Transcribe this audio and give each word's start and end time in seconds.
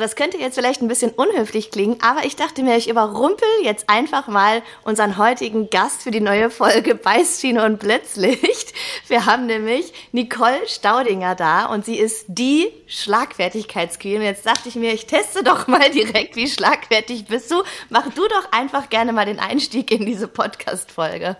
Das 0.00 0.16
könnte 0.16 0.38
jetzt 0.38 0.54
vielleicht 0.54 0.80
ein 0.80 0.88
bisschen 0.88 1.10
unhöflich 1.10 1.70
klingen, 1.70 1.98
aber 2.00 2.24
ich 2.24 2.34
dachte 2.34 2.62
mir, 2.62 2.78
ich 2.78 2.88
überrumpel 2.88 3.46
jetzt 3.62 3.90
einfach 3.90 4.28
mal 4.28 4.62
unseren 4.82 5.18
heutigen 5.18 5.68
Gast 5.68 6.02
für 6.02 6.10
die 6.10 6.22
neue 6.22 6.48
Folge 6.48 6.94
Beißschiene 6.94 7.62
und 7.62 7.80
Blitzlicht. 7.80 8.72
Wir 9.08 9.26
haben 9.26 9.44
nämlich 9.44 9.92
Nicole 10.12 10.66
Staudinger 10.66 11.34
da 11.34 11.66
und 11.66 11.84
sie 11.84 11.98
ist 11.98 12.24
die 12.28 12.68
Schlagfertigkeitsqueen. 12.86 14.22
Jetzt 14.22 14.46
dachte 14.46 14.70
ich 14.70 14.74
mir, 14.74 14.94
ich 14.94 15.04
teste 15.04 15.44
doch 15.44 15.66
mal 15.66 15.90
direkt, 15.90 16.34
wie 16.34 16.48
schlagfertig 16.48 17.26
bist 17.26 17.50
du. 17.50 17.62
Mach 17.90 18.08
du 18.08 18.26
doch 18.26 18.52
einfach 18.52 18.88
gerne 18.88 19.12
mal 19.12 19.26
den 19.26 19.38
Einstieg 19.38 19.90
in 19.90 20.06
diese 20.06 20.28
Podcast-Folge. 20.28 21.36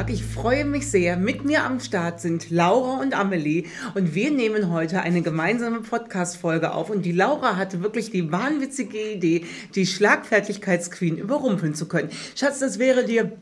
Tag. 0.00 0.10
Ich 0.10 0.24
freue 0.24 0.64
mich 0.64 0.90
sehr. 0.90 1.18
Mit 1.18 1.44
mir 1.44 1.64
am 1.64 1.78
Start 1.78 2.20
sind 2.20 2.50
Laura 2.50 3.02
und 3.02 3.12
Amelie 3.12 3.64
und 3.94 4.14
wir 4.14 4.30
nehmen 4.30 4.72
heute 4.72 5.02
eine 5.02 5.20
gemeinsame 5.20 5.80
Podcast-Folge 5.80 6.72
auf. 6.72 6.88
Und 6.88 7.02
die 7.02 7.12
Laura 7.12 7.56
hatte 7.56 7.82
wirklich 7.82 8.10
die 8.10 8.32
wahnwitzige 8.32 9.12
Idee, 9.12 9.44
die 9.74 9.84
Schlagfertigkeitsqueen 9.84 11.18
überrumpeln 11.18 11.74
zu 11.74 11.86
können. 11.86 12.08
Schatz, 12.34 12.60
das 12.60 12.78
wäre 12.78 13.04
dir 13.04 13.32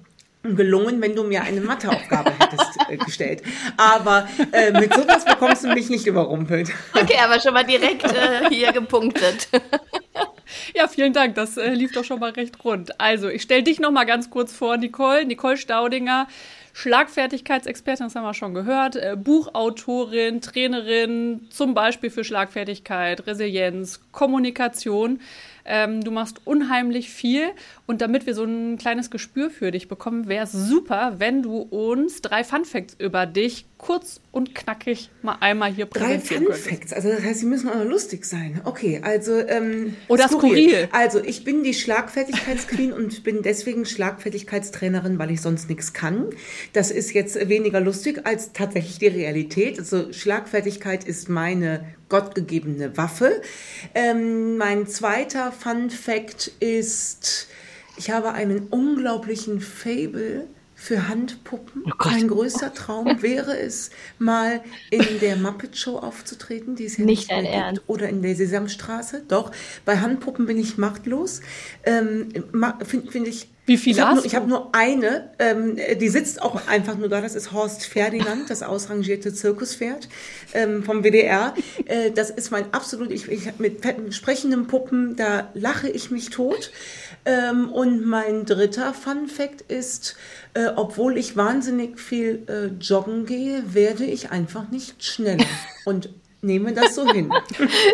gelungen, 0.42 1.00
wenn 1.00 1.14
du 1.14 1.22
mir 1.22 1.42
eine 1.42 1.60
Matheaufgabe 1.60 2.32
hättest 2.36 2.76
äh, 2.88 2.96
gestellt. 2.96 3.42
Aber 3.76 4.28
äh, 4.50 4.72
mit 4.72 4.92
sowas 4.94 5.24
bekommst 5.24 5.62
du 5.62 5.68
mich 5.68 5.88
nicht 5.90 6.06
überrumpelt. 6.06 6.72
Okay, 6.92 7.18
aber 7.22 7.38
schon 7.38 7.54
mal 7.54 7.64
direkt 7.64 8.04
äh, 8.04 8.48
hier 8.50 8.72
gepunktet. 8.72 9.48
Ja, 10.74 10.88
vielen 10.88 11.12
Dank. 11.12 11.34
Das 11.34 11.56
äh, 11.56 11.70
lief 11.74 11.92
doch 11.92 12.04
schon 12.04 12.20
mal 12.20 12.30
recht 12.30 12.64
rund. 12.64 13.00
Also, 13.00 13.28
ich 13.28 13.42
stelle 13.42 13.62
dich 13.62 13.80
noch 13.80 13.90
mal 13.90 14.04
ganz 14.04 14.30
kurz 14.30 14.52
vor, 14.52 14.76
Nicole. 14.76 15.24
Nicole 15.24 15.56
Staudinger, 15.56 16.26
Schlagfertigkeitsexpertin, 16.72 18.06
das 18.06 18.14
haben 18.14 18.24
wir 18.24 18.34
schon 18.34 18.54
gehört, 18.54 18.94
äh, 18.94 19.16
Buchautorin, 19.18 20.40
Trainerin, 20.40 21.48
zum 21.50 21.74
Beispiel 21.74 22.08
für 22.08 22.22
Schlagfertigkeit, 22.22 23.26
Resilienz, 23.26 24.00
Kommunikation. 24.12 25.20
Ähm, 25.64 26.02
du 26.04 26.10
machst 26.10 26.40
unheimlich 26.46 27.10
viel 27.10 27.50
und 27.88 28.02
damit 28.02 28.26
wir 28.26 28.34
so 28.34 28.44
ein 28.44 28.76
kleines 28.76 29.10
Gespür 29.10 29.48
für 29.48 29.70
dich 29.70 29.88
bekommen, 29.88 30.28
wäre 30.28 30.44
es 30.44 30.52
super, 30.52 31.14
wenn 31.16 31.42
du 31.42 31.56
uns 31.56 32.20
drei 32.20 32.44
Fun 32.44 32.66
Facts 32.66 32.94
über 32.98 33.24
dich 33.24 33.64
kurz 33.78 34.20
und 34.30 34.54
knackig 34.54 35.08
mal 35.22 35.38
einmal 35.40 35.72
hier 35.72 35.86
präsentieren 35.86 36.44
Drei 36.44 36.52
Fun 36.52 36.72
Facts, 36.72 36.92
also 36.92 37.08
das 37.08 37.22
heißt, 37.22 37.40
sie 37.40 37.46
müssen 37.46 37.70
auch 37.70 37.82
lustig 37.84 38.26
sein. 38.26 38.60
Okay, 38.64 39.00
also 39.02 39.38
ähm, 39.38 39.96
oder 40.08 40.28
skurril. 40.28 40.68
skurril. 40.68 40.88
Also 40.92 41.24
ich 41.24 41.44
bin 41.44 41.62
die 41.62 41.72
Schlagfertigkeitsqueen 41.72 42.92
und 42.98 43.24
bin 43.24 43.40
deswegen 43.40 43.86
Schlagfertigkeitstrainerin, 43.86 45.18
weil 45.18 45.30
ich 45.30 45.40
sonst 45.40 45.70
nichts 45.70 45.94
kann. 45.94 46.26
Das 46.74 46.90
ist 46.90 47.14
jetzt 47.14 47.48
weniger 47.48 47.80
lustig 47.80 48.26
als 48.26 48.52
tatsächlich 48.52 48.98
die 48.98 49.06
Realität. 49.06 49.78
Also 49.78 50.12
Schlagfertigkeit 50.12 51.04
ist 51.04 51.30
meine 51.30 51.86
gottgegebene 52.10 52.98
Waffe. 52.98 53.40
Ähm, 53.94 54.58
mein 54.58 54.86
zweiter 54.86 55.52
Fun 55.52 55.88
Fact 55.88 56.52
ist, 56.60 57.48
ich 57.98 58.10
habe 58.10 58.32
einen 58.32 58.68
unglaublichen 58.68 59.60
Fable 59.60 60.46
für 60.74 61.08
Handpuppen. 61.08 61.82
Oh 61.86 61.94
mein 62.04 62.28
größter 62.28 62.72
Traum 62.72 63.20
wäre 63.20 63.58
es, 63.58 63.90
mal 64.20 64.60
in 64.90 65.18
der 65.20 65.36
Muppet 65.36 65.76
Show 65.76 65.98
aufzutreten, 65.98 66.76
die 66.76 66.84
es 66.84 66.96
ja 66.96 67.04
nicht, 67.04 67.28
nicht 67.30 67.42
mehr 67.42 67.72
gibt, 67.72 67.88
oder 67.88 68.08
in 68.08 68.22
der 68.22 68.36
Sesamstraße. 68.36 69.24
Doch, 69.26 69.50
bei 69.84 69.98
Handpuppen 69.98 70.46
bin 70.46 70.56
ich 70.56 70.78
machtlos. 70.78 71.40
Ähm, 71.84 72.28
Finde 72.84 73.10
find 73.10 73.26
ich 73.26 73.48
wie 73.68 73.76
viele 73.76 73.98
ich 73.98 74.02
hast 74.02 74.14
nur, 74.14 74.24
Ich 74.24 74.34
habe 74.34 74.48
nur 74.48 74.74
eine, 74.74 75.30
ähm, 75.38 75.76
die 76.00 76.08
sitzt 76.08 76.40
auch 76.40 76.66
einfach 76.68 76.96
nur 76.96 77.10
da. 77.10 77.20
Das 77.20 77.34
ist 77.34 77.52
Horst 77.52 77.84
Ferdinand, 77.84 78.48
das 78.48 78.62
ausrangierte 78.62 79.34
Zirkuspferd 79.34 80.08
ähm, 80.54 80.82
vom 80.82 81.04
WDR. 81.04 81.54
Äh, 81.84 82.10
das 82.10 82.30
ist 82.30 82.50
mein 82.50 82.72
absolut, 82.72 83.10
ich, 83.10 83.28
ich 83.28 83.58
mit 83.58 83.84
sprechenden 84.14 84.68
Puppen, 84.68 85.16
da 85.16 85.50
lache 85.52 85.90
ich 85.90 86.10
mich 86.10 86.30
tot. 86.30 86.70
Ähm, 87.24 87.70
und 87.72 88.06
mein 88.06 88.46
dritter 88.46 88.94
Fun 88.94 89.28
Fact 89.28 89.60
ist, 89.62 90.16
äh, 90.54 90.68
obwohl 90.76 91.18
ich 91.18 91.36
wahnsinnig 91.36 92.00
viel 92.00 92.44
äh, 92.48 92.66
joggen 92.82 93.26
gehe, 93.26 93.74
werde 93.74 94.04
ich 94.04 94.30
einfach 94.30 94.70
nicht 94.70 95.04
schneller. 95.04 95.44
Und 95.84 96.10
nehme 96.40 96.72
das 96.72 96.94
so 96.94 97.06
hin. 97.06 97.30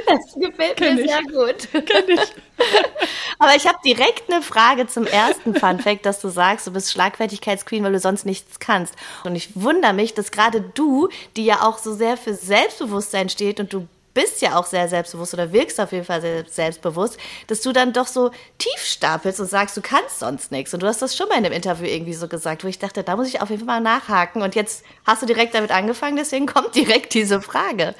Das 0.07 0.34
gefällt 0.34 0.77
Kenn 0.77 0.97
mir 0.97 1.05
ich. 1.05 1.11
sehr 1.11 1.23
gut. 1.23 1.69
Kenn 1.87 2.05
ich. 2.09 2.21
Aber 3.39 3.57
ich 3.57 3.67
habe 3.67 3.79
direkt 3.84 4.31
eine 4.31 4.43
Frage 4.43 4.87
zum 4.87 5.07
ersten 5.07 5.55
Fun 5.55 5.81
Fact, 5.81 6.07
dass 6.07 6.21
du 6.21 6.29
sagst, 6.29 6.67
du 6.67 6.73
bist 6.73 6.93
Schlagfertigkeitsqueen, 6.93 7.83
weil 7.84 7.93
du 7.93 7.99
sonst 7.99 8.27
nichts 8.27 8.61
kannst. 8.61 8.95
Und 9.25 9.34
ich 9.34 9.51
wundere 9.55 9.93
mich, 9.93 10.15
dass 10.15 10.31
gerade 10.31 10.61
du, 10.61 11.09
die 11.37 11.45
ja 11.45 11.63
auch 11.63 11.79
so 11.79 11.95
sehr 11.95 12.17
für 12.17 12.34
Selbstbewusstsein 12.34 13.29
steht 13.29 13.61
und 13.61 13.73
du 13.73 13.89
bist 14.15 14.41
ja 14.41 14.57
auch 14.57 14.67
sehr 14.67 14.89
selbstbewusst 14.89 15.35
oder 15.35 15.53
wirkst 15.53 15.81
auf 15.81 15.93
jeden 15.93 16.05
Fall 16.05 16.21
sehr 16.21 16.45
selbstbewusst, 16.49 17.19
dass 17.49 17.61
du 17.61 17.73
dann 17.73 17.93
doch 17.93 18.07
so 18.07 18.31
tief 18.59 18.81
stapelst 18.81 19.41
und 19.41 19.51
sagst, 19.51 19.77
du 19.77 19.83
kannst 19.83 20.21
sonst 20.21 20.53
nichts. 20.53 20.73
Und 20.73 20.83
du 20.83 20.87
hast 20.87 21.03
das 21.03 21.17
schon 21.17 21.29
mal 21.29 21.37
in 21.37 21.45
einem 21.45 21.55
Interview 21.55 21.87
irgendwie 21.87 22.15
so 22.15 22.29
gesagt, 22.29 22.65
wo 22.65 22.69
ich 22.69 22.79
dachte, 22.79 23.03
da 23.03 23.17
muss 23.17 23.29
ich 23.29 23.43
auf 23.43 23.51
jeden 23.51 23.67
Fall 23.67 23.81
mal 23.81 23.99
nachhaken. 23.99 24.43
Und 24.43 24.55
jetzt 24.55 24.85
hast 25.05 25.23
du 25.23 25.27
direkt 25.27 25.55
damit 25.55 25.73
angefangen, 25.73 26.17
deswegen 26.17 26.47
kommt 26.47 26.75
direkt 26.75 27.13
diese 27.15 27.43
Frage 27.43 27.95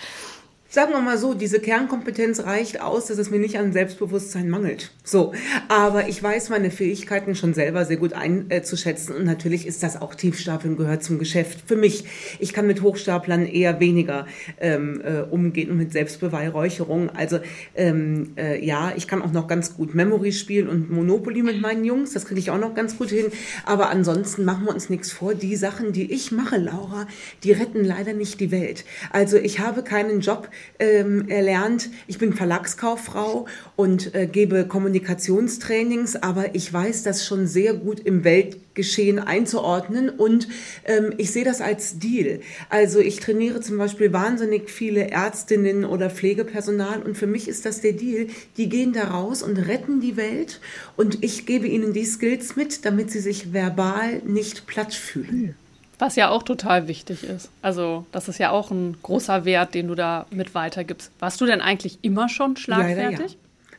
sagen 0.75 0.93
wir 0.93 1.01
mal 1.01 1.19
so, 1.19 1.35
diese 1.35 1.61
Kernkompetenz 1.61 2.41
reicht 2.41 2.81
aus, 2.81 3.07
dass 3.07 3.19
es 3.19 3.31
mir 3.31 3.39
nicht 3.39 3.57
an 3.59 3.73
Selbstbewusstsein 3.73 4.51
mangelt. 4.51 4.91
So, 5.05 5.33
aber 5.69 6.09
ich 6.09 6.21
weiß 6.21 6.49
meine 6.49 6.73
Fähigkeiten 6.73 7.37
schon 7.37 7.55
selber 7.55 7.85
sehr 7.85 7.97
gut 7.97 8.13
einzuschätzen 8.13 9.15
und 9.15 9.25
natürlich 9.25 9.69
ist 9.69 9.85
das 9.85 10.03
auch 10.03 10.17
Tiefstapeln 10.17 10.77
gehört 10.77 11.05
zum 11.05 11.21
Geschäft. 11.21 11.61
Für 11.69 11.77
mich, 11.77 12.05
ich 12.41 12.53
kann 12.53 12.67
mit 12.67 12.83
Hochstaplern 12.83 13.47
eher 13.47 13.79
weniger 13.79 14.27
ähm, 14.61 15.01
äh, 15.05 15.21
umgehen 15.21 15.71
und 15.71 15.77
mit 15.77 15.93
Selbstbeweihräucherung. 15.93 17.09
Also 17.11 17.39
ähm, 17.77 18.33
äh, 18.37 18.65
ja, 18.65 18.93
ich 18.97 19.07
kann 19.07 19.23
auch 19.23 19.31
noch 19.31 19.47
ganz 19.47 19.77
gut 19.77 19.95
Memory 19.95 20.33
spielen 20.33 20.69
und 20.69 20.91
Monopoly 20.91 21.45
mit 21.45 21.61
meinen 21.61 21.85
Jungs, 21.85 22.15
das 22.15 22.27
kriege 22.27 22.41
ich 22.41 22.51
auch 22.51 22.59
noch 22.59 22.75
ganz 22.75 22.99
gut 22.99 23.11
hin. 23.11 23.27
Aber 23.65 23.91
ansonsten 23.91 24.45
machen 24.45 24.65
wir 24.65 24.75
uns 24.75 24.91
nichts 24.91 25.13
vor. 25.13 25.35
Die 25.35 25.55
Sachen, 25.55 25.93
die 25.93 26.13
ich 26.13 26.33
mache, 26.33 26.57
Laura, 26.57 27.07
die 27.45 27.53
retten 27.53 27.85
leider 27.85 28.13
nicht 28.13 28.41
die 28.41 28.51
Welt. 28.51 28.85
Also 29.13 29.37
ich 29.37 29.61
habe 29.61 29.85
keinen 29.85 30.19
Job, 30.19 30.49
ähm, 30.79 31.29
erlernt. 31.29 31.91
Ich 32.07 32.19
bin 32.19 32.33
Verlagskauffrau 32.33 33.47
und 33.77 34.15
äh, 34.15 34.27
gebe 34.27 34.67
Kommunikationstrainings, 34.67 36.17
aber 36.17 36.55
ich 36.55 36.73
weiß 36.73 37.03
das 37.03 37.25
schon 37.25 37.47
sehr 37.47 37.75
gut 37.75 38.01
im 38.01 38.25
Weltgeschehen 38.25 39.19
einzuordnen 39.19 40.11
und 40.11 40.49
ähm, 40.85 41.13
ich 41.17 41.31
sehe 41.31 41.45
das 41.45 41.61
als 41.61 41.99
Deal. 41.99 42.41
Also 42.71 42.99
ich 42.99 43.21
trainiere 43.21 43.61
zum 43.61 43.79
Beispiel 43.79 44.13
wahnsinnig 44.13 44.71
viele 44.71 45.11
Ärztinnen 45.11 45.85
oder 45.85 46.11
Pflegepersonal 46.11 47.03
und 47.03 47.17
für 47.17 47.27
mich 47.27 47.49
ist 47.49 47.65
das 47.67 47.81
der 47.81 47.93
Deal. 47.93 48.27
Die 48.57 48.69
gehen 48.69 48.93
da 48.93 49.05
raus 49.05 49.43
und 49.43 49.57
retten 49.57 50.01
die 50.01 50.17
Welt 50.17 50.61
und 50.97 51.23
ich 51.23 51.47
gebe 51.47 51.67
ihnen 51.67 51.93
die 51.93 52.05
Skills 52.05 52.57
mit, 52.57 52.85
damit 52.85 53.11
sie 53.11 53.21
sich 53.21 53.53
verbal 53.53 54.23
nicht 54.25 54.67
platt 54.67 54.95
fühlen. 54.95 55.55
Was 55.99 56.17
ja 56.17 56.31
auch 56.31 56.43
total 56.43 56.89
wichtig 56.89 57.23
ist. 57.23 57.51
Also, 57.63 58.07
das 58.13 58.29
ist 58.29 58.39
ja 58.39 58.51
auch 58.51 58.71
ein 58.71 58.97
großer 59.03 59.45
Wert, 59.45 59.75
den 59.75 59.89
du 59.89 59.95
da 59.95 60.27
mit 60.31 60.55
weitergibst. 60.55 61.11
Warst 61.19 61.41
du 61.41 61.47
denn 61.47 61.61
eigentlich 61.61 61.99
immer 62.03 62.29
schon 62.29 62.57
schlagfertig? 62.57 62.97
Leider, 62.97 63.23
ja. 63.23 63.35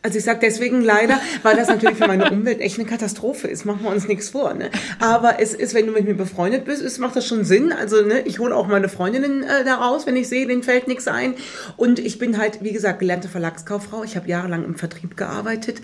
Also 0.05 0.19
ich 0.19 0.23
sage 0.23 0.38
deswegen 0.39 0.81
leider, 0.81 1.19
weil 1.41 1.55
das 1.55 1.67
natürlich 1.67 1.97
für 1.97 2.05
meine 2.05 2.29
Umwelt 2.29 2.61
echt 2.61 2.77
eine 2.77 2.88
Katastrophe 2.88 3.47
ist. 3.47 3.66
Machen 3.66 3.79
wir 3.81 3.89
uns 3.89 4.07
nichts 4.07 4.29
vor. 4.29 4.53
Ne? 4.53 4.69
Aber 4.99 5.39
es 5.39 5.55
ist, 5.55 5.73
wenn 5.73 5.88
du 5.88 5.91
mit 5.91 6.05
mir 6.05 6.13
befreundet 6.13 6.63
bist, 6.66 6.83
es 6.83 6.99
macht 6.99 7.16
das 7.16 7.25
schon 7.25 7.43
Sinn. 7.43 7.71
Also 7.71 8.03
ne, 8.03 8.19
ich 8.19 8.38
hole 8.38 8.55
auch 8.55 8.67
meine 8.67 8.88
Freundinnen 8.88 9.41
äh, 9.41 9.66
da 9.66 9.77
raus, 9.77 10.05
wenn 10.05 10.16
ich 10.16 10.29
sehe, 10.29 10.45
denen 10.45 10.61
fällt 10.61 10.88
nichts 10.88 11.07
ein. 11.07 11.33
Und 11.75 11.97
ich 11.97 12.19
bin 12.19 12.38
halt, 12.38 12.61
wie 12.61 12.71
gesagt, 12.71 12.99
gelernte 12.99 13.29
Verlagskauffrau. 13.29 14.03
Ich 14.03 14.16
habe 14.16 14.29
jahrelang 14.29 14.63
im 14.63 14.75
Vertrieb 14.75 15.17
gearbeitet. 15.17 15.81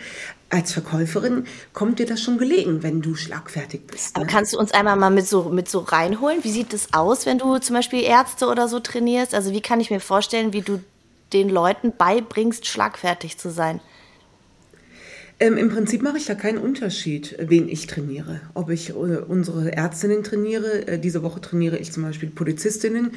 Als 0.51 0.71
Verkäuferin 0.71 1.47
kommt 1.73 1.97
dir 1.97 2.05
das 2.05 2.21
schon 2.21 2.37
gelegen, 2.37 2.83
wenn 2.83 3.01
du 3.01 3.15
schlagfertig 3.15 3.87
bist. 3.87 4.17
Ne? 4.17 4.21
Aber 4.21 4.31
kannst 4.31 4.53
du 4.53 4.59
uns 4.59 4.71
einmal 4.71 4.97
mal 4.97 5.09
mit 5.09 5.27
so, 5.27 5.45
mit 5.45 5.67
so 5.67 5.79
reinholen? 5.79 6.43
Wie 6.43 6.51
sieht 6.51 6.75
es 6.75 6.93
aus, 6.93 7.25
wenn 7.25 7.39
du 7.39 7.57
zum 7.57 7.75
Beispiel 7.75 8.03
Ärzte 8.03 8.45
oder 8.45 8.67
so 8.67 8.79
trainierst? 8.79 9.33
Also 9.33 9.51
wie 9.51 9.61
kann 9.61 9.79
ich 9.79 9.89
mir 9.89 9.99
vorstellen, 9.99 10.53
wie 10.53 10.61
du 10.61 10.79
den 11.33 11.49
Leuten 11.49 11.91
beibringst, 11.97 12.67
schlagfertig 12.67 13.39
zu 13.39 13.49
sein? 13.49 13.81
Ähm, 15.41 15.57
Im 15.57 15.69
Prinzip 15.69 16.03
mache 16.03 16.17
ich 16.17 16.27
da 16.27 16.35
keinen 16.35 16.59
Unterschied, 16.59 17.35
wen 17.39 17.67
ich 17.67 17.87
trainiere. 17.87 18.41
Ob 18.53 18.69
ich 18.69 18.91
äh, 18.91 18.93
unsere 18.93 19.71
Ärztinnen 19.75 20.23
trainiere, 20.23 20.87
äh, 20.87 20.99
diese 20.99 21.23
Woche 21.23 21.41
trainiere 21.41 21.79
ich 21.79 21.91
zum 21.91 22.03
Beispiel 22.03 22.29
Polizistinnen 22.29 23.13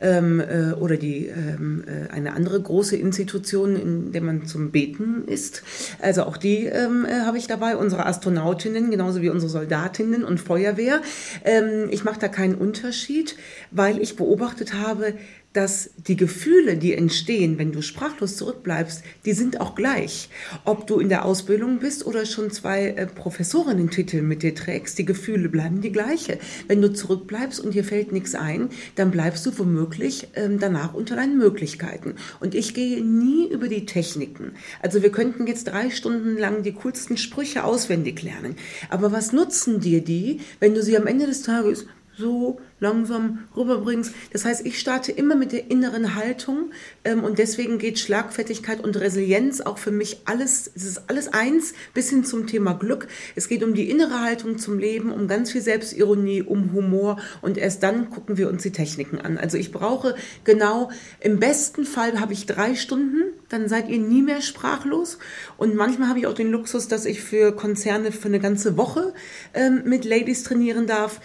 ähm, 0.00 0.40
äh, 0.40 0.72
oder 0.72 0.96
die, 0.96 1.26
ähm, 1.26 1.84
äh, 1.86 2.10
eine 2.10 2.32
andere 2.32 2.62
große 2.62 2.96
Institution, 2.96 3.76
in 3.76 4.12
der 4.12 4.22
man 4.22 4.46
zum 4.46 4.70
Beten 4.70 5.24
ist. 5.26 5.64
Also 6.00 6.22
auch 6.22 6.38
die 6.38 6.64
ähm, 6.64 7.04
äh, 7.04 7.26
habe 7.26 7.36
ich 7.36 7.46
dabei, 7.46 7.76
unsere 7.76 8.06
Astronautinnen, 8.06 8.90
genauso 8.90 9.20
wie 9.20 9.28
unsere 9.28 9.50
Soldatinnen 9.50 10.24
und 10.24 10.40
Feuerwehr. 10.40 11.02
Ähm, 11.44 11.88
ich 11.90 12.04
mache 12.04 12.18
da 12.18 12.28
keinen 12.28 12.54
Unterschied, 12.54 13.36
weil 13.70 14.00
ich 14.00 14.16
beobachtet 14.16 14.72
habe, 14.72 15.12
dass 15.52 15.90
die 15.96 16.16
Gefühle, 16.16 16.76
die 16.76 16.92
entstehen, 16.92 17.58
wenn 17.58 17.72
du 17.72 17.80
sprachlos 17.80 18.36
zurückbleibst, 18.36 19.02
die 19.24 19.32
sind 19.32 19.60
auch 19.60 19.74
gleich. 19.74 20.28
Ob 20.64 20.86
du 20.86 20.98
in 20.98 21.08
der 21.08 21.24
Ausbildung 21.24 21.78
bist 21.78 22.04
oder 22.04 22.26
schon 22.26 22.50
zwei 22.50 22.88
äh, 22.88 23.06
Professorinnen-Titel 23.06 24.20
mit 24.20 24.42
dir 24.42 24.54
trägst, 24.54 24.98
die 24.98 25.06
Gefühle 25.06 25.48
bleiben 25.48 25.80
die 25.80 25.92
gleiche. 25.92 26.38
Wenn 26.68 26.82
du 26.82 26.92
zurückbleibst 26.92 27.58
und 27.58 27.74
dir 27.74 27.84
fällt 27.84 28.12
nichts 28.12 28.34
ein, 28.34 28.68
dann 28.96 29.10
bleibst 29.10 29.46
du 29.46 29.58
womöglich 29.58 30.28
ähm, 30.34 30.58
danach 30.58 30.92
unter 30.92 31.16
deinen 31.16 31.38
Möglichkeiten. 31.38 32.16
Und 32.40 32.54
ich 32.54 32.74
gehe 32.74 33.02
nie 33.02 33.48
über 33.48 33.68
die 33.68 33.86
Techniken. 33.86 34.52
Also 34.82 35.02
wir 35.02 35.10
könnten 35.10 35.46
jetzt 35.46 35.68
drei 35.68 35.88
Stunden 35.88 36.36
lang 36.36 36.64
die 36.64 36.72
coolsten 36.72 37.16
Sprüche 37.16 37.64
auswendig 37.64 38.22
lernen. 38.22 38.56
Aber 38.90 39.10
was 39.10 39.32
nutzen 39.32 39.80
dir 39.80 40.02
die, 40.02 40.40
wenn 40.60 40.74
du 40.74 40.82
sie 40.82 40.98
am 40.98 41.06
Ende 41.06 41.26
des 41.26 41.42
Tages 41.42 41.86
so 42.16 42.60
langsam 42.80 43.44
rüberbringst. 43.56 44.12
Das 44.32 44.44
heißt, 44.44 44.66
ich 44.66 44.78
starte 44.78 45.12
immer 45.12 45.34
mit 45.34 45.52
der 45.52 45.70
inneren 45.70 46.14
Haltung 46.14 46.70
ähm, 47.04 47.24
und 47.24 47.38
deswegen 47.38 47.78
geht 47.78 47.98
Schlagfertigkeit 47.98 48.82
und 48.82 48.98
Resilienz 48.98 49.60
auch 49.60 49.78
für 49.78 49.90
mich 49.90 50.22
alles, 50.26 50.70
es 50.74 50.84
ist 50.84 51.08
alles 51.08 51.28
eins 51.28 51.74
bis 51.94 52.10
hin 52.10 52.24
zum 52.24 52.46
Thema 52.46 52.74
Glück. 52.74 53.08
Es 53.34 53.48
geht 53.48 53.64
um 53.64 53.74
die 53.74 53.90
innere 53.90 54.20
Haltung 54.20 54.58
zum 54.58 54.78
Leben, 54.78 55.10
um 55.12 55.26
ganz 55.26 55.52
viel 55.52 55.62
Selbstironie, 55.62 56.42
um 56.42 56.72
Humor 56.72 57.18
und 57.40 57.56
erst 57.58 57.82
dann 57.82 58.10
gucken 58.10 58.36
wir 58.36 58.48
uns 58.48 58.62
die 58.62 58.72
Techniken 58.72 59.18
an. 59.18 59.38
Also 59.38 59.56
ich 59.56 59.72
brauche 59.72 60.14
genau, 60.44 60.90
im 61.20 61.38
besten 61.38 61.84
Fall 61.84 62.20
habe 62.20 62.34
ich 62.34 62.46
drei 62.46 62.74
Stunden, 62.74 63.32
dann 63.48 63.68
seid 63.68 63.88
ihr 63.88 63.98
nie 63.98 64.22
mehr 64.22 64.42
sprachlos 64.42 65.18
und 65.56 65.74
manchmal 65.74 66.08
habe 66.08 66.18
ich 66.18 66.26
auch 66.26 66.34
den 66.34 66.50
Luxus, 66.50 66.88
dass 66.88 67.06
ich 67.06 67.22
für 67.22 67.52
Konzerne 67.52 68.12
für 68.12 68.28
eine 68.28 68.40
ganze 68.40 68.76
Woche 68.76 69.14
ähm, 69.54 69.82
mit 69.84 70.04
Ladies 70.04 70.42
trainieren 70.42 70.86
darf 70.86 71.20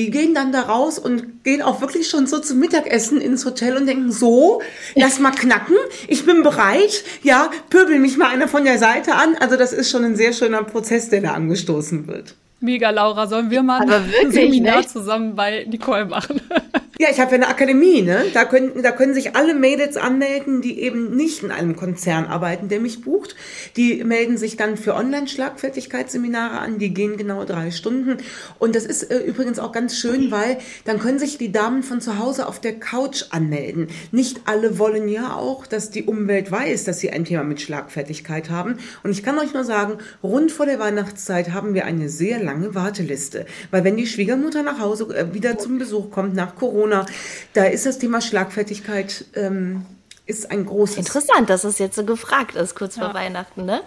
die 0.00 0.10
gehen 0.10 0.34
dann 0.34 0.50
da 0.50 0.62
raus 0.62 0.98
und 0.98 1.44
gehen 1.44 1.60
auch 1.60 1.82
wirklich 1.82 2.08
schon 2.08 2.26
so 2.26 2.38
zum 2.38 2.58
Mittagessen 2.58 3.20
ins 3.20 3.44
Hotel 3.44 3.76
und 3.76 3.86
denken, 3.86 4.10
so, 4.10 4.62
lass 4.94 5.18
mal 5.18 5.30
knacken, 5.30 5.76
ich 6.08 6.24
bin 6.24 6.42
bereit, 6.42 7.04
ja, 7.22 7.50
pöbel 7.68 7.98
mich 7.98 8.16
mal 8.16 8.28
einer 8.28 8.48
von 8.48 8.64
der 8.64 8.78
Seite 8.78 9.14
an. 9.14 9.36
Also 9.38 9.56
das 9.56 9.74
ist 9.74 9.90
schon 9.90 10.04
ein 10.04 10.16
sehr 10.16 10.32
schöner 10.32 10.64
Prozess, 10.64 11.10
der 11.10 11.20
da 11.20 11.32
angestoßen 11.32 12.06
wird. 12.06 12.34
Mega, 12.60 12.90
Laura, 12.90 13.26
sollen 13.26 13.50
wir 13.50 13.62
mal 13.62 13.80
ein 13.90 14.30
Seminar 14.32 14.80
ne? 14.80 14.86
zusammen 14.86 15.34
bei 15.34 15.66
Nicole 15.68 16.06
machen? 16.06 16.40
Ja, 17.00 17.08
ich 17.10 17.18
habe 17.18 17.30
ja 17.30 17.36
eine 17.36 17.48
Akademie, 17.48 18.02
ne? 18.02 18.26
Da 18.34 18.44
können, 18.44 18.82
da 18.82 18.92
können 18.92 19.14
sich 19.14 19.34
alle 19.34 19.54
Mädels 19.54 19.96
anmelden, 19.96 20.60
die 20.60 20.80
eben 20.80 21.16
nicht 21.16 21.42
in 21.42 21.50
einem 21.50 21.74
Konzern 21.74 22.26
arbeiten, 22.26 22.68
der 22.68 22.78
mich 22.78 23.00
bucht. 23.00 23.36
Die 23.76 24.04
melden 24.04 24.36
sich 24.36 24.58
dann 24.58 24.76
für 24.76 24.94
Online-Schlagfertigkeitsseminare 24.94 26.58
an, 26.58 26.78
die 26.78 26.92
gehen 26.92 27.16
genau 27.16 27.46
drei 27.46 27.70
Stunden. 27.70 28.18
Und 28.58 28.76
das 28.76 28.84
ist 28.84 29.04
äh, 29.04 29.20
übrigens 29.20 29.58
auch 29.58 29.72
ganz 29.72 29.96
schön, 29.96 30.30
weil 30.30 30.58
dann 30.84 30.98
können 30.98 31.18
sich 31.18 31.38
die 31.38 31.50
Damen 31.50 31.82
von 31.82 32.02
zu 32.02 32.18
Hause 32.18 32.46
auf 32.46 32.60
der 32.60 32.78
Couch 32.78 33.24
anmelden. 33.30 33.88
Nicht 34.12 34.42
alle 34.44 34.78
wollen 34.78 35.08
ja 35.08 35.34
auch, 35.34 35.66
dass 35.66 35.88
die 35.88 36.02
Umwelt 36.02 36.52
weiß, 36.52 36.84
dass 36.84 37.00
sie 37.00 37.08
ein 37.08 37.24
Thema 37.24 37.44
mit 37.44 37.62
Schlagfertigkeit 37.62 38.50
haben. 38.50 38.76
Und 39.02 39.12
ich 39.12 39.22
kann 39.22 39.38
euch 39.38 39.54
nur 39.54 39.64
sagen, 39.64 39.96
rund 40.22 40.52
vor 40.52 40.66
der 40.66 40.78
Weihnachtszeit 40.78 41.54
haben 41.54 41.72
wir 41.72 41.86
eine 41.86 42.10
sehr 42.10 42.42
lange 42.42 42.74
Warteliste. 42.74 43.46
Weil 43.70 43.84
wenn 43.84 43.96
die 43.96 44.06
Schwiegermutter 44.06 44.62
nach 44.62 44.80
Hause 44.80 45.04
äh, 45.16 45.32
wieder 45.32 45.56
zum 45.56 45.78
Besuch 45.78 46.10
kommt 46.10 46.34
nach 46.34 46.56
Corona, 46.56 46.89
Corona. 46.90 47.06
Da 47.52 47.64
ist 47.64 47.86
das 47.86 47.98
Thema 47.98 48.20
Schlagfertigkeit 48.20 49.24
ähm, 49.34 49.86
ist 50.26 50.50
ein 50.50 50.66
großes. 50.66 50.98
Interessant, 50.98 51.50
dass 51.50 51.64
es 51.64 51.78
jetzt 51.78 51.96
so 51.96 52.04
gefragt 52.04 52.54
ist, 52.54 52.74
kurz 52.74 52.96
ja. 52.96 53.04
vor 53.04 53.14
Weihnachten, 53.14 53.64
ne? 53.64 53.82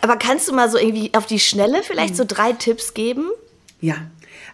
Aber 0.00 0.16
kannst 0.16 0.48
du 0.48 0.54
mal 0.54 0.70
so 0.70 0.78
irgendwie 0.78 1.12
auf 1.14 1.26
die 1.26 1.38
Schnelle 1.38 1.82
vielleicht 1.82 2.14
mhm. 2.14 2.18
so 2.18 2.24
drei 2.26 2.52
Tipps 2.52 2.94
geben? 2.94 3.30
Ja, 3.80 3.96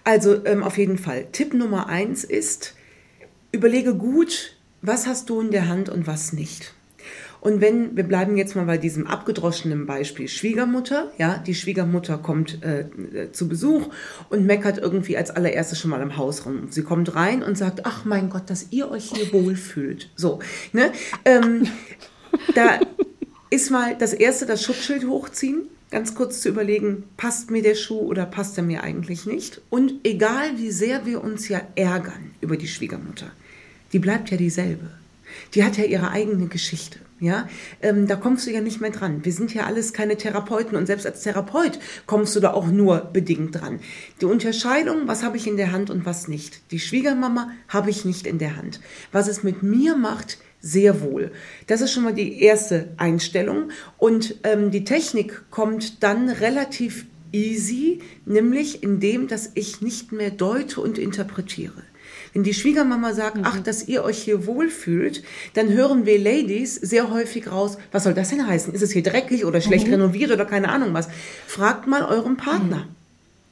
also 0.04 0.44
ähm, 0.44 0.62
auf 0.62 0.78
jeden 0.78 0.98
Fall. 0.98 1.26
Tipp 1.32 1.54
Nummer 1.54 1.86
eins 1.86 2.24
ist, 2.24 2.74
überlege 3.52 3.94
gut, 3.94 4.56
was 4.82 5.06
hast 5.06 5.30
du 5.30 5.40
in 5.40 5.50
der 5.50 5.68
Hand 5.68 5.88
und 5.88 6.06
was 6.06 6.32
nicht. 6.32 6.74
Und 7.40 7.60
wenn, 7.60 7.96
wir 7.96 8.04
bleiben 8.04 8.36
jetzt 8.36 8.56
mal 8.56 8.64
bei 8.64 8.78
diesem 8.78 9.06
abgedroschenen 9.06 9.86
Beispiel 9.86 10.28
Schwiegermutter, 10.28 11.10
ja, 11.18 11.38
die 11.38 11.54
Schwiegermutter 11.54 12.18
kommt 12.18 12.62
äh, 12.64 13.30
zu 13.32 13.48
Besuch 13.48 13.88
und 14.28 14.44
meckert 14.44 14.78
irgendwie 14.78 15.16
als 15.16 15.30
allererstes 15.30 15.78
schon 15.78 15.90
mal 15.90 16.02
im 16.02 16.16
Haus 16.16 16.46
rum. 16.46 16.68
Sie 16.70 16.82
kommt 16.82 17.14
rein 17.14 17.42
und 17.42 17.56
sagt, 17.56 17.86
ach 17.86 18.04
mein 18.04 18.28
Gott, 18.28 18.50
dass 18.50 18.66
ihr 18.70 18.90
euch 18.90 19.12
hier 19.12 19.32
wohlfühlt. 19.32 20.10
So, 20.16 20.40
ne? 20.72 20.92
Ähm, 21.24 21.68
da 22.54 22.80
ist 23.50 23.70
mal 23.70 23.96
das 23.96 24.12
erste, 24.12 24.46
das 24.46 24.62
Schutzschild 24.62 25.06
hochziehen, 25.06 25.62
ganz 25.90 26.14
kurz 26.14 26.40
zu 26.40 26.48
überlegen, 26.48 27.04
passt 27.16 27.50
mir 27.50 27.62
der 27.62 27.74
Schuh 27.74 28.00
oder 28.00 28.26
passt 28.26 28.58
er 28.58 28.64
mir 28.64 28.82
eigentlich 28.82 29.26
nicht? 29.26 29.60
Und 29.70 29.94
egal 30.04 30.58
wie 30.58 30.70
sehr 30.70 31.06
wir 31.06 31.22
uns 31.22 31.48
ja 31.48 31.60
ärgern 31.76 32.32
über 32.40 32.56
die 32.56 32.68
Schwiegermutter, 32.68 33.30
die 33.92 33.98
bleibt 33.98 34.30
ja 34.30 34.36
dieselbe. 34.36 34.90
Die 35.54 35.64
hat 35.64 35.76
ja 35.76 35.84
ihre 35.84 36.10
eigene 36.10 36.46
Geschichte. 36.46 36.98
Ja, 37.20 37.48
ähm, 37.82 38.06
da 38.06 38.14
kommst 38.14 38.46
du 38.46 38.52
ja 38.52 38.60
nicht 38.60 38.80
mehr 38.80 38.90
dran. 38.90 39.24
Wir 39.24 39.32
sind 39.32 39.52
ja 39.52 39.64
alles 39.64 39.92
keine 39.92 40.16
Therapeuten 40.16 40.76
und 40.76 40.86
selbst 40.86 41.04
als 41.04 41.22
Therapeut 41.22 41.80
kommst 42.06 42.36
du 42.36 42.40
da 42.40 42.52
auch 42.52 42.68
nur 42.68 43.10
bedingt 43.12 43.60
dran. 43.60 43.80
Die 44.20 44.26
Unterscheidung, 44.26 45.08
was 45.08 45.24
habe 45.24 45.36
ich 45.36 45.48
in 45.48 45.56
der 45.56 45.72
Hand 45.72 45.90
und 45.90 46.06
was 46.06 46.28
nicht. 46.28 46.70
Die 46.70 46.78
Schwiegermama 46.78 47.50
habe 47.66 47.90
ich 47.90 48.04
nicht 48.04 48.26
in 48.26 48.38
der 48.38 48.56
Hand. 48.56 48.80
Was 49.10 49.26
es 49.26 49.42
mit 49.42 49.64
mir 49.64 49.96
macht, 49.96 50.38
sehr 50.60 51.00
wohl. 51.00 51.32
Das 51.66 51.80
ist 51.80 51.92
schon 51.92 52.04
mal 52.04 52.14
die 52.14 52.40
erste 52.40 52.92
Einstellung. 52.98 53.70
Und 53.96 54.36
ähm, 54.44 54.70
die 54.70 54.84
Technik 54.84 55.50
kommt 55.50 56.04
dann 56.04 56.28
relativ 56.28 57.06
easy, 57.32 58.00
nämlich 58.26 58.82
indem, 58.82 59.28
dass 59.28 59.50
ich 59.54 59.80
nicht 59.80 60.12
mehr 60.12 60.30
deute 60.30 60.80
und 60.80 60.98
interpretiere. 60.98 61.82
Wenn 62.38 62.44
die 62.44 62.54
Schwiegermama 62.54 63.14
sagt, 63.14 63.38
mhm. 63.38 63.42
ach, 63.44 63.58
dass 63.58 63.88
ihr 63.88 64.04
euch 64.04 64.18
hier 64.18 64.46
wohlfühlt, 64.46 65.24
dann 65.54 65.70
hören 65.70 66.06
wir 66.06 66.20
Ladies 66.20 66.76
sehr 66.76 67.10
häufig 67.10 67.50
raus, 67.50 67.78
was 67.90 68.04
soll 68.04 68.14
das 68.14 68.28
denn 68.28 68.46
heißen? 68.46 68.72
Ist 68.72 68.82
es 68.82 68.92
hier 68.92 69.02
dreckig 69.02 69.44
oder 69.44 69.60
schlecht 69.60 69.88
mhm. 69.88 69.94
renoviert 69.94 70.30
oder 70.30 70.44
keine 70.44 70.68
Ahnung 70.68 70.94
was? 70.94 71.08
Fragt 71.48 71.88
mal 71.88 72.04
euren 72.04 72.36
Partner, 72.36 72.76
mhm. 72.76 72.94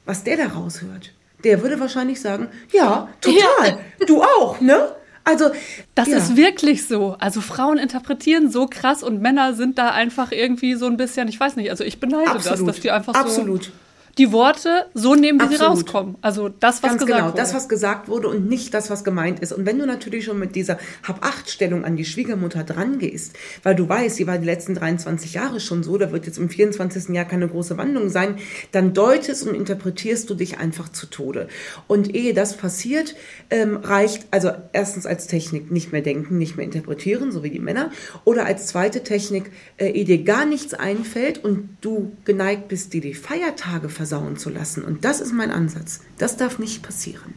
was 0.05 0.23
der 0.23 0.37
da 0.37 0.45
raushört. 0.45 1.11
Der 1.43 1.61
würde 1.63 1.81
wahrscheinlich 1.81 2.21
sagen, 2.21 2.47
ja, 2.71 3.09
total. 3.19 3.71
Ja. 3.99 4.05
Du 4.05 4.23
auch, 4.23 4.61
ne? 4.61 4.95
Also, 5.25 5.49
das 5.93 6.07
ja. 6.07 6.15
ist 6.15 6.37
wirklich 6.37 6.87
so. 6.87 7.17
Also 7.19 7.41
Frauen 7.41 7.79
interpretieren 7.79 8.49
so 8.49 8.67
krass 8.67 9.03
und 9.03 9.21
Männer 9.21 9.53
sind 9.53 9.77
da 9.77 9.89
einfach 9.89 10.31
irgendwie 10.31 10.75
so 10.75 10.85
ein 10.85 10.95
bisschen, 10.95 11.27
ich 11.27 11.37
weiß 11.37 11.57
nicht, 11.57 11.69
also 11.71 11.83
ich 11.83 11.99
beneide 11.99 12.31
Absolut. 12.31 12.59
das, 12.59 12.65
dass 12.67 12.79
die 12.79 12.91
einfach 12.91 13.15
Absolut. 13.15 13.65
so. 13.65 13.71
Die 14.17 14.31
Worte 14.31 14.87
so 14.95 15.13
nehmen, 15.13 15.39
wie 15.39 15.43
Absolut. 15.43 15.59
sie 15.59 15.65
rauskommen. 15.65 16.15
Also 16.21 16.49
das, 16.49 16.81
was 16.81 16.89
Ganz 16.89 17.01
gesagt 17.01 17.19
genau, 17.19 17.27
wurde. 17.27 17.37
das, 17.37 17.53
was 17.53 17.69
gesagt 17.69 18.07
wurde 18.07 18.27
und 18.29 18.49
nicht 18.49 18.73
das, 18.73 18.89
was 18.89 19.03
gemeint 19.03 19.39
ist. 19.41 19.53
Und 19.53 19.67
wenn 19.67 19.77
du 19.77 19.85
natürlich 19.85 20.25
schon 20.25 20.39
mit 20.39 20.55
dieser 20.55 20.79
Hab-Acht-Stellung 21.03 21.85
an 21.85 21.95
die 21.95 22.05
Schwiegermutter 22.05 22.63
dran 22.63 22.97
gehst, 22.97 23.35
weil 23.61 23.75
du 23.75 23.87
weißt, 23.87 24.15
sie 24.15 24.25
war 24.25 24.39
die 24.39 24.45
letzten 24.45 24.73
23 24.73 25.35
Jahre 25.35 25.59
schon 25.59 25.83
so, 25.83 25.97
da 25.97 26.11
wird 26.11 26.25
jetzt 26.25 26.39
im 26.39 26.49
24. 26.49 27.09
Jahr 27.09 27.25
keine 27.25 27.47
große 27.47 27.77
Wandlung 27.77 28.09
sein, 28.09 28.37
dann 28.71 28.93
deutest 28.93 29.47
und 29.47 29.53
interpretierst 29.53 30.27
du 30.29 30.33
dich 30.33 30.57
einfach 30.57 30.89
zu 30.89 31.05
Tode. 31.05 31.47
Und 31.85 32.15
ehe 32.15 32.33
das 32.33 32.57
passiert, 32.57 33.15
ähm, 33.51 33.77
reicht, 33.77 34.25
also 34.31 34.49
erstens 34.73 35.05
als 35.05 35.27
Technik 35.27 35.71
nicht 35.71 35.91
mehr 35.91 36.01
denken, 36.01 36.39
nicht 36.39 36.57
mehr 36.57 36.65
interpretieren, 36.65 37.31
so 37.31 37.43
wie 37.43 37.51
die 37.51 37.59
Männer, 37.59 37.91
oder 38.25 38.45
als 38.45 38.65
zweite 38.65 39.03
Technik, 39.03 39.51
äh, 39.77 39.91
ehe 39.91 40.05
dir 40.05 40.23
gar 40.23 40.45
nichts 40.45 40.73
einfällt 40.73 41.43
und 41.43 41.69
du 41.81 42.13
geneigt 42.25 42.67
bist, 42.67 42.93
dir 42.93 43.01
die 43.01 43.13
Feiertage 43.13 43.89
versuchen, 43.89 44.06
versauen 44.07 44.37
zu 44.37 44.49
lassen. 44.49 44.83
Und 44.83 45.03
das 45.03 45.19
ist 45.19 45.33
mein 45.33 45.51
Ansatz. 45.51 45.99
Das 46.17 46.37
darf 46.37 46.59
nicht 46.59 46.81
passieren. 46.81 47.33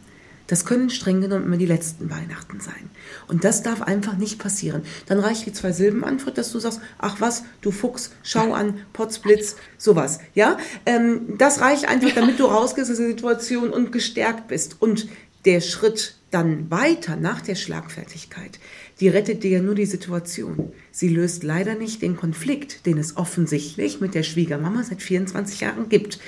Das 0.47 0.65
können 0.65 0.89
streng 0.89 1.21
genommen 1.21 1.45
immer 1.45 1.57
die 1.57 1.65
letzten 1.65 2.09
Weihnachten 2.09 2.59
sein. 2.59 2.89
Und 3.27 3.43
das 3.43 3.63
darf 3.63 3.81
einfach 3.81 4.17
nicht 4.17 4.37
passieren. 4.37 4.83
Dann 5.05 5.19
reicht 5.19 5.45
die 5.45 5.53
zwei 5.53 5.71
Silben 5.71 6.03
Antwort, 6.03 6.37
dass 6.37 6.51
du 6.51 6.59
sagst, 6.59 6.81
ach 6.97 7.17
was, 7.19 7.43
du 7.61 7.71
Fuchs, 7.71 8.11
schau 8.23 8.53
an, 8.53 8.79
Potzblitz, 8.91 9.55
sowas. 9.77 10.19
Ja, 10.33 10.57
ähm, 10.85 11.37
das 11.37 11.61
reicht 11.61 11.87
einfach, 11.87 12.13
damit 12.15 12.39
du 12.39 12.45
rausgehst 12.45 12.91
aus 12.91 12.97
der 12.97 13.07
Situation 13.07 13.69
und 13.69 13.91
gestärkt 13.91 14.47
bist. 14.47 14.81
Und 14.81 15.07
der 15.45 15.61
Schritt 15.61 16.15
dann 16.31 16.71
weiter 16.71 17.17
nach 17.17 17.41
der 17.41 17.55
Schlagfertigkeit, 17.55 18.59
die 18.99 19.09
rettet 19.09 19.43
dir 19.43 19.51
ja 19.51 19.61
nur 19.61 19.75
die 19.75 19.85
Situation. 19.85 20.71
Sie 20.91 21.09
löst 21.09 21.43
leider 21.43 21.75
nicht 21.75 22.01
den 22.01 22.15
Konflikt, 22.15 22.85
den 22.85 22.97
es 22.97 23.17
offensichtlich 23.17 23.99
mit 23.99 24.15
der 24.15 24.23
Schwiegermama 24.23 24.83
seit 24.83 25.01
24 25.01 25.61
Jahren 25.61 25.89
gibt. 25.89 26.19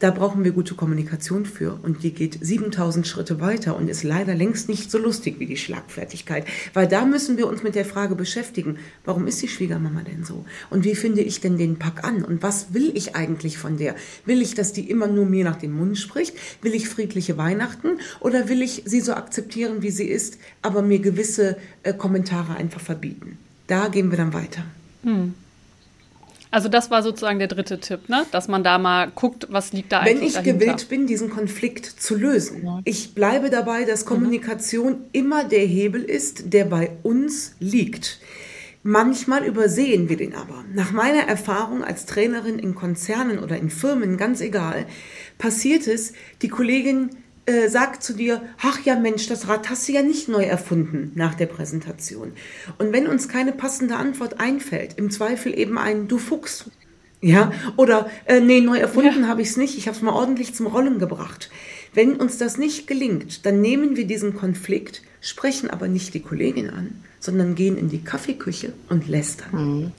Da 0.00 0.10
brauchen 0.10 0.44
wir 0.44 0.52
gute 0.52 0.74
Kommunikation 0.74 1.44
für 1.44 1.78
und 1.82 2.02
die 2.02 2.14
geht 2.14 2.38
7000 2.40 3.06
Schritte 3.06 3.38
weiter 3.38 3.76
und 3.76 3.90
ist 3.90 4.02
leider 4.02 4.34
längst 4.34 4.70
nicht 4.70 4.90
so 4.90 4.96
lustig 4.96 5.38
wie 5.38 5.44
die 5.44 5.58
Schlagfertigkeit. 5.58 6.46
Weil 6.72 6.88
da 6.88 7.04
müssen 7.04 7.36
wir 7.36 7.46
uns 7.46 7.62
mit 7.62 7.74
der 7.74 7.84
Frage 7.84 8.14
beschäftigen, 8.14 8.78
warum 9.04 9.26
ist 9.26 9.42
die 9.42 9.48
Schwiegermama 9.48 10.00
denn 10.00 10.24
so? 10.24 10.46
Und 10.70 10.84
wie 10.84 10.94
finde 10.94 11.20
ich 11.20 11.42
denn 11.42 11.58
den 11.58 11.78
Pack 11.78 12.02
an? 12.02 12.24
Und 12.24 12.42
was 12.42 12.72
will 12.72 12.90
ich 12.94 13.14
eigentlich 13.14 13.58
von 13.58 13.76
der? 13.76 13.94
Will 14.24 14.40
ich, 14.40 14.54
dass 14.54 14.72
die 14.72 14.88
immer 14.88 15.06
nur 15.06 15.26
mir 15.26 15.44
nach 15.44 15.56
dem 15.56 15.72
Mund 15.72 15.98
spricht? 15.98 16.34
Will 16.62 16.74
ich 16.74 16.88
friedliche 16.88 17.36
Weihnachten? 17.36 17.98
Oder 18.20 18.48
will 18.48 18.62
ich 18.62 18.84
sie 18.86 19.02
so 19.02 19.12
akzeptieren, 19.12 19.82
wie 19.82 19.90
sie 19.90 20.08
ist, 20.08 20.38
aber 20.62 20.80
mir 20.80 21.00
gewisse 21.00 21.58
äh, 21.82 21.92
Kommentare 21.92 22.54
einfach 22.56 22.80
verbieten? 22.80 23.36
Da 23.66 23.88
gehen 23.88 24.10
wir 24.10 24.16
dann 24.16 24.32
weiter. 24.32 24.64
Hm. 25.02 25.34
Also 26.50 26.68
das 26.68 26.90
war 26.90 27.02
sozusagen 27.02 27.38
der 27.38 27.48
dritte 27.48 27.78
Tipp, 27.78 28.08
ne? 28.08 28.26
dass 28.32 28.48
man 28.48 28.64
da 28.64 28.78
mal 28.78 29.10
guckt, 29.14 29.46
was 29.50 29.72
liegt 29.72 29.92
da 29.92 30.04
Wenn 30.04 30.16
eigentlich 30.16 30.28
ich 30.28 30.34
dahinter. 30.34 30.58
gewillt 30.58 30.88
bin, 30.88 31.06
diesen 31.06 31.30
Konflikt 31.30 31.86
zu 31.86 32.16
lösen. 32.16 32.82
Ich 32.84 33.14
bleibe 33.14 33.50
dabei, 33.50 33.84
dass 33.84 34.04
Kommunikation 34.04 34.92
mhm. 34.92 35.04
immer 35.12 35.44
der 35.44 35.60
Hebel 35.60 36.02
ist, 36.02 36.52
der 36.52 36.64
bei 36.64 36.90
uns 37.02 37.54
liegt. 37.60 38.18
Manchmal 38.82 39.44
übersehen 39.44 40.08
wir 40.08 40.16
den 40.16 40.34
aber. 40.34 40.64
Nach 40.72 40.90
meiner 40.90 41.28
Erfahrung 41.28 41.84
als 41.84 42.06
Trainerin 42.06 42.58
in 42.58 42.74
Konzernen 42.74 43.38
oder 43.38 43.58
in 43.58 43.68
Firmen, 43.68 44.16
ganz 44.16 44.40
egal, 44.40 44.86
passiert 45.36 45.86
es, 45.86 46.14
die 46.40 46.48
Kollegin 46.48 47.10
äh, 47.46 47.68
sagt 47.68 48.02
zu 48.02 48.12
dir, 48.12 48.42
ach 48.62 48.80
ja 48.84 48.96
Mensch, 48.96 49.26
das 49.26 49.48
Rad 49.48 49.70
hast 49.70 49.88
du 49.88 49.92
ja 49.92 50.02
nicht 50.02 50.28
neu 50.28 50.44
erfunden 50.44 51.12
nach 51.14 51.34
der 51.34 51.46
Präsentation. 51.46 52.32
Und 52.78 52.92
wenn 52.92 53.06
uns 53.06 53.28
keine 53.28 53.52
passende 53.52 53.96
Antwort 53.96 54.40
einfällt, 54.40 54.98
im 54.98 55.10
Zweifel 55.10 55.58
eben 55.58 55.78
ein 55.78 56.08
Du 56.08 56.18
Fuchs. 56.18 56.66
Ja, 57.22 57.52
oder 57.76 58.10
äh, 58.24 58.40
nee, 58.40 58.60
neu 58.60 58.78
erfunden 58.78 59.22
ja. 59.22 59.28
habe 59.28 59.42
ich 59.42 59.48
es 59.48 59.56
nicht, 59.58 59.76
ich 59.76 59.88
habe 59.88 59.96
es 59.96 60.02
mal 60.02 60.12
ordentlich 60.12 60.54
zum 60.54 60.66
Rollen 60.66 60.98
gebracht. 60.98 61.50
Wenn 61.92 62.16
uns 62.16 62.38
das 62.38 62.56
nicht 62.56 62.86
gelingt, 62.86 63.44
dann 63.44 63.60
nehmen 63.60 63.96
wir 63.96 64.06
diesen 64.06 64.34
Konflikt, 64.34 65.02
sprechen 65.20 65.68
aber 65.70 65.88
nicht 65.88 66.14
die 66.14 66.20
Kollegin 66.20 66.70
an, 66.70 67.02
sondern 67.18 67.54
gehen 67.54 67.76
in 67.76 67.90
die 67.90 68.02
Kaffeeküche 68.02 68.72
und 68.88 69.08
lästern. 69.08 69.50
Mhm. 69.52 69.92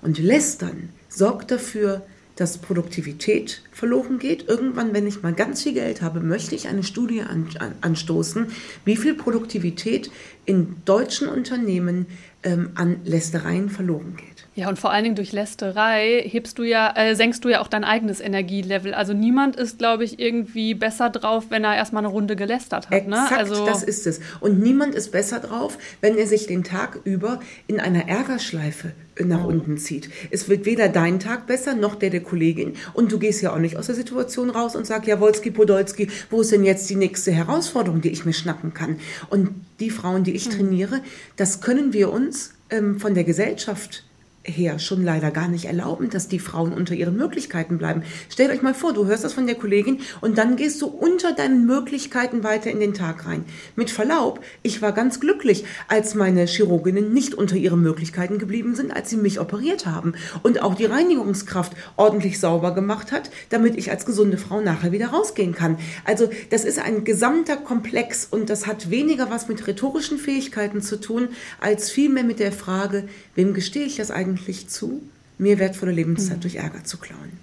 Und 0.00 0.18
lästern 0.18 0.90
sorgt 1.08 1.50
dafür, 1.50 2.06
dass 2.36 2.58
Produktivität 2.58 3.62
verloren 3.70 4.18
geht. 4.18 4.48
Irgendwann, 4.48 4.92
wenn 4.92 5.06
ich 5.06 5.22
mal 5.22 5.32
ganz 5.32 5.62
viel 5.62 5.74
Geld 5.74 6.02
habe, 6.02 6.20
möchte 6.20 6.54
ich 6.54 6.68
eine 6.68 6.82
Studie 6.82 7.22
an, 7.22 7.48
an, 7.58 7.74
anstoßen, 7.80 8.48
wie 8.84 8.96
viel 8.96 9.14
Produktivität 9.14 10.10
in 10.44 10.76
deutschen 10.84 11.28
Unternehmen 11.28 12.06
ähm, 12.42 12.70
an 12.74 13.00
Lästereien 13.04 13.70
verloren 13.70 14.16
geht. 14.16 14.33
Ja, 14.56 14.68
und 14.68 14.78
vor 14.78 14.92
allen 14.92 15.02
Dingen 15.02 15.16
durch 15.16 15.32
Lästerei 15.32 16.22
hebst 16.24 16.58
du 16.58 16.62
ja, 16.62 16.94
äh, 16.96 17.16
senkst 17.16 17.44
du 17.44 17.48
ja 17.48 17.60
auch 17.60 17.66
dein 17.66 17.82
eigenes 17.82 18.20
Energielevel. 18.20 18.94
Also 18.94 19.12
niemand 19.12 19.56
ist, 19.56 19.78
glaube 19.78 20.04
ich, 20.04 20.20
irgendwie 20.20 20.74
besser 20.74 21.10
drauf, 21.10 21.46
wenn 21.48 21.64
er 21.64 21.74
erstmal 21.74 22.04
eine 22.04 22.12
Runde 22.12 22.36
gelästert 22.36 22.88
hat. 22.88 23.08
Ne? 23.08 23.16
Exakt, 23.16 23.32
ne? 23.32 23.38
also 23.38 23.66
das 23.66 23.82
ist 23.82 24.06
es. 24.06 24.20
Und 24.38 24.60
niemand 24.60 24.94
ist 24.94 25.10
besser 25.10 25.40
drauf, 25.40 25.76
wenn 26.00 26.16
er 26.16 26.28
sich 26.28 26.46
den 26.46 26.62
Tag 26.62 27.00
über 27.02 27.40
in 27.66 27.80
einer 27.80 28.08
Ärgerschleife 28.08 28.92
nach 29.18 29.44
unten 29.44 29.76
zieht. 29.76 30.08
Es 30.30 30.48
wird 30.48 30.66
weder 30.66 30.88
dein 30.88 31.18
Tag 31.18 31.48
besser, 31.48 31.74
noch 31.74 31.96
der 31.96 32.10
der 32.10 32.22
Kollegin. 32.22 32.74
Und 32.92 33.10
du 33.10 33.18
gehst 33.18 33.42
ja 33.42 33.52
auch 33.52 33.58
nicht 33.58 33.76
aus 33.76 33.86
der 33.86 33.94
Situation 33.96 34.50
raus 34.50 34.76
und 34.76 34.86
sagst, 34.86 35.08
ja, 35.08 35.18
Wolski, 35.18 35.50
Podolski, 35.50 36.08
wo 36.30 36.42
ist 36.42 36.52
denn 36.52 36.64
jetzt 36.64 36.88
die 36.90 36.96
nächste 36.96 37.32
Herausforderung, 37.32 38.00
die 38.00 38.10
ich 38.10 38.24
mir 38.24 38.32
schnappen 38.32 38.72
kann? 38.72 38.98
Und 39.30 39.50
die 39.80 39.90
Frauen, 39.90 40.22
die 40.22 40.32
ich 40.32 40.44
hm. 40.44 40.52
trainiere, 40.52 41.00
das 41.36 41.60
können 41.60 41.92
wir 41.92 42.12
uns 42.12 42.54
ähm, 42.70 43.00
von 43.00 43.14
der 43.14 43.24
Gesellschaft 43.24 44.04
her 44.44 44.78
schon 44.78 45.02
leider 45.02 45.30
gar 45.30 45.48
nicht 45.48 45.64
erlauben, 45.64 46.10
dass 46.10 46.28
die 46.28 46.38
Frauen 46.38 46.72
unter 46.72 46.94
ihren 46.94 47.16
Möglichkeiten 47.16 47.78
bleiben. 47.78 48.02
Stellt 48.28 48.50
euch 48.50 48.62
mal 48.62 48.74
vor, 48.74 48.92
du 48.92 49.06
hörst 49.06 49.24
das 49.24 49.32
von 49.32 49.46
der 49.46 49.56
Kollegin 49.56 50.00
und 50.20 50.38
dann 50.38 50.56
gehst 50.56 50.80
du 50.82 50.86
unter 50.86 51.32
deinen 51.32 51.66
Möglichkeiten 51.66 52.44
weiter 52.44 52.70
in 52.70 52.80
den 52.80 52.94
Tag 52.94 53.26
rein. 53.26 53.44
Mit 53.74 53.90
Verlaub, 53.90 54.40
ich 54.62 54.82
war 54.82 54.92
ganz 54.92 55.20
glücklich, 55.20 55.64
als 55.88 56.14
meine 56.14 56.46
Chirurginnen 56.46 57.12
nicht 57.12 57.34
unter 57.34 57.56
ihren 57.56 57.80
Möglichkeiten 57.80 58.38
geblieben 58.38 58.74
sind, 58.74 58.94
als 58.94 59.10
sie 59.10 59.16
mich 59.16 59.40
operiert 59.40 59.86
haben 59.86 60.14
und 60.42 60.62
auch 60.62 60.74
die 60.74 60.84
Reinigungskraft 60.84 61.72
ordentlich 61.96 62.38
sauber 62.38 62.74
gemacht 62.74 63.12
hat, 63.12 63.30
damit 63.48 63.76
ich 63.76 63.90
als 63.90 64.04
gesunde 64.04 64.36
Frau 64.36 64.60
nachher 64.60 64.92
wieder 64.92 65.08
rausgehen 65.08 65.54
kann. 65.54 65.78
Also 66.04 66.28
das 66.50 66.64
ist 66.64 66.78
ein 66.78 67.04
gesamter 67.04 67.56
Komplex 67.56 68.28
und 68.30 68.50
das 68.50 68.66
hat 68.66 68.90
weniger 68.90 69.30
was 69.30 69.48
mit 69.48 69.66
rhetorischen 69.66 70.18
Fähigkeiten 70.18 70.82
zu 70.82 71.00
tun, 71.00 71.28
als 71.60 71.90
vielmehr 71.90 72.24
mit 72.24 72.40
der 72.40 72.52
Frage, 72.52 73.08
wem 73.34 73.54
gestehe 73.54 73.86
ich 73.86 73.96
das 73.96 74.10
eigentlich 74.10 74.33
eigentlich 74.34 74.68
zu, 74.68 75.02
mir 75.38 75.58
wertvolle 75.58 75.92
Lebenszeit 75.92 76.38
mhm. 76.38 76.40
durch 76.40 76.56
Ärger 76.56 76.84
zu 76.84 76.98
klauen. 76.98 77.38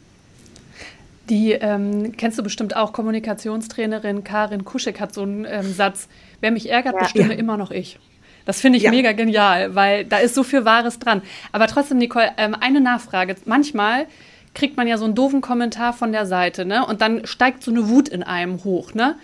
Die 1.30 1.52
ähm, 1.54 2.18
kennst 2.18 2.38
du 2.38 2.44
bestimmt 2.44 2.76
auch, 2.76 2.92
Kommunikationstrainerin 2.94 4.24
Karin 4.24 4.66
Kuschek 4.66 5.00
hat 5.00 5.14
so 5.14 5.22
einen 5.22 5.46
ähm, 5.46 5.72
Satz, 5.72 6.10
wer 6.42 6.52
mich 6.52 6.70
ärgert, 6.70 6.96
ja. 6.96 7.00
bestimme 7.04 7.34
ja. 7.34 7.40
immer 7.40 7.58
noch 7.58 7.72
ich. 7.72 8.00
Das 8.46 8.60
finde 8.60 8.78
ich 8.78 8.84
ja. 8.84 8.92
mega 8.92 9.12
genial, 9.14 9.76
weil 9.76 10.04
da 10.04 10.18
ist 10.18 10.36
so 10.36 10.44
viel 10.44 10.66
Wahres 10.66 11.00
dran. 11.00 11.22
Aber 11.52 11.68
trotzdem, 11.68 12.00
Nicole, 12.00 12.32
ähm, 12.38 12.56
eine 12.60 12.82
Nachfrage. 12.82 13.36
Manchmal 13.46 14.08
kriegt 14.54 14.76
man 14.76 14.88
ja 14.88 14.98
so 14.98 15.06
einen 15.06 15.16
doofen 15.16 15.42
Kommentar 15.42 15.94
von 15.94 16.12
der 16.12 16.26
Seite, 16.26 16.66
ne? 16.66 16.86
Und 16.86 17.02
dann 17.02 17.26
steigt 17.26 17.64
so 17.64 17.72
eine 17.72 17.88
Wut 17.88 18.10
in 18.10 18.24
einem 18.24 18.64
hoch, 18.64 18.94
ne? 18.94 19.16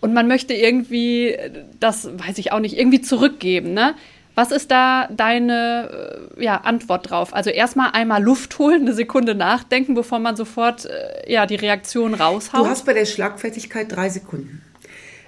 Und 0.00 0.12
man 0.12 0.28
möchte 0.28 0.52
irgendwie 0.52 1.38
das, 1.80 2.06
weiß 2.06 2.36
ich 2.38 2.52
auch 2.52 2.60
nicht, 2.60 2.76
irgendwie 2.76 3.00
zurückgeben, 3.00 3.72
ne? 3.72 3.94
Was 4.36 4.52
ist 4.52 4.70
da 4.70 5.08
deine 5.10 6.28
äh, 6.38 6.44
ja, 6.44 6.58
Antwort 6.58 7.10
drauf? 7.10 7.34
Also 7.34 7.48
erstmal 7.48 7.92
einmal 7.92 8.22
Luft 8.22 8.58
holen, 8.58 8.82
eine 8.82 8.92
Sekunde 8.92 9.34
nachdenken, 9.34 9.94
bevor 9.94 10.18
man 10.18 10.36
sofort 10.36 10.84
äh, 10.84 11.32
ja, 11.32 11.46
die 11.46 11.54
Reaktion 11.54 12.12
raushaut. 12.12 12.60
Du 12.60 12.68
hast 12.68 12.84
bei 12.84 12.92
der 12.92 13.06
Schlagfertigkeit 13.06 13.90
drei 13.90 14.10
Sekunden. 14.10 14.60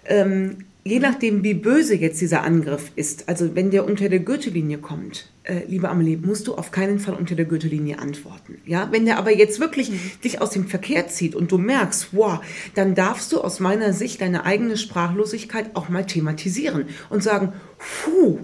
Ähm, 0.04 0.66
je 0.84 0.98
nachdem, 1.00 1.42
wie 1.42 1.54
böse 1.54 1.94
jetzt 1.94 2.20
dieser 2.20 2.42
Angriff 2.42 2.92
ist, 2.96 3.30
also 3.30 3.54
wenn 3.54 3.70
der 3.70 3.86
unter 3.86 4.10
der 4.10 4.18
Gürtellinie 4.18 4.76
kommt, 4.76 5.30
äh, 5.44 5.62
liebe 5.66 5.88
Amelie, 5.88 6.18
musst 6.18 6.46
du 6.46 6.54
auf 6.54 6.70
keinen 6.70 6.98
Fall 6.98 7.14
unter 7.14 7.34
der 7.34 7.46
Gürtellinie 7.46 7.98
antworten. 7.98 8.58
Ja, 8.66 8.88
wenn 8.92 9.06
der 9.06 9.16
aber 9.16 9.34
jetzt 9.34 9.58
wirklich 9.58 9.90
mhm. 9.90 10.00
dich 10.22 10.42
aus 10.42 10.50
dem 10.50 10.66
Verkehr 10.66 11.08
zieht 11.08 11.34
und 11.34 11.50
du 11.50 11.56
merkst, 11.56 12.08
wow, 12.12 12.40
dann 12.74 12.94
darfst 12.94 13.32
du 13.32 13.40
aus 13.40 13.58
meiner 13.58 13.94
Sicht 13.94 14.20
deine 14.20 14.44
eigene 14.44 14.76
Sprachlosigkeit 14.76 15.70
auch 15.72 15.88
mal 15.88 16.04
thematisieren 16.04 16.84
und 17.08 17.22
sagen, 17.22 17.54
puh, 17.78 18.40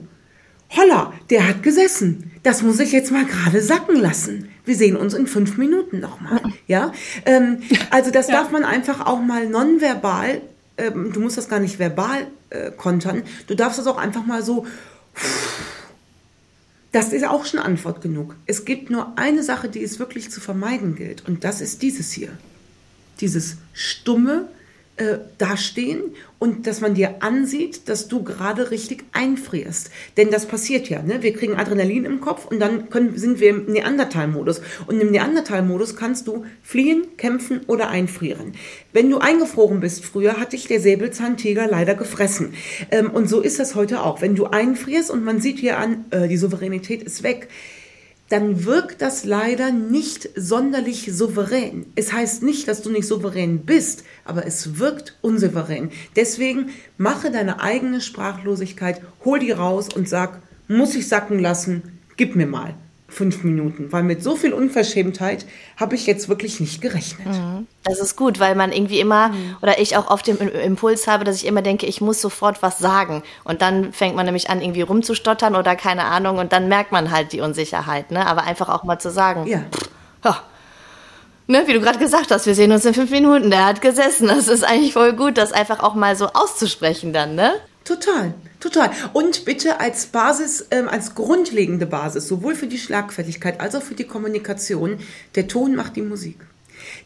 holla, 0.76 1.12
der 1.30 1.48
hat 1.48 1.62
gesessen. 1.62 2.30
Das 2.42 2.62
muss 2.62 2.80
ich 2.80 2.92
jetzt 2.92 3.10
mal 3.10 3.24
gerade 3.24 3.62
sacken 3.62 3.96
lassen. 3.96 4.48
Wir 4.64 4.76
sehen 4.76 4.96
uns 4.96 5.14
in 5.14 5.26
fünf 5.26 5.56
Minuten 5.56 6.00
nochmal. 6.00 6.40
Ja, 6.66 6.92
ähm, 7.26 7.58
also 7.90 8.10
das 8.10 8.28
ja. 8.28 8.36
darf 8.36 8.50
man 8.50 8.64
einfach 8.64 9.04
auch 9.04 9.20
mal 9.20 9.46
nonverbal. 9.46 10.40
Ähm, 10.78 11.12
du 11.12 11.20
musst 11.20 11.36
das 11.36 11.50
gar 11.50 11.60
nicht 11.60 11.78
verbal 11.78 12.26
äh, 12.48 12.70
kontern. 12.70 13.22
Du 13.46 13.54
darfst 13.54 13.78
das 13.78 13.86
auch 13.86 13.98
einfach 13.98 14.24
mal 14.24 14.42
so. 14.42 14.66
Das 16.90 17.12
ist 17.12 17.26
auch 17.26 17.44
schon 17.44 17.60
Antwort 17.60 18.00
genug. 18.00 18.34
Es 18.46 18.64
gibt 18.64 18.88
nur 18.88 19.18
eine 19.18 19.42
Sache, 19.42 19.68
die 19.68 19.82
es 19.82 19.98
wirklich 19.98 20.30
zu 20.30 20.40
vermeiden 20.40 20.94
gilt, 20.96 21.28
und 21.28 21.44
das 21.44 21.60
ist 21.60 21.82
dieses 21.82 22.12
hier. 22.12 22.30
Dieses 23.20 23.58
stumme, 23.74 24.48
äh, 24.96 25.18
dastehen 25.38 26.14
und 26.38 26.66
dass 26.66 26.80
man 26.80 26.94
dir 26.94 27.16
ansieht, 27.20 27.88
dass 27.88 28.06
du 28.06 28.22
gerade 28.22 28.70
richtig 28.70 29.04
einfrierst. 29.12 29.90
Denn 30.16 30.30
das 30.30 30.46
passiert 30.46 30.88
ja. 30.88 31.02
Ne? 31.02 31.22
Wir 31.22 31.32
kriegen 31.32 31.56
Adrenalin 31.56 32.04
im 32.04 32.20
Kopf 32.20 32.46
und 32.46 32.60
dann 32.60 32.90
können, 32.90 33.18
sind 33.18 33.40
wir 33.40 33.50
im 33.50 33.64
Neandertal-Modus. 33.66 34.60
Und 34.86 35.00
im 35.00 35.10
Neandertal-Modus 35.10 35.96
kannst 35.96 36.28
du 36.28 36.44
fliehen, 36.62 37.04
kämpfen 37.16 37.62
oder 37.66 37.88
einfrieren. 37.88 38.52
Wenn 38.92 39.10
du 39.10 39.18
eingefroren 39.18 39.80
bist 39.80 40.04
früher, 40.04 40.38
hat 40.38 40.52
dich 40.52 40.66
der 40.68 40.80
Säbelzahntiger 40.80 41.66
leider 41.66 41.94
gefressen. 41.94 42.54
Ähm, 42.90 43.10
und 43.10 43.28
so 43.28 43.40
ist 43.40 43.58
das 43.58 43.74
heute 43.74 44.02
auch. 44.02 44.20
Wenn 44.20 44.36
du 44.36 44.46
einfrierst 44.46 45.10
und 45.10 45.24
man 45.24 45.40
sieht 45.40 45.58
hier 45.58 45.78
an, 45.78 46.04
äh, 46.10 46.28
die 46.28 46.36
Souveränität 46.36 47.02
ist 47.02 47.22
weg, 47.22 47.48
dann 48.28 48.64
wirkt 48.64 49.02
das 49.02 49.24
leider 49.24 49.70
nicht 49.70 50.30
sonderlich 50.34 51.10
souverän. 51.12 51.86
Es 51.94 52.12
heißt 52.12 52.42
nicht, 52.42 52.68
dass 52.68 52.82
du 52.82 52.90
nicht 52.90 53.06
souverän 53.06 53.60
bist, 53.66 54.04
aber 54.24 54.46
es 54.46 54.78
wirkt 54.78 55.16
unsouverän. 55.20 55.90
Deswegen 56.16 56.70
mache 56.96 57.30
deine 57.30 57.60
eigene 57.60 58.00
Sprachlosigkeit, 58.00 59.02
hol 59.24 59.38
die 59.38 59.52
raus 59.52 59.88
und 59.94 60.08
sag, 60.08 60.40
muss 60.68 60.94
ich 60.94 61.08
sacken 61.08 61.38
lassen, 61.38 62.00
gib 62.16 62.34
mir 62.34 62.46
mal 62.46 62.74
fünf 63.14 63.44
Minuten, 63.44 63.92
weil 63.92 64.02
mit 64.02 64.22
so 64.22 64.36
viel 64.36 64.52
Unverschämtheit 64.52 65.46
habe 65.76 65.94
ich 65.94 66.06
jetzt 66.06 66.28
wirklich 66.28 66.60
nicht 66.60 66.80
gerechnet. 66.80 67.26
Mhm. 67.26 67.66
Das 67.84 68.00
ist 68.00 68.16
gut, 68.16 68.40
weil 68.40 68.54
man 68.54 68.72
irgendwie 68.72 69.00
immer 69.00 69.28
mhm. 69.28 69.56
oder 69.62 69.80
ich 69.80 69.96
auch 69.96 70.10
oft 70.10 70.26
den 70.26 70.36
Impuls 70.36 71.06
habe, 71.06 71.24
dass 71.24 71.36
ich 71.36 71.46
immer 71.46 71.62
denke, 71.62 71.86
ich 71.86 72.00
muss 72.00 72.20
sofort 72.20 72.62
was 72.62 72.78
sagen 72.78 73.22
und 73.44 73.62
dann 73.62 73.92
fängt 73.92 74.16
man 74.16 74.26
nämlich 74.26 74.50
an 74.50 74.60
irgendwie 74.60 74.82
rumzustottern 74.82 75.54
oder 75.54 75.76
keine 75.76 76.04
Ahnung 76.04 76.38
und 76.38 76.52
dann 76.52 76.68
merkt 76.68 76.92
man 76.92 77.10
halt 77.10 77.32
die 77.32 77.40
Unsicherheit, 77.40 78.10
ne? 78.10 78.26
Aber 78.26 78.42
einfach 78.42 78.68
auch 78.68 78.84
mal 78.84 78.98
zu 78.98 79.10
sagen, 79.10 79.46
ja. 79.46 79.62
Ja. 80.24 80.42
Ne, 81.46 81.64
wie 81.66 81.74
du 81.74 81.80
gerade 81.80 81.98
gesagt 81.98 82.30
hast, 82.30 82.46
wir 82.46 82.54
sehen 82.54 82.72
uns 82.72 82.86
in 82.86 82.94
fünf 82.94 83.10
Minuten. 83.10 83.50
Der 83.50 83.66
hat 83.66 83.82
gesessen. 83.82 84.28
Das 84.28 84.48
ist 84.48 84.64
eigentlich 84.64 84.94
voll 84.94 85.12
gut, 85.12 85.36
das 85.36 85.52
einfach 85.52 85.80
auch 85.80 85.94
mal 85.94 86.16
so 86.16 86.28
auszusprechen 86.28 87.12
dann, 87.12 87.34
ne? 87.34 87.52
Total. 87.84 88.32
Total. 88.64 88.90
Und 89.12 89.44
bitte 89.44 89.78
als 89.78 90.06
Basis, 90.06 90.64
ähm, 90.70 90.88
als 90.88 91.14
grundlegende 91.14 91.84
Basis, 91.84 92.26
sowohl 92.26 92.54
für 92.54 92.66
die 92.66 92.78
Schlagfertigkeit 92.78 93.60
als 93.60 93.74
auch 93.74 93.82
für 93.82 93.92
die 93.92 94.04
Kommunikation, 94.04 95.00
der 95.34 95.48
Ton 95.48 95.74
macht 95.74 95.96
die 95.96 96.02
Musik. 96.02 96.38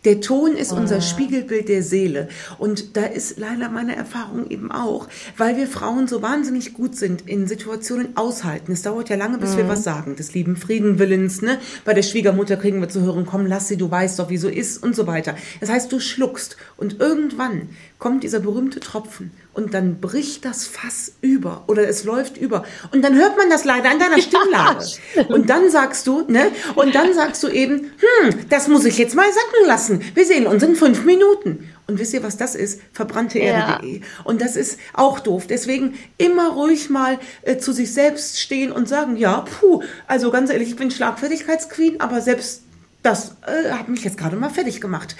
Der 0.04 0.20
Ton 0.20 0.52
ist 0.52 0.70
unser 0.70 0.98
ah. 0.98 1.00
Spiegelbild 1.00 1.68
der 1.68 1.82
Seele. 1.82 2.28
Und 2.58 2.96
da 2.96 3.04
ist 3.04 3.38
leider 3.38 3.68
meine 3.68 3.96
Erfahrung 3.96 4.48
eben 4.50 4.70
auch, 4.70 5.08
weil 5.36 5.56
wir 5.56 5.66
Frauen 5.66 6.06
so 6.06 6.22
wahnsinnig 6.22 6.74
gut 6.74 6.94
sind 6.94 7.28
in 7.28 7.48
Situationen 7.48 8.16
aushalten. 8.16 8.70
Es 8.70 8.82
dauert 8.82 9.08
ja 9.08 9.16
lange, 9.16 9.38
bis 9.38 9.54
mhm. 9.54 9.58
wir 9.58 9.68
was 9.68 9.82
sagen. 9.82 10.14
Des 10.14 10.34
lieben 10.34 10.56
Friedenwillens, 10.56 11.42
ne? 11.42 11.58
Bei 11.84 11.92
der 11.92 12.02
Schwiegermutter 12.02 12.56
kriegen 12.56 12.80
wir 12.80 12.88
zu 12.88 13.00
hören, 13.02 13.26
komm, 13.26 13.46
lass 13.46 13.66
sie, 13.66 13.76
du 13.76 13.90
weißt 13.90 14.20
doch, 14.20 14.30
wie 14.30 14.36
so 14.36 14.48
ist 14.48 14.80
und 14.80 14.94
so 14.94 15.08
weiter. 15.08 15.34
Das 15.58 15.70
heißt, 15.70 15.90
du 15.90 15.98
schluckst 15.98 16.56
und 16.76 17.00
irgendwann 17.00 17.68
kommt 17.98 18.22
dieser 18.22 18.38
berühmte 18.38 18.78
Tropfen 18.78 19.32
und 19.58 19.74
dann 19.74 20.00
bricht 20.00 20.44
das 20.44 20.66
Fass 20.66 21.14
über 21.20 21.64
oder 21.66 21.88
es 21.88 22.04
läuft 22.04 22.36
über 22.36 22.64
und 22.92 23.02
dann 23.02 23.16
hört 23.16 23.36
man 23.36 23.50
das 23.50 23.64
leider 23.64 23.90
an 23.90 23.98
deiner 23.98 24.22
Stimmlage. 24.22 24.84
Ja, 25.16 25.26
und 25.26 25.50
dann 25.50 25.68
sagst 25.68 26.06
du, 26.06 26.22
ne? 26.28 26.52
Und 26.76 26.94
dann 26.94 27.12
sagst 27.12 27.42
du 27.42 27.48
eben, 27.48 27.90
hm, 27.98 28.48
das 28.48 28.68
muss 28.68 28.84
ich 28.84 28.98
jetzt 28.98 29.16
mal 29.16 29.26
sacken 29.26 29.66
lassen. 29.66 30.00
Wir 30.14 30.24
sehen 30.24 30.46
uns 30.46 30.62
in 30.62 30.76
fünf 30.76 31.04
Minuten. 31.04 31.68
Und 31.88 31.98
wisst 31.98 32.14
ihr, 32.14 32.22
was 32.22 32.36
das 32.36 32.54
ist? 32.54 32.80
Verbrannteerde.de. 32.92 33.98
Ja. 33.98 34.06
Und 34.22 34.42
das 34.42 34.54
ist 34.54 34.78
auch 34.92 35.18
doof. 35.18 35.48
Deswegen 35.48 35.98
immer 36.18 36.50
ruhig 36.50 36.88
mal 36.88 37.18
äh, 37.42 37.56
zu 37.56 37.72
sich 37.72 37.92
selbst 37.92 38.38
stehen 38.40 38.70
und 38.70 38.88
sagen, 38.88 39.16
ja, 39.16 39.40
puh, 39.40 39.82
also 40.06 40.30
ganz 40.30 40.50
ehrlich, 40.50 40.68
ich 40.68 40.76
bin 40.76 40.92
Schlagfertigkeitsqueen, 40.92 42.00
aber 42.00 42.20
selbst 42.20 42.62
das 43.02 43.36
äh, 43.46 43.72
hat 43.72 43.88
mich 43.88 44.04
jetzt 44.04 44.18
gerade 44.18 44.36
mal 44.36 44.50
fertig 44.50 44.80
gemacht. 44.80 45.16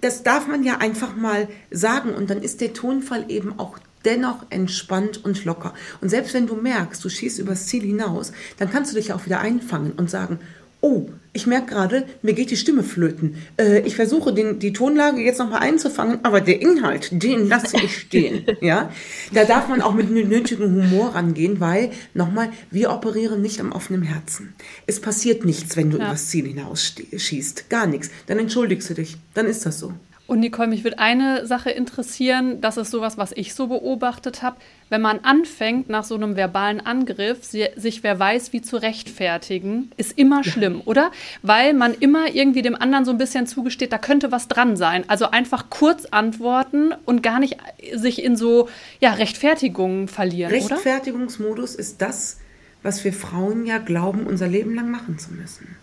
Das 0.00 0.22
darf 0.22 0.46
man 0.46 0.62
ja 0.62 0.78
einfach 0.78 1.16
mal 1.16 1.48
sagen 1.70 2.14
und 2.14 2.30
dann 2.30 2.42
ist 2.42 2.60
der 2.60 2.72
Tonfall 2.72 3.26
eben 3.28 3.58
auch 3.58 3.78
dennoch 4.04 4.46
entspannt 4.50 5.24
und 5.24 5.44
locker. 5.44 5.74
Und 6.00 6.08
selbst 6.08 6.32
wenn 6.32 6.46
du 6.46 6.54
merkst, 6.54 7.04
du 7.04 7.08
schießt 7.08 7.38
übers 7.40 7.66
Ziel 7.66 7.82
hinaus, 7.82 8.32
dann 8.56 8.70
kannst 8.70 8.92
du 8.92 8.96
dich 8.96 9.12
auch 9.12 9.26
wieder 9.26 9.40
einfangen 9.40 9.92
und 9.92 10.10
sagen, 10.10 10.38
oh, 10.86 11.10
ich 11.32 11.46
merke 11.46 11.74
gerade, 11.74 12.06
mir 12.22 12.32
geht 12.32 12.50
die 12.50 12.56
Stimme 12.56 12.82
flöten. 12.82 13.36
Äh, 13.58 13.80
ich 13.80 13.96
versuche 13.96 14.32
den, 14.32 14.58
die 14.58 14.72
Tonlage 14.72 15.20
jetzt 15.20 15.38
nochmal 15.38 15.60
einzufangen, 15.60 16.20
aber 16.22 16.40
der 16.40 16.62
Inhalt, 16.62 17.10
den 17.22 17.48
lasse 17.48 17.76
ich 17.76 17.98
stehen. 17.98 18.46
ja, 18.60 18.90
da 19.32 19.44
darf 19.44 19.68
man 19.68 19.82
auch 19.82 19.92
mit 19.92 20.10
nötigem 20.10 20.74
Humor 20.74 21.14
rangehen, 21.14 21.60
weil 21.60 21.90
nochmal, 22.14 22.50
wir 22.70 22.90
operieren 22.90 23.42
nicht 23.42 23.60
am 23.60 23.72
offenen 23.72 24.02
Herzen. 24.02 24.54
Es 24.86 25.00
passiert 25.00 25.44
nichts, 25.44 25.76
wenn 25.76 25.90
du 25.90 25.98
ja. 25.98 26.06
übers 26.06 26.28
Ziel 26.28 26.46
hinaus 26.46 26.94
schießt, 27.14 27.68
gar 27.68 27.86
nichts. 27.86 28.10
Dann 28.28 28.38
entschuldigst 28.38 28.88
du 28.88 28.94
dich, 28.94 29.18
dann 29.34 29.46
ist 29.46 29.66
das 29.66 29.78
so. 29.78 29.92
Und 30.26 30.40
Nicole, 30.40 30.66
mich 30.66 30.82
würde 30.82 30.98
eine 30.98 31.46
Sache 31.46 31.70
interessieren, 31.70 32.60
das 32.60 32.76
ist 32.76 32.90
sowas, 32.90 33.16
was 33.16 33.30
ich 33.32 33.54
so 33.54 33.68
beobachtet 33.68 34.42
habe. 34.42 34.56
Wenn 34.88 35.00
man 35.00 35.20
anfängt, 35.20 35.88
nach 35.88 36.02
so 36.02 36.16
einem 36.16 36.34
verbalen 36.34 36.80
Angriff, 36.80 37.44
sich 37.44 38.02
wer 38.02 38.18
weiß 38.18 38.52
wie 38.52 38.60
zu 38.60 38.76
rechtfertigen, 38.76 39.90
ist 39.96 40.18
immer 40.18 40.42
ja. 40.42 40.50
schlimm, 40.50 40.82
oder? 40.84 41.12
Weil 41.42 41.74
man 41.74 41.94
immer 41.94 42.34
irgendwie 42.34 42.62
dem 42.62 42.74
anderen 42.74 43.04
so 43.04 43.12
ein 43.12 43.18
bisschen 43.18 43.46
zugesteht, 43.46 43.92
da 43.92 43.98
könnte 43.98 44.32
was 44.32 44.48
dran 44.48 44.76
sein. 44.76 45.04
Also 45.08 45.30
einfach 45.30 45.70
kurz 45.70 46.06
antworten 46.06 46.92
und 47.04 47.22
gar 47.22 47.38
nicht 47.38 47.58
sich 47.94 48.22
in 48.22 48.36
so 48.36 48.68
ja, 49.00 49.12
Rechtfertigungen 49.12 50.08
verlieren, 50.08 50.52
Rechtfertigungsmodus 50.52 51.74
oder? 51.74 51.80
ist 51.80 52.02
das, 52.02 52.38
was 52.82 53.04
wir 53.04 53.12
Frauen 53.12 53.64
ja 53.64 53.78
glauben, 53.78 54.26
unser 54.26 54.48
Leben 54.48 54.74
lang 54.74 54.90
machen 54.90 55.18
zu 55.18 55.32
müssen. 55.32 55.76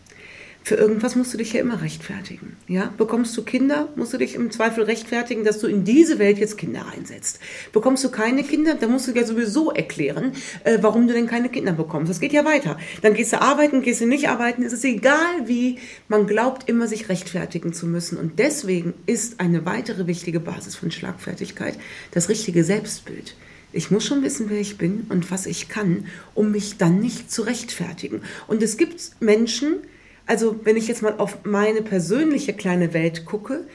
Für 0.65 0.75
irgendwas 0.75 1.17
musst 1.17 1.34
du 1.34 1.38
dich 1.38 1.51
ja 1.51 1.60
immer 1.60 1.82
rechtfertigen. 1.82 2.55
Ja? 2.70 2.93
Bekommst 2.98 3.36
du 3.36 3.43
Kinder, 3.43 3.89
musst 3.98 4.13
du 4.13 4.17
dich 4.17 4.36
im 4.36 4.50
Zweifel 4.50 4.86
rechtfertigen, 4.86 5.43
dass 5.43 5.60
du 5.60 5.67
in 5.67 5.84
diese 5.84 6.20
Welt 6.20 6.38
jetzt 6.38 6.58
Kinder 6.58 6.86
einsetzt. 6.96 7.39
Bekommst 7.74 8.01
du 8.05 8.10
keine 8.10 8.43
Kinder, 8.43 8.75
dann 8.75 8.91
musst 8.91 9.10
du 9.10 9.12
ja 9.12 9.25
sowieso 9.25 9.72
erklären, 9.72 10.32
äh, 10.63 10.77
warum 10.79 11.08
du 11.08 11.13
denn 11.13 11.27
keine 11.27 11.50
Kinder 11.50 11.74
bekommst. 11.74 12.10
Das 12.10 12.22
geht 12.22 12.32
ja 12.32 12.46
weiter. 12.46 12.77
Dann 13.01 13.13
gehst 13.13 13.34
du 13.34 13.41
arbeiten, 13.41 13.82
gehst 13.82 14.00
du 14.00 14.05
nicht 14.05 14.29
arbeiten. 14.29 14.63
Es 14.63 14.72
ist 14.72 14.86
egal 14.86 15.48
wie, 15.48 15.79
man 16.08 16.27
glaubt 16.27 16.70
immer, 16.70 16.88
sich 16.88 17.10
rechtfertigen 17.10 17.74
zu 17.74 17.86
müssen. 17.86 18.17
Und 18.17 18.39
deswegen 18.39 18.93
ist 19.05 19.41
eine 19.41 19.65
weitere 19.65 20.08
wichtige 20.08 20.39
Basis 20.39 20.75
von 20.75 20.91
Schlagfertigkeit 20.91 21.77
das 22.12 22.29
richtige 22.29 22.63
Selbstbild. 22.63 23.36
Ich 23.74 23.91
muss 23.91 24.05
schon 24.05 24.24
wissen, 24.24 24.50
wer 24.50 24.60
ich 24.60 24.77
bin 24.77 25.08
und 25.10 25.29
was 25.29 25.46
ich 25.46 25.67
kann, 25.67 26.05
um 26.36 26.51
mich 26.51 26.77
dann 26.77 27.00
nicht 27.00 27.32
zu 27.32 27.41
rechtfertigen. 27.41 28.22
Und 28.48 28.63
es 28.63 28.77
gibt 28.77 29.12
Menschen, 29.20 29.77
also 30.25 30.60
wenn 30.63 30.77
ich 30.77 30.88
jetzt 30.88 31.01
mal 31.01 31.15
auf 31.18 31.44
meine 31.44 31.82
persönliche 31.82 32.53
kleine 32.53 32.94
Welt 32.94 33.25
gucke, 33.25 33.65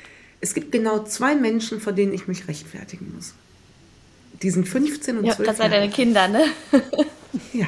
es 0.41 0.55
gibt 0.55 0.73
genau 0.73 1.05
zwei 1.05 1.35
Menschen, 1.35 1.81
vor 1.81 1.93
denen 1.93 2.13
ich 2.13 2.29
mich 2.29 2.49
rechtfertigen 2.49 3.13
muss. 3.15 3.35
Die 4.43 4.51
sind 4.51 4.69
15 4.69 5.19
und 5.19 5.25
ja, 5.25 5.35
12 5.35 5.49
das 5.49 5.57
sind 5.59 5.73
deine 5.73 5.91
Kinder, 5.91 6.29
ne? 6.29 6.45
ja. 7.53 7.67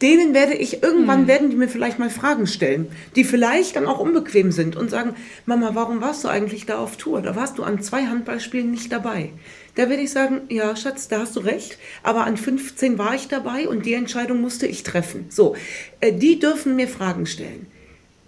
Denen 0.00 0.34
werde 0.34 0.54
ich, 0.54 0.82
irgendwann 0.82 1.20
hm. 1.20 1.26
werden 1.28 1.50
die 1.50 1.56
mir 1.56 1.68
vielleicht 1.68 2.00
mal 2.00 2.10
Fragen 2.10 2.48
stellen, 2.48 2.90
die 3.14 3.22
vielleicht 3.22 3.76
dann 3.76 3.86
auch 3.86 4.00
unbequem 4.00 4.50
sind 4.50 4.74
und 4.74 4.90
sagen, 4.90 5.14
Mama, 5.46 5.70
warum 5.74 6.00
warst 6.00 6.24
du 6.24 6.28
eigentlich 6.28 6.66
da 6.66 6.78
auf 6.78 6.96
Tour? 6.96 7.22
Da 7.22 7.36
warst 7.36 7.58
du 7.58 7.62
an 7.62 7.80
zwei 7.82 8.06
Handballspielen 8.06 8.68
nicht 8.68 8.90
dabei. 8.90 9.30
Da 9.76 9.88
werde 9.88 10.02
ich 10.02 10.10
sagen, 10.10 10.42
ja, 10.48 10.74
Schatz, 10.74 11.06
da 11.06 11.20
hast 11.20 11.36
du 11.36 11.40
recht, 11.40 11.78
aber 12.02 12.26
an 12.26 12.36
15 12.36 12.98
war 12.98 13.14
ich 13.14 13.28
dabei 13.28 13.68
und 13.68 13.86
die 13.86 13.94
Entscheidung 13.94 14.40
musste 14.40 14.66
ich 14.66 14.82
treffen. 14.82 15.26
So, 15.30 15.54
äh, 16.00 16.12
die 16.12 16.40
dürfen 16.40 16.74
mir 16.74 16.88
Fragen 16.88 17.26
stellen. 17.26 17.66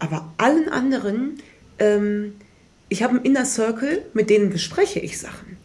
Aber 0.04 0.34
allen 0.36 0.68
anderen, 0.68 1.38
ähm, 1.78 2.34
ich 2.90 3.02
habe 3.02 3.14
einen 3.14 3.24
Inner 3.24 3.46
Circle, 3.46 4.04
mit 4.12 4.28
denen 4.28 4.50
bespreche 4.50 5.00
ich 5.00 5.18
Sachen. 5.18 5.56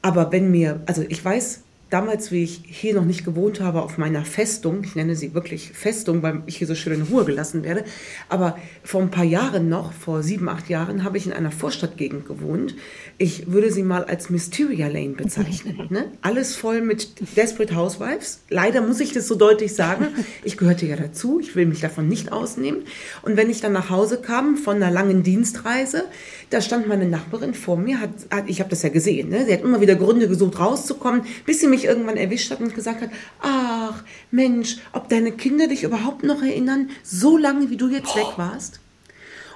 Aber 0.00 0.30
wenn 0.30 0.52
mir, 0.52 0.80
also 0.86 1.02
ich 1.08 1.24
weiß, 1.24 1.62
damals, 1.90 2.32
wie 2.32 2.42
ich 2.42 2.62
hier 2.64 2.94
noch 2.94 3.04
nicht 3.04 3.24
gewohnt 3.24 3.60
habe, 3.60 3.82
auf 3.82 3.98
meiner 3.98 4.24
Festung, 4.24 4.82
ich 4.84 4.94
nenne 4.94 5.14
sie 5.16 5.34
wirklich 5.34 5.70
Festung, 5.70 6.22
weil 6.22 6.42
ich 6.46 6.56
hier 6.56 6.66
so 6.66 6.74
schön 6.74 6.94
in 6.94 7.02
Ruhe 7.02 7.24
gelassen 7.24 7.62
werde, 7.62 7.84
aber 8.28 8.58
vor 8.82 9.02
ein 9.02 9.10
paar 9.10 9.24
Jahren 9.24 9.68
noch, 9.68 9.92
vor 9.92 10.22
sieben, 10.22 10.48
acht 10.48 10.68
Jahren, 10.68 11.04
habe 11.04 11.18
ich 11.18 11.26
in 11.26 11.32
einer 11.32 11.50
Vorstadtgegend 11.50 12.26
gewohnt. 12.26 12.74
Ich 13.18 13.50
würde 13.50 13.70
sie 13.70 13.82
mal 13.82 14.04
als 14.04 14.30
Mysteria 14.30 14.88
Lane 14.88 15.14
bezeichnen. 15.14 15.86
Ne? 15.90 16.10
Alles 16.22 16.56
voll 16.56 16.80
mit 16.80 17.36
Desperate 17.36 17.76
Housewives. 17.76 18.40
Leider 18.48 18.80
muss 18.80 19.00
ich 19.00 19.12
das 19.12 19.28
so 19.28 19.34
deutlich 19.34 19.74
sagen. 19.74 20.08
Ich 20.42 20.56
gehörte 20.56 20.86
ja 20.86 20.96
dazu, 20.96 21.38
ich 21.40 21.54
will 21.54 21.66
mich 21.66 21.80
davon 21.80 22.08
nicht 22.08 22.32
ausnehmen. 22.32 22.82
Und 23.22 23.36
wenn 23.36 23.50
ich 23.50 23.60
dann 23.60 23.72
nach 23.72 23.90
Hause 23.90 24.20
kam 24.20 24.56
von 24.56 24.76
einer 24.76 24.90
langen 24.90 25.22
Dienstreise, 25.22 26.04
da 26.50 26.60
stand 26.60 26.88
meine 26.88 27.06
Nachbarin 27.06 27.54
vor 27.54 27.76
mir, 27.76 28.00
hat, 28.00 28.10
hat 28.30 28.44
ich 28.48 28.60
habe 28.60 28.70
das 28.70 28.82
ja 28.82 28.88
gesehen, 28.88 29.28
ne? 29.28 29.46
sie 29.46 29.52
hat 29.52 29.62
immer 29.62 29.80
wieder 29.80 29.94
Gründe 29.94 30.28
gesucht, 30.28 30.58
rauszukommen, 30.58 31.22
bis 31.46 31.60
sie 31.60 31.68
mich 31.68 31.83
irgendwann 31.84 32.16
erwischt 32.16 32.50
hat 32.50 32.60
und 32.60 32.74
gesagt 32.74 33.02
hat, 33.02 33.10
ach 33.40 34.02
Mensch, 34.30 34.78
ob 34.92 35.08
deine 35.08 35.32
Kinder 35.32 35.66
dich 35.66 35.82
überhaupt 35.82 36.24
noch 36.24 36.42
erinnern, 36.42 36.90
so 37.02 37.36
lange 37.36 37.70
wie 37.70 37.76
du 37.76 37.88
jetzt 37.88 38.14
Boah. 38.14 38.20
weg 38.20 38.38
warst? 38.38 38.80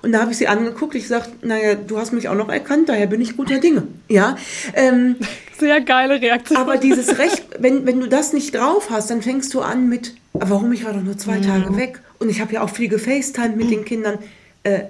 Und 0.02 0.12
da 0.12 0.20
habe 0.20 0.30
ich 0.30 0.38
sie 0.38 0.46
angeguckt. 0.46 0.94
Ich 0.94 1.08
sagte, 1.08 1.46
naja, 1.46 1.74
du 1.74 1.98
hast 1.98 2.12
mich 2.12 2.28
auch 2.28 2.34
noch 2.34 2.48
erkannt, 2.48 2.88
daher 2.88 3.06
bin 3.06 3.20
ich 3.20 3.36
guter 3.36 3.58
Dinge. 3.58 3.82
Ja. 4.08 4.36
Ähm, 4.74 5.16
Sehr 5.58 5.80
geile 5.80 6.20
Reaktion. 6.20 6.58
Aber 6.58 6.76
dieses 6.76 7.18
Recht, 7.18 7.44
wenn, 7.58 7.86
wenn 7.86 8.00
du 8.00 8.06
das 8.06 8.32
nicht 8.32 8.54
drauf 8.54 8.90
hast, 8.90 9.10
dann 9.10 9.22
fängst 9.22 9.52
du 9.54 9.60
an 9.60 9.88
mit, 9.88 10.14
warum 10.32 10.72
ich 10.72 10.84
war 10.84 10.92
doch 10.92 11.02
nur 11.02 11.18
zwei 11.18 11.38
mhm. 11.38 11.42
Tage 11.42 11.76
weg 11.76 12.00
und 12.18 12.28
ich 12.28 12.40
habe 12.40 12.52
ja 12.52 12.62
auch 12.62 12.70
viel 12.70 12.88
gefacetimed 12.88 13.56
mit 13.56 13.66
mhm. 13.66 13.70
den 13.70 13.84
Kindern. 13.84 14.18
Äh, 14.62 14.82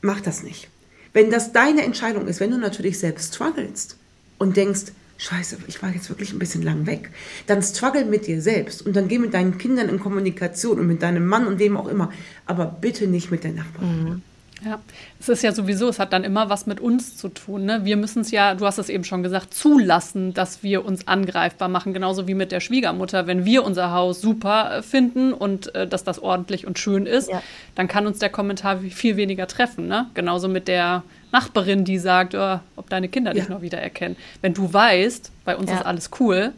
mach 0.00 0.20
das 0.20 0.42
nicht. 0.42 0.68
Wenn 1.12 1.30
das 1.30 1.52
deine 1.52 1.82
Entscheidung 1.82 2.26
ist, 2.26 2.40
wenn 2.40 2.50
du 2.50 2.58
natürlich 2.58 2.98
selbst 2.98 3.34
strugglest 3.34 3.96
und 4.38 4.56
denkst, 4.56 4.92
Scheiße, 5.22 5.58
ich 5.68 5.80
war 5.82 5.90
jetzt 5.90 6.08
wirklich 6.08 6.32
ein 6.32 6.40
bisschen 6.40 6.62
lang 6.62 6.84
weg. 6.86 7.10
Dann 7.46 7.62
struggle 7.62 8.04
mit 8.04 8.26
dir 8.26 8.42
selbst 8.42 8.84
und 8.84 8.96
dann 8.96 9.06
geh 9.06 9.20
mit 9.20 9.34
deinen 9.34 9.56
Kindern 9.56 9.88
in 9.88 10.00
Kommunikation 10.00 10.80
und 10.80 10.88
mit 10.88 11.00
deinem 11.00 11.26
Mann 11.26 11.46
und 11.46 11.60
wem 11.60 11.76
auch 11.76 11.86
immer. 11.86 12.10
Aber 12.44 12.66
bitte 12.66 13.06
nicht 13.06 13.30
mit 13.30 13.44
der 13.44 13.52
Nachbarin. 13.52 14.04
Mhm. 14.04 14.22
Ja, 14.64 14.80
es 15.20 15.28
ist 15.28 15.42
ja 15.42 15.52
sowieso, 15.52 15.88
es 15.88 16.00
hat 16.00 16.12
dann 16.12 16.24
immer 16.24 16.48
was 16.48 16.66
mit 16.66 16.80
uns 16.80 17.16
zu 17.16 17.28
tun. 17.28 17.64
Ne? 17.64 17.84
Wir 17.84 17.96
müssen 17.96 18.22
es 18.22 18.32
ja, 18.32 18.54
du 18.54 18.66
hast 18.66 18.78
es 18.78 18.88
eben 18.88 19.04
schon 19.04 19.22
gesagt, 19.22 19.54
zulassen, 19.54 20.34
dass 20.34 20.64
wir 20.64 20.84
uns 20.84 21.06
angreifbar 21.06 21.68
machen, 21.68 21.92
genauso 21.92 22.26
wie 22.26 22.34
mit 22.34 22.50
der 22.50 22.60
Schwiegermutter. 22.60 23.28
Wenn 23.28 23.44
wir 23.44 23.64
unser 23.64 23.92
Haus 23.92 24.20
super 24.20 24.78
äh, 24.78 24.82
finden 24.82 25.32
und 25.32 25.72
äh, 25.74 25.86
dass 25.86 26.02
das 26.02 26.18
ordentlich 26.20 26.66
und 26.66 26.80
schön 26.80 27.06
ist, 27.06 27.30
ja. 27.30 27.42
dann 27.76 27.86
kann 27.86 28.06
uns 28.08 28.18
der 28.18 28.30
Kommentar 28.30 28.78
viel 28.78 29.16
weniger 29.16 29.46
treffen. 29.46 29.86
Ne? 29.86 30.06
Genauso 30.14 30.48
mit 30.48 30.66
der 30.66 31.04
Nachbarin, 31.32 31.84
die 31.84 31.98
sagt, 31.98 32.34
oh, 32.34 32.60
ob 32.76 32.90
deine 32.90 33.08
Kinder 33.08 33.32
dich 33.32 33.48
noch 33.48 33.62
wieder 33.62 33.78
erkennen. 33.78 34.16
Wenn 34.42 34.54
du 34.54 34.72
weißt, 34.72 35.30
bei 35.44 35.56
uns 35.56 35.70
ja. 35.70 35.78
ist 35.78 35.86
alles 35.86 36.10
cool. 36.20 36.52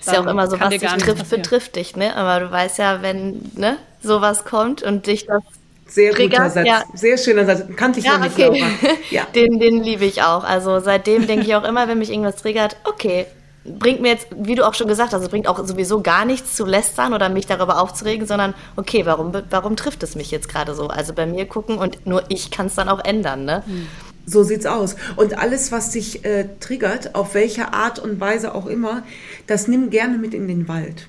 Ist 0.00 0.12
ja 0.12 0.20
auch 0.20 0.26
immer 0.26 0.48
so, 0.50 0.58
was 0.58 0.70
dich 0.70 0.82
trifft, 0.82 1.30
betrifft 1.30 1.76
dich, 1.76 1.96
ne? 1.96 2.16
Aber 2.16 2.44
du 2.44 2.50
weißt 2.50 2.78
ja, 2.78 3.02
wenn 3.02 3.50
ne, 3.56 3.78
sowas 4.02 4.44
kommt 4.44 4.82
und 4.82 5.06
dich 5.06 5.26
das 5.26 5.42
sehr 5.86 6.14
guter 6.14 6.50
Satz. 6.50 6.66
Ja. 6.66 6.84
Sehr 6.94 7.18
schöner 7.18 7.44
Satz. 7.44 7.64
Kannte 7.76 8.00
ich 8.00 8.06
ja, 8.06 8.18
noch 8.18 8.24
nicht. 8.24 8.38
Okay. 8.38 8.74
Ja. 9.10 9.24
Den, 9.34 9.60
den 9.60 9.82
liebe 9.82 10.04
ich 10.04 10.22
auch. 10.22 10.44
Also 10.44 10.80
seitdem 10.80 11.26
denke 11.26 11.46
ich 11.46 11.54
auch 11.54 11.64
immer, 11.64 11.88
wenn 11.88 11.98
mich 11.98 12.10
irgendwas 12.10 12.36
triggert, 12.36 12.76
okay, 12.84 13.26
bringt 13.64 14.00
mir 14.00 14.08
jetzt, 14.08 14.26
wie 14.36 14.54
du 14.54 14.66
auch 14.66 14.74
schon 14.74 14.88
gesagt 14.88 15.12
hast, 15.12 15.22
es 15.22 15.28
bringt 15.28 15.48
auch 15.48 15.64
sowieso 15.66 16.02
gar 16.02 16.24
nichts 16.24 16.54
zu 16.54 16.64
lästern 16.64 17.14
oder 17.14 17.28
mich 17.28 17.46
darüber 17.46 17.80
aufzuregen, 17.80 18.26
sondern 18.26 18.54
okay, 18.76 19.06
warum, 19.06 19.32
warum 19.50 19.76
trifft 19.76 20.02
es 20.02 20.14
mich 20.14 20.30
jetzt 20.30 20.48
gerade 20.48 20.74
so? 20.74 20.88
Also 20.88 21.14
bei 21.14 21.26
mir 21.26 21.46
gucken 21.46 21.78
und 21.78 22.06
nur 22.06 22.24
ich 22.28 22.50
kann 22.50 22.66
es 22.66 22.74
dann 22.74 22.88
auch 22.88 23.02
ändern, 23.04 23.44
ne? 23.44 23.62
Hm. 23.66 23.86
So 24.26 24.42
sieht's 24.42 24.64
aus. 24.64 24.96
Und 25.16 25.36
alles, 25.36 25.70
was 25.70 25.90
dich 25.90 26.24
äh, 26.24 26.48
triggert, 26.58 27.14
auf 27.14 27.34
welche 27.34 27.74
Art 27.74 27.98
und 27.98 28.20
Weise 28.20 28.54
auch 28.54 28.64
immer, 28.66 29.02
das 29.46 29.68
nimm 29.68 29.90
gerne 29.90 30.16
mit 30.16 30.32
in 30.32 30.48
den 30.48 30.66
Wald. 30.66 31.08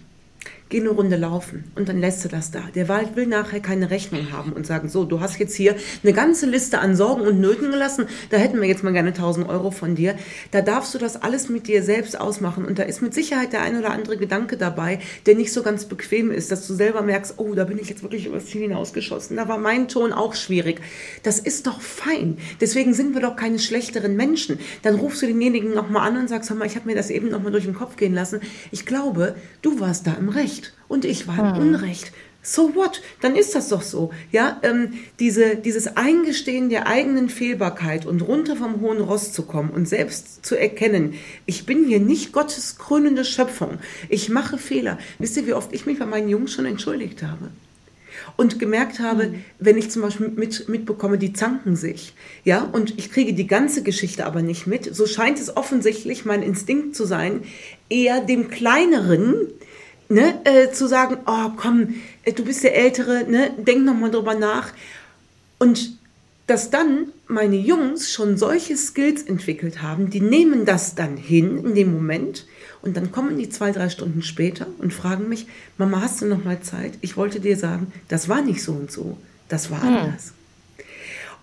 Geh 0.69 0.79
eine 0.79 0.89
Runde 0.89 1.15
laufen 1.15 1.63
und 1.75 1.89
dann 1.89 1.99
lässt 1.99 2.25
du 2.25 2.29
das 2.29 2.49
da. 2.49 2.61
Der 2.73 2.89
Wald 2.89 3.15
will 3.15 3.27
nachher 3.27 3.59
keine 3.59 3.91
Rechnung 3.91 4.31
haben 4.31 4.51
und 4.51 4.65
sagen, 4.65 4.89
so, 4.89 5.05
du 5.05 5.19
hast 5.19 5.37
jetzt 5.37 5.55
hier 5.55 5.75
eine 6.03 6.11
ganze 6.11 6.47
Liste 6.47 6.79
an 6.79 6.95
Sorgen 6.95 7.21
und 7.21 7.39
Nöten 7.39 7.69
gelassen, 7.69 8.07
da 8.31 8.37
hätten 8.37 8.59
wir 8.59 8.67
jetzt 8.67 8.83
mal 8.83 8.91
gerne 8.91 9.09
1000 9.09 9.47
Euro 9.47 9.69
von 9.69 9.93
dir. 9.93 10.15
Da 10.49 10.61
darfst 10.61 10.93
du 10.95 10.97
das 10.97 11.21
alles 11.21 11.49
mit 11.49 11.67
dir 11.67 11.83
selbst 11.83 12.19
ausmachen 12.19 12.65
und 12.65 12.79
da 12.79 12.83
ist 12.83 13.03
mit 13.03 13.13
Sicherheit 13.13 13.53
der 13.53 13.61
ein 13.61 13.77
oder 13.77 13.91
andere 13.91 14.17
Gedanke 14.17 14.57
dabei, 14.57 14.99
der 15.27 15.35
nicht 15.35 15.53
so 15.53 15.61
ganz 15.61 15.85
bequem 15.85 16.31
ist, 16.31 16.51
dass 16.51 16.65
du 16.65 16.73
selber 16.73 17.03
merkst, 17.03 17.35
oh, 17.37 17.53
da 17.53 17.65
bin 17.65 17.77
ich 17.77 17.89
jetzt 17.89 18.01
wirklich 18.01 18.25
übers 18.25 18.47
Ziel 18.47 18.61
hinausgeschossen. 18.61 19.37
Da 19.37 19.47
war 19.47 19.59
mein 19.59 19.87
Ton 19.87 20.13
auch 20.13 20.33
schwierig. 20.33 20.81
Das 21.21 21.37
ist 21.37 21.67
doch 21.67 21.79
fein. 21.79 22.37
Deswegen 22.59 22.95
sind 22.95 23.13
wir 23.13 23.21
doch 23.21 23.35
keine 23.35 23.59
schlechteren 23.59 24.15
Menschen. 24.15 24.57
Dann 24.81 24.95
rufst 24.95 25.21
du 25.21 25.27
denjenigen 25.27 25.75
nochmal 25.75 26.09
an 26.09 26.17
und 26.17 26.27
sagst, 26.27 26.49
hör 26.49 26.57
mal, 26.57 26.65
ich 26.65 26.75
habe 26.75 26.87
mir 26.87 26.95
das 26.95 27.11
eben 27.11 27.29
nochmal 27.29 27.51
durch 27.51 27.65
den 27.65 27.75
Kopf 27.75 27.97
gehen 27.97 28.15
lassen. 28.15 28.39
Ich 28.71 28.87
glaube, 28.87 29.35
du 29.61 29.79
warst 29.79 30.07
da 30.07 30.13
im 30.13 30.29
Recht 30.29 30.54
und 30.87 31.05
ich 31.05 31.27
war 31.27 31.39
im 31.39 31.55
hm. 31.55 31.67
Unrecht. 31.67 32.11
So 32.47 32.75
what? 32.75 33.01
Dann 33.21 33.35
ist 33.35 33.55
das 33.55 33.69
doch 33.69 33.81
so. 33.81 34.11
Ja, 34.31 34.59
ähm, 34.61 34.93
diese, 35.19 35.55
dieses 35.55 35.97
Eingestehen 35.97 36.69
der 36.69 36.85
eigenen 36.85 37.29
Fehlbarkeit 37.29 38.05
und 38.05 38.21
runter 38.21 38.55
vom 38.55 38.81
hohen 38.81 39.01
Ross 39.01 39.33
zu 39.33 39.43
kommen 39.43 39.71
und 39.71 39.89
selbst 39.89 40.45
zu 40.45 40.55
erkennen, 40.55 41.15
ich 41.47 41.65
bin 41.65 41.85
hier 41.87 41.99
nicht 41.99 42.33
Gottes 42.33 42.77
krönende 42.77 43.25
Schöpfung. 43.25 43.79
Ich 44.09 44.29
mache 44.29 44.59
Fehler. 44.59 44.99
Wisst 45.17 45.37
ihr, 45.37 45.47
wie 45.47 45.53
oft 45.53 45.73
ich 45.73 45.87
mich 45.87 45.97
bei 45.97 46.05
meinen 46.05 46.29
Jungs 46.29 46.53
schon 46.53 46.67
entschuldigt 46.67 47.23
habe? 47.23 47.49
und 48.37 48.59
gemerkt 48.59 48.99
habe, 48.99 49.27
mhm. 49.27 49.43
wenn 49.59 49.77
ich 49.77 49.91
zum 49.91 50.01
Beispiel 50.01 50.29
mit, 50.29 50.67
mitbekomme, 50.69 51.17
die 51.17 51.33
zanken 51.33 51.75
sich, 51.75 52.13
ja, 52.43 52.63
und 52.63 52.97
ich 52.97 53.11
kriege 53.11 53.33
die 53.33 53.47
ganze 53.47 53.83
Geschichte 53.83 54.25
aber 54.25 54.41
nicht 54.41 54.67
mit, 54.67 54.95
so 54.95 55.05
scheint 55.05 55.39
es 55.39 55.55
offensichtlich 55.55 56.25
mein 56.25 56.41
Instinkt 56.41 56.95
zu 56.95 57.05
sein, 57.05 57.43
eher 57.89 58.21
dem 58.21 58.49
Kleineren 58.49 59.47
ne, 60.09 60.39
äh, 60.45 60.71
zu 60.71 60.87
sagen, 60.87 61.17
oh 61.25 61.51
komm, 61.55 61.95
äh, 62.23 62.33
du 62.33 62.43
bist 62.43 62.63
der 62.63 62.75
Ältere, 62.75 63.25
ne, 63.29 63.51
denk 63.57 63.85
nochmal 63.85 64.11
drüber 64.11 64.35
nach. 64.35 64.73
Und 65.59 65.97
dass 66.47 66.69
dann 66.69 67.07
meine 67.27 67.55
Jungs 67.55 68.11
schon 68.11 68.37
solche 68.37 68.77
Skills 68.77 69.23
entwickelt 69.23 69.81
haben, 69.81 70.09
die 70.09 70.21
nehmen 70.21 70.65
das 70.65 70.95
dann 70.95 71.17
hin 71.17 71.65
in 71.65 71.75
dem 71.75 71.91
Moment 71.91 72.45
und 72.81 72.95
dann 72.95 73.11
kommen 73.11 73.37
die 73.39 73.49
zwei, 73.49 73.71
drei 73.71 73.89
Stunden 73.89 74.21
später 74.21 74.67
und 74.77 74.93
fragen 74.93 75.27
mich, 75.27 75.47
Mama, 75.77 76.01
hast 76.01 76.21
du 76.21 76.27
noch 76.27 76.43
mal 76.43 76.61
Zeit? 76.61 76.93
Ich 77.01 77.17
wollte 77.17 77.39
dir 77.39 77.57
sagen, 77.57 77.91
das 78.09 78.29
war 78.29 78.41
nicht 78.41 78.61
so 78.61 78.73
und 78.73 78.91
so, 78.91 79.17
das 79.49 79.71
war 79.71 79.81
hm. 79.81 79.95
anders. 79.95 80.33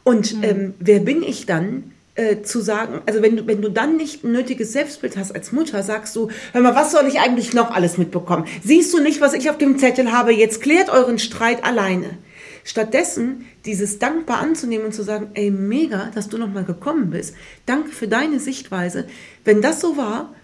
Und 0.05 0.29
hm. 0.29 0.43
ähm, 0.45 0.75
wer 0.79 1.01
bin 1.01 1.25
ich 1.25 1.47
dann, 1.47 1.93
äh, 2.15 2.43
zu 2.43 2.61
sagen, 2.61 3.01
also 3.07 3.23
wenn 3.23 3.37
du, 3.37 3.47
wenn 3.47 3.63
du 3.63 3.71
dann 3.71 3.97
nicht 3.97 4.23
ein 4.23 4.33
nötiges 4.33 4.73
Selbstbild 4.73 5.17
hast 5.17 5.35
als 5.35 5.53
Mutter, 5.53 5.83
sagst 5.83 6.15
du, 6.15 6.29
hör 6.53 6.61
mal, 6.61 6.75
was 6.75 6.93
soll 6.93 7.07
ich 7.07 7.21
eigentlich 7.21 7.55
noch 7.55 7.71
alles 7.71 7.97
mitbekommen? 7.97 8.45
Siehst 8.63 8.93
du 8.93 9.01
nicht, 9.01 9.21
was 9.21 9.33
ich 9.33 9.49
auf 9.49 9.59
dem 9.59 9.79
Zettel 9.79 10.13
habe? 10.13 10.33
Jetzt 10.33 10.61
klärt 10.61 10.91
euren 10.91 11.19
Streit 11.19 11.65
alleine. 11.65 12.19
Stattdessen 12.65 13.47
dieses 13.65 13.99
dankbar 13.99 14.39
anzunehmen 14.39 14.87
und 14.87 14.93
zu 14.93 15.03
sagen, 15.03 15.31
ey, 15.35 15.51
mega, 15.51 16.11
dass 16.15 16.29
du 16.29 16.39
nochmal 16.39 16.65
gekommen 16.65 17.11
bist. 17.11 17.35
Danke 17.67 17.91
für 17.91 18.09
deine 18.09 18.39
Sichtweise. 18.39 19.07
Wenn 19.45 19.63
das 19.63 19.81
so 19.81 19.97
war, 19.97 20.35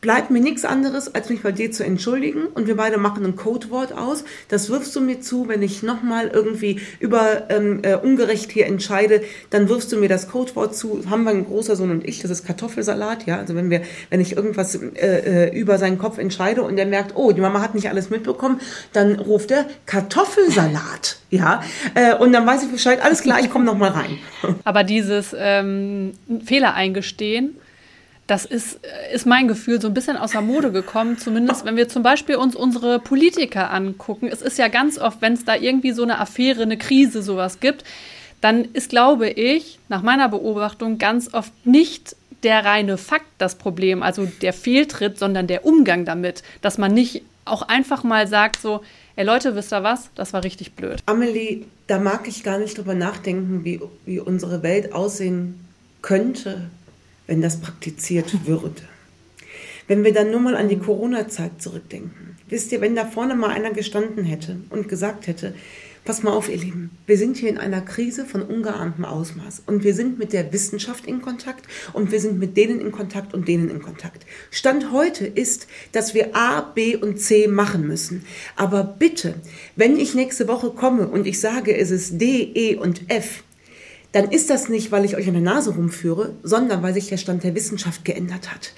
bleibt 0.00 0.30
mir 0.30 0.40
nichts 0.40 0.64
anderes, 0.64 1.14
als 1.14 1.30
mich 1.30 1.42
bei 1.42 1.52
dir 1.52 1.72
zu 1.72 1.84
entschuldigen. 1.84 2.46
Und 2.46 2.66
wir 2.66 2.76
beide 2.76 2.98
machen 2.98 3.24
ein 3.24 3.34
Codewort 3.34 3.92
aus. 3.92 4.24
Das 4.48 4.68
wirfst 4.68 4.94
du 4.94 5.00
mir 5.00 5.20
zu, 5.20 5.48
wenn 5.48 5.62
ich 5.62 5.82
nochmal 5.82 6.28
irgendwie 6.28 6.80
über 7.00 7.50
ähm, 7.50 7.80
äh, 7.82 7.96
ungerecht 7.96 8.52
hier 8.52 8.66
entscheide, 8.66 9.22
dann 9.50 9.68
wirfst 9.68 9.90
du 9.92 9.96
mir 9.96 10.08
das 10.08 10.28
Codewort 10.28 10.76
zu. 10.76 11.02
Haben 11.10 11.24
wir 11.24 11.30
ein 11.30 11.46
großer 11.46 11.76
Sohn 11.76 11.90
und 11.90 12.06
ich, 12.06 12.20
das 12.20 12.30
ist 12.30 12.46
Kartoffelsalat, 12.46 13.26
ja. 13.26 13.38
Also 13.38 13.54
wenn 13.54 13.70
wir, 13.70 13.82
wenn 14.10 14.20
ich 14.20 14.36
irgendwas 14.36 14.74
äh, 14.74 15.48
äh, 15.48 15.58
über 15.58 15.78
seinen 15.78 15.98
Kopf 15.98 16.18
entscheide 16.18 16.62
und 16.62 16.78
er 16.78 16.86
merkt, 16.86 17.16
oh, 17.16 17.32
die 17.32 17.40
Mama 17.40 17.60
hat 17.60 17.74
nicht 17.74 17.88
alles 17.88 18.10
mitbekommen, 18.10 18.60
dann 18.92 19.18
ruft 19.18 19.50
er 19.50 19.66
Kartoffelsalat, 19.86 21.18
ja. 21.30 21.62
Äh, 21.94 22.14
und 22.16 22.32
dann 22.32 22.46
weiß 22.46 22.64
ich 22.64 22.70
Bescheid, 22.70 23.02
alles 23.02 23.22
klar, 23.22 23.40
ich 23.40 23.50
komme 23.50 23.64
nochmal 23.64 23.90
rein. 23.90 24.18
Aber 24.64 24.84
dieses 24.84 25.34
ähm, 25.36 26.12
Fehler 26.44 26.74
eingestehen, 26.74 27.56
das 28.26 28.44
ist, 28.44 28.80
ist 29.12 29.26
mein 29.26 29.46
Gefühl 29.46 29.80
so 29.80 29.86
ein 29.88 29.94
bisschen 29.94 30.16
aus 30.16 30.32
der 30.32 30.40
Mode 30.40 30.72
gekommen. 30.72 31.16
Zumindest, 31.16 31.64
wenn 31.64 31.76
wir 31.76 31.88
zum 31.88 32.02
Beispiel 32.02 32.36
uns 32.36 32.56
unsere 32.56 32.98
Politiker 32.98 33.72
angucken. 33.72 34.28
Es 34.30 34.42
ist 34.42 34.58
ja 34.58 34.68
ganz 34.68 34.98
oft, 34.98 35.22
wenn 35.22 35.34
es 35.34 35.44
da 35.44 35.54
irgendwie 35.54 35.92
so 35.92 36.02
eine 36.02 36.18
Affäre, 36.18 36.62
eine 36.62 36.76
Krise, 36.76 37.22
sowas 37.22 37.60
gibt, 37.60 37.84
dann 38.40 38.64
ist, 38.72 38.90
glaube 38.90 39.28
ich, 39.28 39.78
nach 39.88 40.02
meiner 40.02 40.28
Beobachtung 40.28 40.98
ganz 40.98 41.32
oft 41.34 41.52
nicht 41.64 42.16
der 42.42 42.64
reine 42.64 42.98
Fakt 42.98 43.26
das 43.38 43.56
Problem, 43.56 44.02
also 44.02 44.26
der 44.42 44.52
Fehltritt, 44.52 45.18
sondern 45.18 45.46
der 45.46 45.64
Umgang 45.64 46.04
damit. 46.04 46.42
Dass 46.60 46.78
man 46.78 46.92
nicht 46.92 47.22
auch 47.44 47.62
einfach 47.62 48.02
mal 48.02 48.26
sagt, 48.26 48.60
so, 48.60 48.82
ey 49.14 49.24
Leute, 49.24 49.54
wisst 49.54 49.72
ihr 49.72 49.84
was? 49.84 50.10
Das 50.16 50.32
war 50.32 50.42
richtig 50.42 50.72
blöd. 50.72 51.00
Amelie, 51.06 51.64
da 51.86 51.98
mag 51.98 52.26
ich 52.26 52.42
gar 52.42 52.58
nicht 52.58 52.76
drüber 52.76 52.94
nachdenken, 52.94 53.64
wie, 53.64 53.80
wie 54.04 54.18
unsere 54.18 54.64
Welt 54.64 54.92
aussehen 54.92 55.60
könnte, 56.02 56.68
wenn 57.26 57.40
das 57.40 57.60
praktiziert 57.60 58.46
würde. 58.46 58.82
Wenn 59.88 60.04
wir 60.04 60.12
dann 60.12 60.30
nur 60.30 60.40
mal 60.40 60.56
an 60.56 60.68
die 60.68 60.78
Corona-Zeit 60.78 61.62
zurückdenken. 61.62 62.36
Wisst 62.48 62.72
ihr, 62.72 62.80
wenn 62.80 62.96
da 62.96 63.04
vorne 63.04 63.34
mal 63.34 63.50
einer 63.50 63.72
gestanden 63.72 64.24
hätte 64.24 64.56
und 64.70 64.88
gesagt 64.88 65.26
hätte, 65.26 65.54
pass 66.06 66.22
mal 66.22 66.30
auf, 66.30 66.48
ihr 66.48 66.56
Lieben, 66.56 66.90
wir 67.06 67.18
sind 67.18 67.36
hier 67.36 67.50
in 67.50 67.58
einer 67.58 67.80
Krise 67.80 68.24
von 68.24 68.42
ungeahntem 68.42 69.04
Ausmaß 69.04 69.64
und 69.66 69.82
wir 69.82 69.92
sind 69.92 70.18
mit 70.18 70.32
der 70.32 70.52
Wissenschaft 70.52 71.04
in 71.06 71.20
Kontakt 71.20 71.66
und 71.92 72.12
wir 72.12 72.20
sind 72.20 72.38
mit 72.38 72.56
denen 72.56 72.80
in 72.80 72.92
Kontakt 72.92 73.34
und 73.34 73.48
denen 73.48 73.68
in 73.68 73.82
Kontakt. 73.82 74.24
Stand 74.52 74.92
heute 74.92 75.26
ist, 75.26 75.66
dass 75.90 76.14
wir 76.14 76.36
A, 76.36 76.60
B 76.60 76.96
und 76.96 77.20
C 77.20 77.48
machen 77.48 77.88
müssen. 77.88 78.24
Aber 78.54 78.84
bitte, 78.84 79.34
wenn 79.74 79.98
ich 79.98 80.14
nächste 80.14 80.46
Woche 80.46 80.70
komme 80.70 81.08
und 81.08 81.26
ich 81.26 81.40
sage, 81.40 81.76
es 81.76 81.90
ist 81.90 82.20
D, 82.20 82.52
E 82.54 82.76
und 82.76 83.10
F, 83.10 83.42
dann 84.16 84.30
ist 84.30 84.48
das 84.48 84.70
nicht, 84.70 84.92
weil 84.92 85.04
ich 85.04 85.14
euch 85.14 85.28
an 85.28 85.34
der 85.34 85.42
Nase 85.42 85.74
rumführe, 85.74 86.32
sondern 86.42 86.82
weil 86.82 86.94
sich 86.94 87.08
der 87.08 87.18
Stand 87.18 87.44
der 87.44 87.54
Wissenschaft 87.54 88.02
geändert 88.06 88.50
hat. 88.50 88.72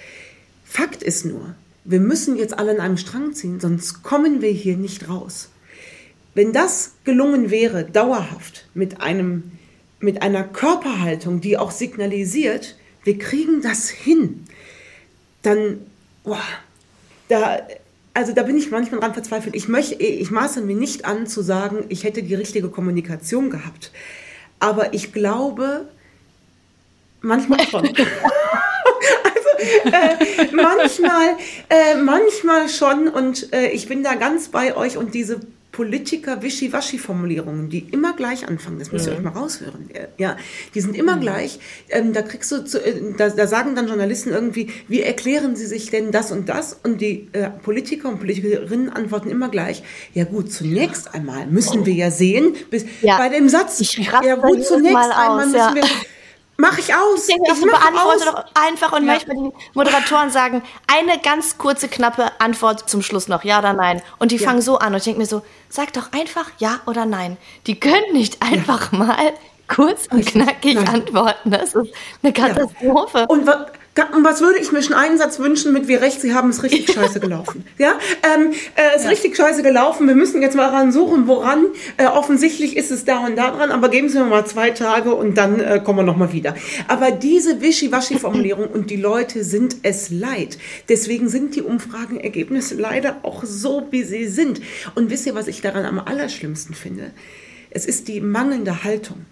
Fakt 0.64 1.00
ist 1.00 1.24
nur, 1.24 1.54
wir 1.84 2.00
müssen 2.00 2.36
jetzt 2.36 2.58
alle 2.58 2.72
an 2.72 2.80
einem 2.80 2.96
Strang 2.96 3.34
ziehen, 3.34 3.60
sonst 3.60 4.02
kommen 4.02 4.42
wir 4.42 4.50
hier 4.50 4.76
nicht 4.76 5.08
raus. 5.08 5.50
Wenn 6.34 6.52
das 6.52 6.94
gelungen 7.04 7.52
wäre, 7.52 7.84
dauerhaft, 7.84 8.68
mit, 8.74 9.00
einem, 9.00 9.52
mit 10.00 10.22
einer 10.22 10.42
Körperhaltung, 10.42 11.40
die 11.40 11.56
auch 11.56 11.70
signalisiert, 11.70 12.74
wir 13.04 13.16
kriegen 13.16 13.62
das 13.62 13.88
hin, 13.88 14.44
dann, 15.42 15.78
boah, 16.24 16.42
da, 17.28 17.60
also 18.12 18.32
da 18.32 18.42
bin 18.42 18.56
ich 18.56 18.72
manchmal 18.72 18.98
dran 18.98 19.14
verzweifelt. 19.14 19.54
Ich, 19.54 19.68
möchte, 19.68 19.94
ich 20.02 20.32
maße 20.32 20.62
mir 20.62 20.74
nicht 20.74 21.04
an 21.04 21.28
zu 21.28 21.42
sagen, 21.42 21.84
ich 21.90 22.02
hätte 22.02 22.24
die 22.24 22.34
richtige 22.34 22.70
Kommunikation 22.70 23.50
gehabt. 23.50 23.92
Aber 24.60 24.92
ich 24.94 25.12
glaube, 25.12 25.88
manchmal 27.20 27.66
schon. 27.66 27.86
also 27.86 27.98
äh, 29.58 30.48
manchmal, 30.52 31.36
äh, 31.68 31.94
manchmal 31.96 32.68
schon 32.68 33.08
und 33.08 33.52
äh, 33.52 33.68
ich 33.68 33.88
bin 33.88 34.02
da 34.02 34.14
ganz 34.14 34.48
bei 34.48 34.76
euch 34.76 34.96
und 34.96 35.14
diese 35.14 35.40
Politiker-Wischiwaschi-Formulierungen, 35.78 37.70
die 37.70 37.78
immer 37.92 38.16
gleich 38.16 38.48
anfangen, 38.48 38.80
das 38.80 38.90
müsst 38.90 39.06
ihr 39.06 39.12
ja. 39.12 39.18
euch 39.18 39.22
mal 39.22 39.30
raushören. 39.30 39.88
Ja, 40.18 40.36
die 40.74 40.80
sind 40.80 40.96
immer 40.96 41.14
mhm. 41.14 41.20
gleich. 41.20 41.60
Ähm, 41.88 42.12
da 42.12 42.22
kriegst 42.22 42.50
du, 42.50 42.64
zu, 42.64 42.84
äh, 42.84 43.14
da, 43.16 43.28
da, 43.28 43.46
sagen 43.46 43.76
dann 43.76 43.86
Journalisten 43.86 44.30
irgendwie, 44.30 44.72
wie 44.88 45.02
erklären 45.02 45.54
sie 45.54 45.66
sich 45.66 45.88
denn 45.90 46.10
das 46.10 46.32
und 46.32 46.48
das? 46.48 46.76
Und 46.82 47.00
die 47.00 47.28
äh, 47.32 47.50
Politiker 47.50 48.08
und 48.08 48.18
Politikerinnen 48.18 48.90
antworten 48.90 49.30
immer 49.30 49.50
gleich. 49.50 49.84
Ja 50.14 50.24
gut, 50.24 50.52
zunächst 50.52 51.14
einmal 51.14 51.46
müssen 51.46 51.86
wir 51.86 51.94
ja 51.94 52.10
sehen, 52.10 52.56
bis 52.70 52.84
ja. 53.00 53.16
bei 53.16 53.28
dem 53.28 53.48
Satz. 53.48 53.78
Ich 53.78 53.98
ja 53.98 54.34
gut, 54.34 54.64
zunächst 54.64 54.96
einmal 54.96 55.46
müssen 55.46 55.58
ja. 55.58 55.76
wir 55.76 55.84
Mach 56.60 56.76
ich 56.76 56.92
aus. 56.92 57.28
Ich, 57.28 57.36
ich 57.36 57.60
beantworte 57.62 58.24
doch 58.24 58.44
einfach 58.54 58.90
und 58.90 59.06
ja. 59.06 59.12
manchmal 59.12 59.36
die 59.36 59.52
Moderatoren 59.74 60.30
sagen 60.30 60.62
eine 60.88 61.20
ganz 61.20 61.56
kurze, 61.56 61.86
knappe 61.88 62.32
Antwort 62.40 62.90
zum 62.90 63.00
Schluss 63.00 63.28
noch, 63.28 63.44
ja 63.44 63.60
oder 63.60 63.74
nein. 63.74 64.02
Und 64.18 64.32
die 64.32 64.38
ja. 64.38 64.48
fangen 64.48 64.60
so 64.60 64.76
an 64.76 64.92
und 64.92 64.98
ich 64.98 65.04
denke 65.04 65.20
mir 65.20 65.26
so, 65.26 65.42
sag 65.68 65.92
doch 65.92 66.10
einfach 66.12 66.50
ja 66.58 66.80
oder 66.86 67.06
nein. 67.06 67.36
Die 67.68 67.78
können 67.78 68.12
nicht 68.12 68.42
einfach 68.42 68.92
ja. 68.92 68.98
mal 68.98 69.32
kurz 69.68 70.08
und 70.10 70.26
knackig 70.26 70.74
nein. 70.74 70.88
antworten. 70.88 71.52
Das 71.52 71.76
ist 71.76 71.94
eine 72.24 72.32
Katastrophe. 72.32 73.26
Und 73.28 73.46
was 74.22 74.40
würde 74.40 74.58
ich 74.58 74.72
mir 74.72 74.82
schon 74.82 74.94
einen 74.94 75.18
Satz 75.18 75.38
wünschen 75.38 75.72
mit 75.72 75.88
wie 75.88 75.94
recht, 75.94 76.20
Sie 76.20 76.34
haben 76.34 76.50
es 76.50 76.62
richtig 76.62 76.92
scheiße 76.94 77.20
gelaufen. 77.20 77.64
Ja, 77.78 77.98
ähm, 78.34 78.52
äh, 78.74 78.82
es 78.94 79.00
ist 79.00 79.04
ja. 79.04 79.10
richtig 79.10 79.36
scheiße 79.36 79.62
gelaufen. 79.62 80.06
Wir 80.06 80.14
müssen 80.14 80.42
jetzt 80.42 80.56
mal 80.56 80.68
ran 80.68 80.92
suchen, 80.92 81.26
woran. 81.26 81.66
Äh, 81.96 82.06
offensichtlich 82.06 82.76
ist 82.76 82.90
es 82.90 83.04
da 83.04 83.26
und 83.26 83.36
da 83.36 83.50
dran, 83.50 83.70
aber 83.70 83.88
geben 83.88 84.08
Sie 84.08 84.18
mir 84.18 84.26
mal 84.26 84.46
zwei 84.46 84.70
Tage 84.70 85.14
und 85.14 85.36
dann 85.36 85.60
äh, 85.60 85.80
kommen 85.82 85.98
wir 85.98 86.02
nochmal 86.04 86.32
wieder. 86.32 86.54
Aber 86.86 87.10
diese 87.10 87.60
Wischiwaschi-Formulierung 87.60 88.68
und 88.68 88.90
die 88.90 88.96
Leute 88.96 89.44
sind 89.44 89.76
es 89.82 90.10
leid. 90.10 90.58
Deswegen 90.88 91.28
sind 91.28 91.54
die 91.56 91.62
Umfragenergebnisse 91.62 92.74
leider 92.74 93.18
auch 93.22 93.44
so, 93.44 93.86
wie 93.90 94.04
sie 94.04 94.26
sind. 94.26 94.60
Und 94.94 95.10
wisst 95.10 95.26
ihr, 95.26 95.34
was 95.34 95.48
ich 95.48 95.60
daran 95.60 95.84
am 95.84 95.98
allerschlimmsten 95.98 96.74
finde? 96.74 97.12
Es 97.70 97.86
ist 97.86 98.08
die 98.08 98.20
mangelnde 98.20 98.84
Haltung. 98.84 99.26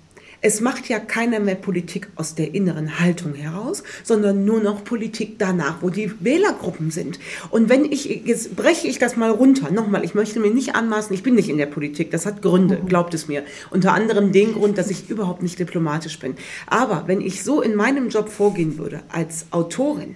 Es 0.47 0.61
macht 0.61 0.89
ja 0.89 1.01
keiner 1.01 1.41
mehr 1.41 1.57
Politik 1.57 2.07
aus 2.15 2.37
der 2.37 2.55
inneren 2.55 3.01
Haltung 3.01 3.35
heraus, 3.35 3.83
sondern 4.05 4.45
nur 4.45 4.61
noch 4.61 4.85
Politik 4.85 5.41
danach, 5.41 5.83
wo 5.83 5.91
die 5.91 6.13
Wählergruppen 6.21 6.93
sind. 6.93 7.19
Und 7.51 7.69
wenn 7.69 7.85
ich, 7.85 8.05
jetzt 8.25 8.55
breche 8.55 8.87
ich 8.87 9.01
das 9.01 9.17
mal 9.17 9.31
runter, 9.33 9.73
nochmal, 9.73 10.05
ich 10.05 10.15
möchte 10.15 10.39
mir 10.39 10.53
nicht 10.53 10.77
anmaßen, 10.77 11.13
ich 11.13 11.25
bin 11.25 11.35
nicht 11.35 11.49
in 11.49 11.59
der 11.59 11.67
Politik, 11.67 12.13
das 12.13 12.27
hat 12.27 12.43
Gründe, 12.43 12.79
mhm. 12.81 12.87
glaubt 12.87 13.13
es 13.13 13.27
mir. 13.27 13.43
Unter 13.71 13.93
anderem 13.93 14.31
den 14.31 14.53
Grund, 14.53 14.79
dass 14.79 14.89
ich 14.89 15.11
überhaupt 15.11 15.43
nicht 15.43 15.59
diplomatisch 15.59 16.17
bin. 16.21 16.37
Aber 16.69 17.09
wenn 17.09 17.21
ich 17.21 17.43
so 17.43 17.61
in 17.61 17.75
meinem 17.75 18.09
Job 18.09 18.29
vorgehen 18.29 18.79
würde, 18.79 19.03
als 19.09 19.47
Autorin, 19.51 20.15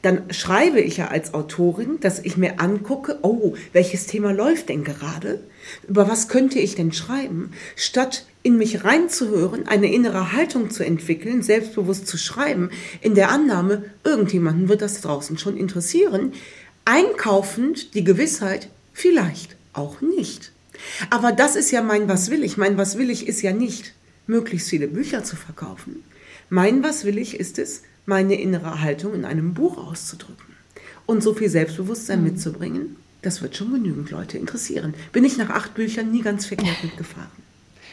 dann 0.00 0.32
schreibe 0.32 0.80
ich 0.80 0.96
ja 0.96 1.08
als 1.08 1.34
Autorin, 1.34 2.00
dass 2.00 2.20
ich 2.20 2.38
mir 2.38 2.58
angucke, 2.58 3.18
oh, 3.20 3.54
welches 3.74 4.06
Thema 4.06 4.32
läuft 4.32 4.70
denn 4.70 4.82
gerade? 4.82 5.40
Über 5.86 6.08
was 6.08 6.28
könnte 6.28 6.58
ich 6.58 6.74
denn 6.74 6.92
schreiben? 6.92 7.50
Statt 7.76 8.24
in 8.48 8.56
mich 8.56 8.82
reinzuhören, 8.82 9.68
eine 9.68 9.92
innere 9.92 10.32
Haltung 10.32 10.70
zu 10.70 10.82
entwickeln, 10.82 11.42
selbstbewusst 11.42 12.06
zu 12.06 12.16
schreiben, 12.16 12.70
in 13.02 13.14
der 13.14 13.28
Annahme, 13.28 13.84
irgendjemanden 14.04 14.70
wird 14.70 14.80
das 14.80 15.02
draußen 15.02 15.36
schon 15.36 15.58
interessieren, 15.58 16.32
einkaufend 16.86 17.92
die 17.92 18.04
Gewissheit, 18.04 18.70
vielleicht 18.94 19.56
auch 19.74 20.00
nicht. 20.00 20.52
Aber 21.10 21.30
das 21.32 21.56
ist 21.56 21.70
ja 21.72 21.82
mein 21.82 22.08
Was 22.08 22.30
will 22.30 22.42
ich. 22.42 22.56
Mein 22.56 22.78
Was 22.78 22.96
will 22.96 23.10
ich 23.10 23.28
ist 23.28 23.42
ja 23.42 23.52
nicht, 23.52 23.92
möglichst 24.26 24.70
viele 24.70 24.88
Bücher 24.88 25.24
zu 25.24 25.36
verkaufen. 25.36 26.02
Mein 26.48 26.82
Was 26.82 27.04
will 27.04 27.18
ich 27.18 27.38
ist 27.38 27.58
es, 27.58 27.82
meine 28.06 28.40
innere 28.40 28.80
Haltung 28.80 29.12
in 29.12 29.26
einem 29.26 29.52
Buch 29.52 29.76
auszudrücken. 29.76 30.54
Und 31.04 31.22
so 31.22 31.34
viel 31.34 31.50
Selbstbewusstsein 31.50 32.24
mitzubringen, 32.24 32.96
das 33.20 33.42
wird 33.42 33.58
schon 33.58 33.74
genügend 33.74 34.10
Leute 34.10 34.38
interessieren. 34.38 34.94
Bin 35.12 35.24
ich 35.26 35.36
nach 35.36 35.50
acht 35.50 35.74
Büchern 35.74 36.10
nie 36.10 36.22
ganz 36.22 36.46
verkehrt 36.46 36.82
mitgefahren. 36.82 37.47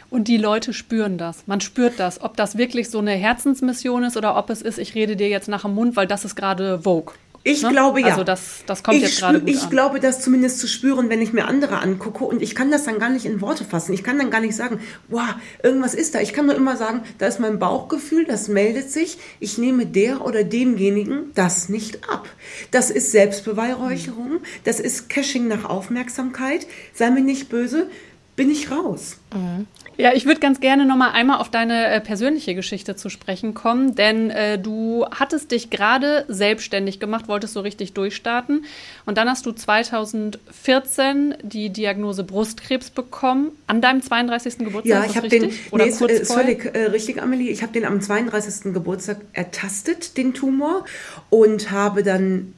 Und 0.10 0.28
die 0.28 0.38
Leute 0.38 0.74
spüren 0.74 1.18
das. 1.18 1.48
Man 1.48 1.62
spürt 1.62 2.00
das. 2.00 2.22
Ob 2.22 2.38
das 2.38 2.58
wirklich 2.58 2.90
so 2.90 3.00
eine 3.00 3.12
Herzensmission 3.12 4.04
ist 4.04 4.18
oder 4.18 4.38
ob 4.38 4.50
es 4.50 4.62
ist, 4.62 4.78
ich 4.78 4.96
rede 4.96 5.16
dir 5.16 5.30
jetzt 5.30 5.48
nach 5.48 5.64
dem 5.64 5.74
Mund, 5.76 5.96
weil 5.96 6.08
das 6.08 6.26
ist 6.26 6.36
gerade 6.36 6.80
Vogue. 6.84 7.14
Ich 7.48 7.62
ne? 7.62 7.70
glaube 7.70 8.02
ja. 8.02 8.08
Also 8.08 8.24
das, 8.24 8.64
das 8.66 8.82
kommt 8.82 8.98
ich 8.98 9.04
jetzt 9.04 9.20
gerade 9.20 9.40
gut 9.40 9.48
Ich 9.48 9.64
an. 9.64 9.70
glaube, 9.70 10.00
das 10.00 10.20
zumindest 10.20 10.60
zu 10.60 10.68
spüren, 10.68 11.10
wenn 11.10 11.22
ich 11.22 11.32
mir 11.32 11.46
andere 11.46 11.78
angucke 11.78 12.24
und 12.24 12.42
ich 12.42 12.56
kann 12.56 12.72
das 12.72 12.86
dann 12.86 12.98
gar 12.98 13.10
nicht 13.10 13.26
in 13.26 13.40
Worte 13.40 13.64
fassen. 13.64 13.94
Ich 13.94 14.04
kann 14.04 14.18
dann 14.18 14.32
gar 14.32 14.42
nicht 14.42 14.56
sagen, 14.56 14.80
wow, 15.10 15.36
irgendwas 15.62 15.94
ist 15.94 16.16
da. 16.16 16.22
Ich 16.22 16.34
kann 16.34 16.48
nur 16.48 16.56
immer 16.56 16.76
sagen, 16.76 17.04
da 17.20 17.28
ist 17.28 17.40
mein 17.40 17.60
Bauchgefühl, 17.60 18.26
das 18.26 18.48
meldet 18.48 18.90
sich. 18.90 19.20
Ich 19.40 19.60
nehme 19.60 19.86
der 19.86 20.26
oder 20.26 20.44
demjenigen 20.44 21.32
das 21.36 21.70
nicht 21.70 22.10
ab. 22.10 22.28
Das 22.72 22.90
ist 22.90 23.12
Selbstbeweihräucherung. 23.12 24.40
Das 24.64 24.80
ist 24.80 25.08
Caching 25.10 25.48
nach 25.48 25.66
Aufmerksamkeit. 25.66 26.66
Sei 26.96 27.12
mir 27.12 27.22
nicht 27.22 27.50
böse 27.50 27.88
bin 28.36 28.50
ich 28.50 28.72
raus. 28.72 29.18
Mhm. 29.34 29.68
Ja, 29.98 30.14
ich 30.14 30.26
würde 30.26 30.40
ganz 30.40 30.60
gerne 30.60 30.86
noch 30.86 30.98
mal 30.98 31.12
einmal 31.12 31.40
auf 31.40 31.50
deine 31.50 31.88
äh, 31.88 32.02
persönliche 32.02 32.54
Geschichte 32.56 32.96
zu 32.96 33.10
sprechen 33.10 33.54
kommen, 33.54 33.96
denn 33.96 34.30
äh, 34.30 34.60
du 34.60 35.06
hattest 35.10 35.52
dich 35.52 35.70
gerade 35.70 36.26
selbstständig 36.28 37.00
gemacht, 37.00 37.28
wolltest 37.28 37.54
so 37.54 37.62
richtig 37.62 37.94
durchstarten 37.94 38.66
und 39.06 39.18
dann 39.18 39.30
hast 39.30 39.46
du 39.46 39.52
2014 39.52 41.36
die 41.44 41.70
Diagnose 41.70 42.24
Brustkrebs 42.24 42.90
bekommen 42.90 43.52
an 43.68 43.82
deinem 43.82 44.02
32. 44.02 44.60
Geburtstag. 44.60 44.86
Ja, 44.86 45.06
ich 45.06 45.16
habe 45.16 45.30
den 45.30 45.52
Oder 45.72 45.86
nee, 45.86 45.92
kurz 45.92 46.12
ist, 46.12 46.34
völlig 46.34 46.66
äh, 46.76 46.86
richtig, 46.86 47.22
Amelie. 47.22 47.50
Ich 47.50 47.62
habe 47.62 47.72
den 47.72 47.86
am 47.86 48.02
32. 48.02 48.74
Geburtstag 48.74 49.22
ertastet, 49.34 50.18
den 50.18 50.34
Tumor 50.34 50.86
und 51.30 51.72
habe 51.72 52.04
dann 52.04 52.54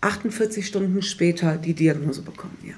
48 0.00 0.66
Stunden 0.66 1.02
später 1.02 1.56
die 1.56 1.74
Diagnose 1.74 2.22
bekommen. 2.22 2.56
Ja. 2.66 2.74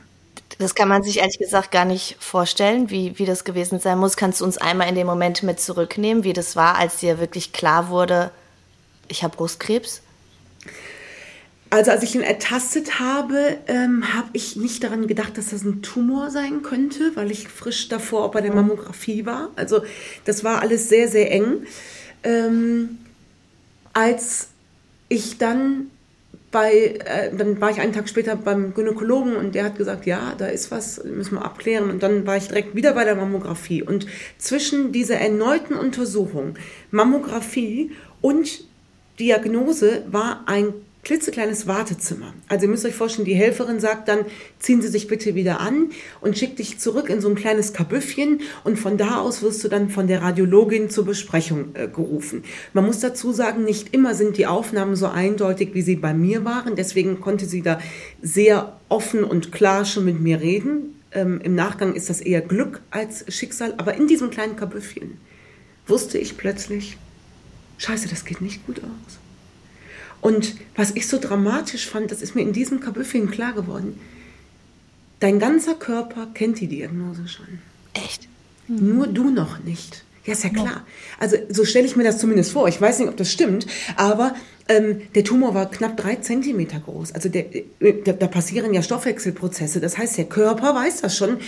Das 0.58 0.74
kann 0.74 0.88
man 0.88 1.02
sich 1.02 1.18
ehrlich 1.18 1.38
gesagt 1.38 1.70
gar 1.72 1.84
nicht 1.84 2.16
vorstellen, 2.20 2.90
wie, 2.90 3.18
wie 3.18 3.24
das 3.24 3.44
gewesen 3.44 3.80
sein 3.80 3.98
muss. 3.98 4.16
Kannst 4.16 4.40
du 4.40 4.44
uns 4.44 4.58
einmal 4.58 4.88
in 4.88 4.94
den 4.94 5.06
Moment 5.06 5.42
mit 5.42 5.60
zurücknehmen, 5.60 6.24
wie 6.24 6.32
das 6.32 6.56
war, 6.56 6.76
als 6.76 6.98
dir 6.98 7.18
wirklich 7.18 7.52
klar 7.52 7.88
wurde, 7.88 8.30
ich 9.08 9.22
habe 9.22 9.36
Brustkrebs? 9.36 10.02
Also 11.70 11.90
als 11.90 12.02
ich 12.02 12.14
ihn 12.14 12.20
ertastet 12.20 13.00
habe, 13.00 13.56
ähm, 13.66 14.12
habe 14.12 14.28
ich 14.34 14.56
nicht 14.56 14.84
daran 14.84 15.06
gedacht, 15.06 15.38
dass 15.38 15.50
das 15.50 15.64
ein 15.64 15.80
Tumor 15.80 16.30
sein 16.30 16.62
könnte, 16.62 17.12
weil 17.14 17.30
ich 17.30 17.48
frisch 17.48 17.88
davor 17.88 18.24
auch 18.24 18.32
bei 18.32 18.42
der 18.42 18.54
Mammographie 18.54 19.24
war. 19.24 19.48
Also 19.56 19.82
das 20.26 20.44
war 20.44 20.60
alles 20.60 20.90
sehr, 20.90 21.08
sehr 21.08 21.32
eng. 21.32 21.66
Ähm, 22.24 22.98
als 23.94 24.48
ich 25.08 25.38
dann 25.38 25.90
bei, 26.52 27.00
äh, 27.04 27.34
dann 27.36 27.60
war 27.60 27.70
ich 27.70 27.80
einen 27.80 27.92
Tag 27.92 28.08
später 28.08 28.36
beim 28.36 28.74
Gynäkologen 28.74 29.34
und 29.34 29.56
der 29.56 29.64
hat 29.64 29.76
gesagt, 29.76 30.06
ja, 30.06 30.34
da 30.38 30.46
ist 30.46 30.70
was, 30.70 31.02
müssen 31.02 31.34
wir 31.34 31.44
abklären. 31.44 31.90
Und 31.90 32.02
dann 32.02 32.26
war 32.26 32.36
ich 32.36 32.46
direkt 32.46 32.76
wieder 32.76 32.92
bei 32.92 33.04
der 33.04 33.16
Mammographie. 33.16 33.82
Und 33.82 34.06
zwischen 34.38 34.92
dieser 34.92 35.16
erneuten 35.16 35.74
Untersuchung, 35.74 36.54
Mammographie 36.90 37.90
und 38.20 38.64
Diagnose 39.18 40.04
war 40.10 40.44
ein 40.46 40.74
klitzekleines 41.02 41.66
Wartezimmer. 41.66 42.32
Also 42.48 42.66
ihr 42.66 42.70
müsst 42.70 42.84
euch 42.84 42.94
vorstellen, 42.94 43.26
die 43.26 43.34
Helferin 43.34 43.80
sagt 43.80 44.06
dann, 44.06 44.20
ziehen 44.60 44.80
Sie 44.80 44.88
sich 44.88 45.08
bitte 45.08 45.34
wieder 45.34 45.60
an 45.60 45.90
und 46.20 46.38
schickt 46.38 46.60
dich 46.60 46.78
zurück 46.78 47.10
in 47.10 47.20
so 47.20 47.28
ein 47.28 47.34
kleines 47.34 47.72
Kabüffchen 47.72 48.40
und 48.62 48.78
von 48.78 48.96
da 48.96 49.18
aus 49.18 49.42
wirst 49.42 49.64
du 49.64 49.68
dann 49.68 49.90
von 49.90 50.06
der 50.06 50.22
Radiologin 50.22 50.90
zur 50.90 51.04
Besprechung 51.04 51.74
äh, 51.74 51.88
gerufen. 51.88 52.44
Man 52.72 52.86
muss 52.86 53.00
dazu 53.00 53.32
sagen, 53.32 53.64
nicht 53.64 53.92
immer 53.92 54.14
sind 54.14 54.36
die 54.36 54.46
Aufnahmen 54.46 54.94
so 54.94 55.08
eindeutig, 55.08 55.70
wie 55.74 55.82
sie 55.82 55.96
bei 55.96 56.14
mir 56.14 56.44
waren. 56.44 56.76
Deswegen 56.76 57.20
konnte 57.20 57.46
sie 57.46 57.62
da 57.62 57.80
sehr 58.22 58.78
offen 58.88 59.24
und 59.24 59.50
klar 59.50 59.84
schon 59.84 60.04
mit 60.04 60.20
mir 60.20 60.40
reden. 60.40 61.00
Ähm, 61.10 61.40
Im 61.42 61.56
Nachgang 61.56 61.94
ist 61.94 62.10
das 62.10 62.20
eher 62.20 62.42
Glück 62.42 62.80
als 62.90 63.24
Schicksal. 63.28 63.74
Aber 63.76 63.94
in 63.94 64.06
diesem 64.06 64.30
kleinen 64.30 64.54
Kabüffchen 64.54 65.18
wusste 65.88 66.18
ich 66.18 66.36
plötzlich, 66.36 66.96
scheiße, 67.78 68.08
das 68.08 68.24
geht 68.24 68.40
nicht 68.40 68.64
gut 68.66 68.78
aus. 68.78 69.21
Und 70.22 70.54
was 70.76 70.92
ich 70.92 71.08
so 71.08 71.18
dramatisch 71.18 71.86
fand, 71.86 72.10
das 72.10 72.22
ist 72.22 72.34
mir 72.34 72.42
in 72.42 72.52
diesem 72.54 72.80
Kabüffchen 72.80 73.30
klar 73.30 73.52
geworden. 73.52 74.00
Dein 75.20 75.38
ganzer 75.38 75.74
Körper 75.74 76.28
kennt 76.32 76.60
die 76.60 76.68
Diagnose 76.68 77.28
schon. 77.28 77.58
Echt? 77.92 78.28
Mhm. 78.68 78.96
Nur 78.96 79.06
du 79.08 79.30
noch 79.30 79.58
nicht. 79.62 80.04
Ja, 80.24 80.34
ist 80.34 80.44
ja 80.44 80.50
klar. 80.50 80.86
Also 81.18 81.36
so 81.48 81.64
stelle 81.64 81.86
ich 81.86 81.96
mir 81.96 82.04
das 82.04 82.18
zumindest 82.18 82.52
vor. 82.52 82.68
Ich 82.68 82.80
weiß 82.80 83.00
nicht, 83.00 83.08
ob 83.08 83.16
das 83.16 83.32
stimmt, 83.32 83.66
aber 83.96 84.36
ähm, 84.68 85.02
der 85.16 85.24
Tumor 85.24 85.54
war 85.54 85.68
knapp 85.68 85.96
drei 85.96 86.14
Zentimeter 86.16 86.78
groß. 86.78 87.12
Also 87.12 87.28
der, 87.28 87.52
äh, 87.54 87.64
da, 88.04 88.12
da 88.12 88.28
passieren 88.28 88.72
ja 88.72 88.82
Stoffwechselprozesse. 88.82 89.80
Das 89.80 89.98
heißt, 89.98 90.18
der 90.18 90.26
Körper 90.26 90.76
weiß 90.76 91.00
das 91.00 91.16
schon. 91.16 91.38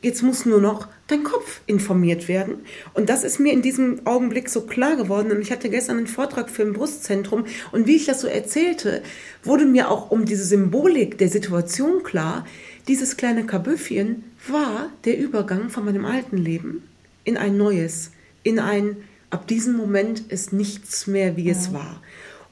Jetzt 0.00 0.22
muss 0.22 0.46
nur 0.46 0.60
noch 0.60 0.88
dein 1.08 1.24
Kopf 1.24 1.60
informiert 1.66 2.28
werden. 2.28 2.60
Und 2.94 3.08
das 3.08 3.24
ist 3.24 3.40
mir 3.40 3.52
in 3.52 3.62
diesem 3.62 4.06
Augenblick 4.06 4.48
so 4.48 4.62
klar 4.62 4.96
geworden. 4.96 5.32
Und 5.32 5.40
ich 5.40 5.50
hatte 5.50 5.70
gestern 5.70 5.98
einen 5.98 6.06
Vortrag 6.06 6.50
für 6.50 6.62
ein 6.62 6.72
Brustzentrum. 6.72 7.46
Und 7.72 7.86
wie 7.86 7.96
ich 7.96 8.06
das 8.06 8.20
so 8.20 8.28
erzählte, 8.28 9.02
wurde 9.42 9.64
mir 9.64 9.90
auch 9.90 10.10
um 10.10 10.24
diese 10.24 10.44
Symbolik 10.44 11.18
der 11.18 11.28
Situation 11.28 12.02
klar. 12.02 12.46
Dieses 12.86 13.16
kleine 13.16 13.44
Kabüffchen 13.44 14.24
war 14.46 14.90
der 15.04 15.18
Übergang 15.18 15.68
von 15.68 15.84
meinem 15.84 16.04
alten 16.04 16.36
Leben 16.36 16.82
in 17.24 17.36
ein 17.36 17.56
neues, 17.56 18.12
in 18.42 18.58
ein, 18.58 18.96
ab 19.28 19.46
diesem 19.48 19.76
Moment 19.76 20.20
ist 20.32 20.52
nichts 20.52 21.06
mehr, 21.06 21.36
wie 21.36 21.44
ja. 21.44 21.52
es 21.52 21.74
war. 21.74 22.00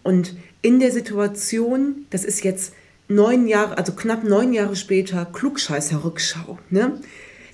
Und 0.02 0.37
in 0.62 0.80
der 0.80 0.92
Situation, 0.92 2.06
das 2.11 2.24
ist 2.24 2.44
jetzt 2.44 2.74
neun 3.09 3.48
Jahre, 3.48 3.78
also 3.78 3.92
knapp 3.92 4.24
neun 4.24 4.52
Jahre 4.52 4.76
später, 4.76 5.24
Klugscheißer 5.24 6.04
Rückschau, 6.04 6.59
ne? 6.70 7.00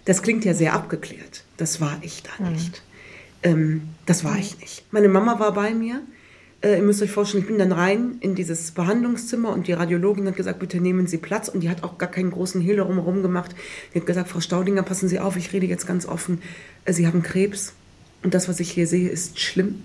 Das 0.05 0.23
klingt 0.23 0.45
ja 0.45 0.55
sehr 0.55 0.73
abgeklärt. 0.73 1.45
Das 1.57 1.81
war 1.81 1.99
ich 2.03 2.23
da 2.23 2.45
mhm. 2.45 2.53
nicht. 2.53 2.83
Ähm, 3.43 3.83
das 4.07 4.25
war 4.25 4.37
ich 4.39 4.59
nicht. 4.61 4.85
Meine 4.93 5.09
Mama 5.09 5.39
war 5.39 5.53
bei 5.53 5.75
mir. 5.75 6.03
Äh, 6.61 6.77
ihr 6.77 6.83
müsst 6.83 7.03
euch 7.03 7.11
vorstellen, 7.11 7.43
ich 7.43 7.49
bin 7.49 7.59
dann 7.59 7.73
rein 7.73 8.17
in 8.21 8.35
dieses 8.35 8.71
Behandlungszimmer 8.71 9.51
und 9.51 9.67
die 9.67 9.73
Radiologin 9.73 10.27
hat 10.27 10.37
gesagt, 10.37 10.59
bitte 10.59 10.81
nehmen 10.81 11.07
Sie 11.07 11.19
Platz. 11.19 11.49
Und 11.49 11.61
die 11.61 11.71
hat 11.71 11.83
auch 11.83 11.99
gar 11.99 12.11
keinen 12.11 12.31
großen 12.31 12.61
Hehl 12.61 12.77
drumherum 12.77 13.23
gemacht. 13.23 13.55
Die 13.93 14.01
hat 14.01 14.07
gesagt, 14.07 14.29
Frau 14.29 14.41
Staudinger, 14.41 14.83
passen 14.83 15.09
Sie 15.09 15.19
auf, 15.19 15.37
ich 15.37 15.53
rede 15.53 15.67
jetzt 15.67 15.87
ganz 15.87 16.07
offen. 16.07 16.43
Äh, 16.85 16.93
Sie 16.93 17.07
haben 17.07 17.23
Krebs 17.23 17.75
und 18.23 18.35
das, 18.35 18.49
was 18.49 18.61
ich 18.61 18.71
hier 18.71 18.87
sehe, 18.87 19.09
ist 19.09 19.41
schlimm. 19.41 19.83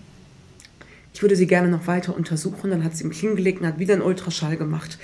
Ich 1.13 1.23
würde 1.23 1.36
Sie 1.36 1.47
gerne 1.47 1.67
noch 1.67 1.88
weiter 1.88 2.15
untersuchen. 2.15 2.69
Dann 2.69 2.84
hat 2.84 2.95
sie 2.95 3.03
mich 3.03 3.19
hingelegt 3.19 3.62
und 3.62 3.67
hat 3.67 3.80
wieder 3.80 3.95
einen 3.95 4.03
Ultraschall 4.03 4.56
gemacht. 4.56 4.99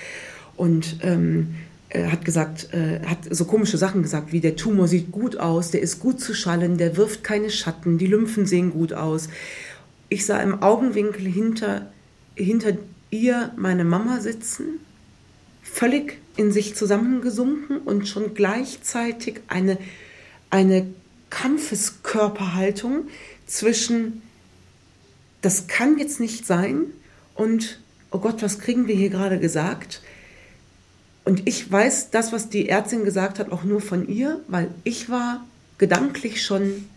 Und 0.55 0.97
ähm, 1.01 1.55
äh, 1.93 2.07
hat 2.07 2.25
gesagt, 2.25 2.73
äh, 2.73 2.99
hat 3.05 3.19
so 3.29 3.45
komische 3.45 3.77
Sachen 3.77 4.01
gesagt, 4.01 4.31
wie 4.31 4.41
der 4.41 4.55
Tumor 4.55 4.87
sieht 4.87 5.11
gut 5.11 5.37
aus, 5.37 5.69
der 5.69 5.81
ist 5.81 5.99
gut 5.99 6.19
zu 6.19 6.33
schallen, 6.33 6.77
der 6.77 6.97
wirft 6.97 7.23
keine 7.23 7.51
Schatten, 7.51 7.99
die 7.99 8.07
Lymphen 8.07 8.47
sehen 8.47 8.71
gut 8.71 8.93
aus. 8.93 9.29
Ich 10.09 10.25
sah 10.25 10.41
im 10.41 10.63
Augenwinkel 10.63 11.27
hinter, 11.27 11.91
hinter 12.35 12.77
ihr 13.11 13.51
meine 13.57 13.85
Mama 13.85 14.21
sitzen, 14.21 14.79
völlig 15.61 16.17
in 16.35 16.51
sich 16.51 16.75
zusammengesunken 16.75 17.77
und 17.77 18.07
schon 18.07 18.33
gleichzeitig 18.33 19.41
eine, 19.47 19.77
eine 20.49 20.87
Kampfeskörperhaltung 21.29 23.07
zwischen, 23.45 24.23
das 25.41 25.67
kann 25.67 25.99
jetzt 25.99 26.19
nicht 26.19 26.47
sein 26.47 26.85
und, 27.35 27.79
oh 28.09 28.17
Gott, 28.17 28.41
was 28.41 28.57
kriegen 28.57 28.87
wir 28.87 28.95
hier 28.95 29.09
gerade 29.09 29.39
gesagt? 29.39 30.01
Und 31.25 31.47
ich 31.47 31.71
weiß 31.71 32.11
das, 32.11 32.33
was 32.33 32.49
die 32.49 32.69
Ärztin 32.69 33.05
gesagt 33.05 33.39
hat, 33.39 33.51
auch 33.51 33.63
nur 33.63 33.81
von 33.81 34.07
ihr, 34.07 34.41
weil 34.47 34.73
ich 34.83 35.09
war 35.09 35.45
gedanklich 35.77 36.43
schon 36.43 36.89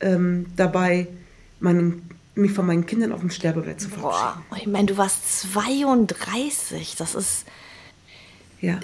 ähm, 0.00 0.46
dabei, 0.56 1.06
meinen, 1.60 2.08
mich 2.34 2.52
von 2.52 2.66
meinen 2.66 2.86
Kindern 2.86 3.12
auf 3.12 3.20
dem 3.20 3.30
Sterbebett 3.30 3.80
zu 3.80 3.88
verabschieden. 3.88 4.44
Boah, 4.48 4.56
ich 4.56 4.66
meine, 4.66 4.86
du 4.86 4.96
warst 4.96 5.52
32. 5.52 6.96
Das 6.96 7.14
ist 7.14 7.44
ja. 8.60 8.80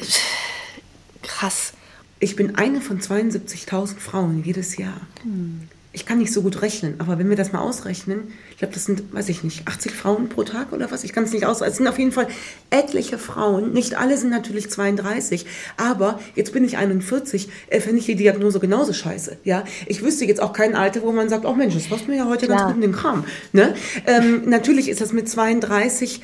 krass. 1.23 1.73
Ich 2.19 2.37
bin 2.37 2.55
eine 2.55 2.81
von 2.81 3.01
72.000 3.01 3.99
Frauen 3.99 4.45
jedes 4.45 4.77
Jahr. 4.77 5.01
Hm 5.23 5.69
ich 5.97 6.05
kann 6.05 6.19
nicht 6.19 6.31
so 6.31 6.43
gut 6.43 6.61
rechnen, 6.61 6.97
aber 6.99 7.19
wenn 7.19 7.31
wir 7.31 7.37
das 7.37 7.53
mal 7.53 7.61
ausrechnen, 7.61 8.31
ich 8.51 8.59
glaube, 8.59 8.75
das 8.75 8.85
sind, 8.85 9.15
weiß 9.15 9.31
ich 9.31 9.43
nicht, 9.43 9.67
80 9.67 9.93
Frauen 9.93 10.29
pro 10.29 10.43
Tag 10.43 10.75
oder 10.75 10.91
was? 10.91 11.05
Ich 11.05 11.15
kann 11.15 11.25
es 11.25 11.33
nicht 11.33 11.47
ausrechnen. 11.47 11.71
Es 11.71 11.79
sind 11.79 11.89
auf 11.89 11.99
jeden 11.99 12.13
Fall 12.13 12.29
etliche 12.69 13.17
Frauen. 13.17 13.73
Nicht 13.73 13.97
alle 13.97 14.19
sind 14.19 14.29
natürlich 14.29 14.71
32, 14.71 15.47
aber 15.79 16.21
jetzt 16.35 16.53
bin 16.53 16.65
ich 16.65 16.77
41, 16.77 17.49
äh, 17.69 17.81
finde 17.81 18.01
ich 18.01 18.05
die 18.05 18.15
Diagnose 18.15 18.61
genauso 18.61 18.93
scheiße. 18.93 19.39
Ja, 19.45 19.65
ich 19.87 20.03
wüsste 20.03 20.27
jetzt 20.27 20.43
auch 20.43 20.53
kein 20.53 20.77
Alter, 20.77 21.01
wo 21.01 21.13
man 21.13 21.31
sagt, 21.31 21.47
oh 21.47 21.55
Mensch, 21.55 21.73
das 21.73 21.89
passt 21.89 22.09
mir 22.09 22.17
ja 22.17 22.27
heute 22.27 22.45
Klar. 22.45 22.59
ganz 22.59 22.75
gut 22.75 22.77
in 22.77 22.83
den 22.83 22.93
Kram. 22.93 23.25
Ne? 23.53 23.73
Ähm, 24.07 24.43
natürlich 24.51 24.91
ist 24.91 25.01
das 25.01 25.15
mit 25.15 25.31
32 25.31 26.21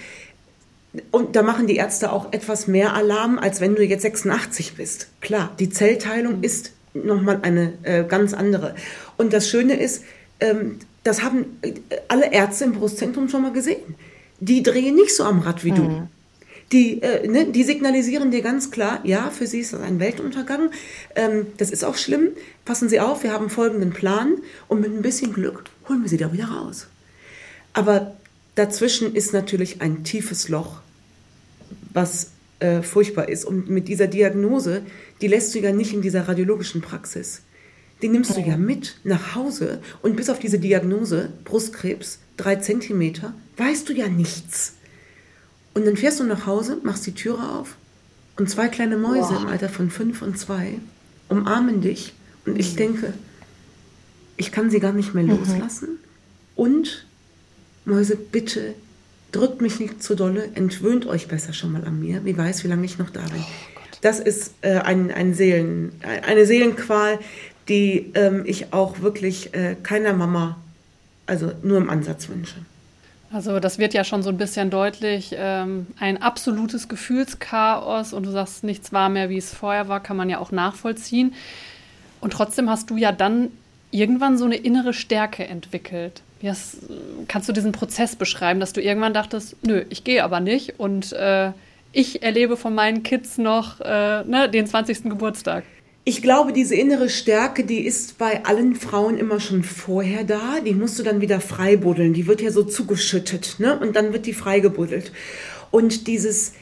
und 1.12 1.34
da 1.34 1.42
machen 1.42 1.66
die 1.66 1.76
Ärzte 1.76 2.12
auch 2.12 2.34
etwas 2.34 2.66
mehr 2.66 2.92
Alarm, 2.92 3.38
als 3.38 3.62
wenn 3.62 3.74
du 3.74 3.82
jetzt 3.82 4.02
86 4.02 4.74
bist. 4.74 5.08
Klar, 5.22 5.50
die 5.58 5.70
Zellteilung 5.70 6.42
ist 6.42 6.72
nochmal 6.94 7.40
eine 7.42 7.72
äh, 7.82 8.04
ganz 8.04 8.34
andere. 8.34 8.74
Und 9.16 9.32
das 9.32 9.48
Schöne 9.48 9.74
ist, 9.74 10.04
ähm, 10.40 10.78
das 11.04 11.22
haben 11.22 11.58
äh, 11.62 11.72
alle 12.08 12.32
Ärzte 12.32 12.64
im 12.64 12.72
Brustzentrum 12.72 13.28
schon 13.28 13.42
mal 13.42 13.52
gesehen. 13.52 13.94
Die 14.40 14.62
drehen 14.62 14.94
nicht 14.94 15.14
so 15.14 15.24
am 15.24 15.40
Rad 15.40 15.64
wie 15.64 15.72
mhm. 15.72 15.76
du. 15.76 16.08
Die, 16.72 17.02
äh, 17.02 17.28
ne, 17.28 17.46
die 17.52 17.64
signalisieren 17.64 18.30
dir 18.30 18.40
ganz 18.40 18.70
klar, 18.70 19.00
ja, 19.04 19.30
für 19.30 19.46
sie 19.46 19.60
ist 19.60 19.74
das 19.74 19.82
ein 19.82 20.00
Weltuntergang. 20.00 20.70
Ähm, 21.14 21.46
das 21.58 21.70
ist 21.70 21.84
auch 21.84 21.96
schlimm. 21.96 22.28
Passen 22.64 22.88
Sie 22.88 22.98
auf, 22.98 23.22
wir 23.22 23.32
haben 23.32 23.50
folgenden 23.50 23.90
Plan 23.90 24.38
und 24.68 24.80
mit 24.80 24.90
ein 24.90 25.02
bisschen 25.02 25.32
Glück 25.34 25.64
holen 25.88 26.02
wir 26.02 26.08
sie 26.08 26.16
da 26.16 26.32
wieder 26.32 26.46
raus. 26.46 26.86
Aber 27.74 28.16
dazwischen 28.54 29.14
ist 29.14 29.32
natürlich 29.32 29.82
ein 29.82 30.04
tiefes 30.04 30.48
Loch, 30.48 30.80
was 31.92 32.30
äh, 32.60 32.82
furchtbar 32.82 33.28
ist. 33.28 33.44
Und 33.44 33.68
mit 33.68 33.88
dieser 33.88 34.06
Diagnose, 34.06 34.82
die 35.20 35.28
lässt 35.28 35.54
du 35.54 35.58
ja 35.58 35.72
nicht 35.72 35.92
in 35.92 36.02
dieser 36.02 36.28
radiologischen 36.28 36.80
Praxis. 36.80 37.42
Die 38.02 38.08
nimmst 38.08 38.36
du 38.36 38.40
ja 38.40 38.56
mit 38.56 38.96
nach 39.04 39.36
Hause 39.36 39.80
und 40.02 40.16
bis 40.16 40.28
auf 40.28 40.40
diese 40.40 40.58
Diagnose, 40.58 41.30
Brustkrebs, 41.44 42.18
drei 42.36 42.56
Zentimeter, 42.56 43.32
weißt 43.56 43.88
du 43.88 43.92
ja 43.92 44.08
nichts. 44.08 44.74
Und 45.74 45.86
dann 45.86 45.96
fährst 45.96 46.20
du 46.20 46.24
nach 46.24 46.46
Hause, 46.46 46.78
machst 46.82 47.06
die 47.06 47.14
Türe 47.14 47.48
auf 47.48 47.76
und 48.36 48.50
zwei 48.50 48.68
kleine 48.68 48.96
Mäuse 48.96 49.32
Boah. 49.32 49.42
im 49.42 49.46
Alter 49.46 49.68
von 49.68 49.90
fünf 49.90 50.20
und 50.20 50.38
zwei 50.38 50.78
umarmen 51.28 51.80
dich. 51.80 52.12
Und 52.44 52.58
ich 52.58 52.72
mhm. 52.72 52.76
denke, 52.76 53.14
ich 54.36 54.50
kann 54.50 54.70
sie 54.70 54.80
gar 54.80 54.92
nicht 54.92 55.14
mehr 55.14 55.22
mhm. 55.22 55.38
loslassen. 55.38 55.88
Mhm. 55.88 55.98
Und, 56.56 57.06
Mäuse, 57.84 58.16
bitte 58.16 58.74
drückt 59.30 59.62
mich 59.62 59.80
nicht 59.80 60.02
zu 60.02 60.14
dolle, 60.14 60.50
entwöhnt 60.54 61.06
euch 61.06 61.28
besser 61.28 61.52
schon 61.52 61.72
mal 61.72 61.84
an 61.84 62.00
mir. 62.00 62.24
Wie 62.24 62.36
weiß, 62.36 62.64
wie 62.64 62.68
lange 62.68 62.84
ich 62.84 62.98
noch 62.98 63.10
da 63.10 63.22
bin. 63.22 63.40
Oh 63.40 63.72
das 64.02 64.18
ist 64.18 64.54
äh, 64.62 64.78
ein, 64.78 65.10
ein 65.10 65.32
Seelen, 65.32 65.92
eine 66.02 66.44
Seelenqual, 66.44 67.20
die 67.68 68.12
ähm, 68.14 68.44
ich 68.46 68.72
auch 68.72 69.00
wirklich 69.00 69.54
äh, 69.54 69.76
keiner 69.82 70.12
Mama, 70.12 70.56
also 71.26 71.52
nur 71.62 71.78
im 71.78 71.90
Ansatz 71.90 72.28
wünsche. 72.28 72.56
Also 73.32 73.60
das 73.60 73.78
wird 73.78 73.94
ja 73.94 74.04
schon 74.04 74.22
so 74.22 74.28
ein 74.28 74.36
bisschen 74.36 74.68
deutlich, 74.68 75.34
ähm, 75.38 75.86
ein 75.98 76.20
absolutes 76.20 76.88
Gefühlschaos 76.88 78.12
und 78.12 78.26
du 78.26 78.30
sagst, 78.30 78.62
nichts 78.62 78.92
war 78.92 79.08
mehr, 79.08 79.30
wie 79.30 79.38
es 79.38 79.54
vorher 79.54 79.88
war, 79.88 80.00
kann 80.00 80.18
man 80.18 80.28
ja 80.28 80.38
auch 80.38 80.52
nachvollziehen. 80.52 81.32
Und 82.20 82.34
trotzdem 82.34 82.68
hast 82.68 82.90
du 82.90 82.96
ja 82.96 83.10
dann 83.10 83.50
irgendwann 83.90 84.36
so 84.36 84.44
eine 84.44 84.56
innere 84.56 84.92
Stärke 84.92 85.46
entwickelt. 85.46 86.22
Hast, 86.44 86.78
kannst 87.28 87.48
du 87.48 87.52
diesen 87.52 87.72
Prozess 87.72 88.16
beschreiben, 88.16 88.60
dass 88.60 88.72
du 88.72 88.82
irgendwann 88.82 89.14
dachtest, 89.14 89.56
nö, 89.64 89.84
ich 89.88 90.04
gehe 90.04 90.24
aber 90.24 90.40
nicht 90.40 90.78
und 90.78 91.12
äh, 91.12 91.52
ich 91.92 92.22
erlebe 92.22 92.56
von 92.56 92.74
meinen 92.74 93.02
Kids 93.02 93.38
noch 93.38 93.80
äh, 93.80 94.24
ne, 94.24 94.48
den 94.50 94.66
20. 94.66 95.04
Geburtstag? 95.04 95.64
Ich 96.04 96.20
glaube, 96.20 96.52
diese 96.52 96.74
innere 96.74 97.08
Stärke, 97.08 97.64
die 97.64 97.86
ist 97.86 98.18
bei 98.18 98.44
allen 98.44 98.74
Frauen 98.74 99.18
immer 99.18 99.38
schon 99.38 99.62
vorher 99.62 100.24
da. 100.24 100.58
Die 100.60 100.74
musst 100.74 100.98
du 100.98 101.04
dann 101.04 101.20
wieder 101.20 101.40
freibuddeln. 101.40 102.12
Die 102.12 102.26
wird 102.26 102.40
ja 102.40 102.50
so 102.50 102.64
zugeschüttet, 102.64 103.56
ne? 103.58 103.78
Und 103.78 103.94
dann 103.94 104.12
wird 104.12 104.26
die 104.26 104.32
freigebuddelt. 104.32 105.12
Und 105.70 106.08
dieses, 106.08 106.54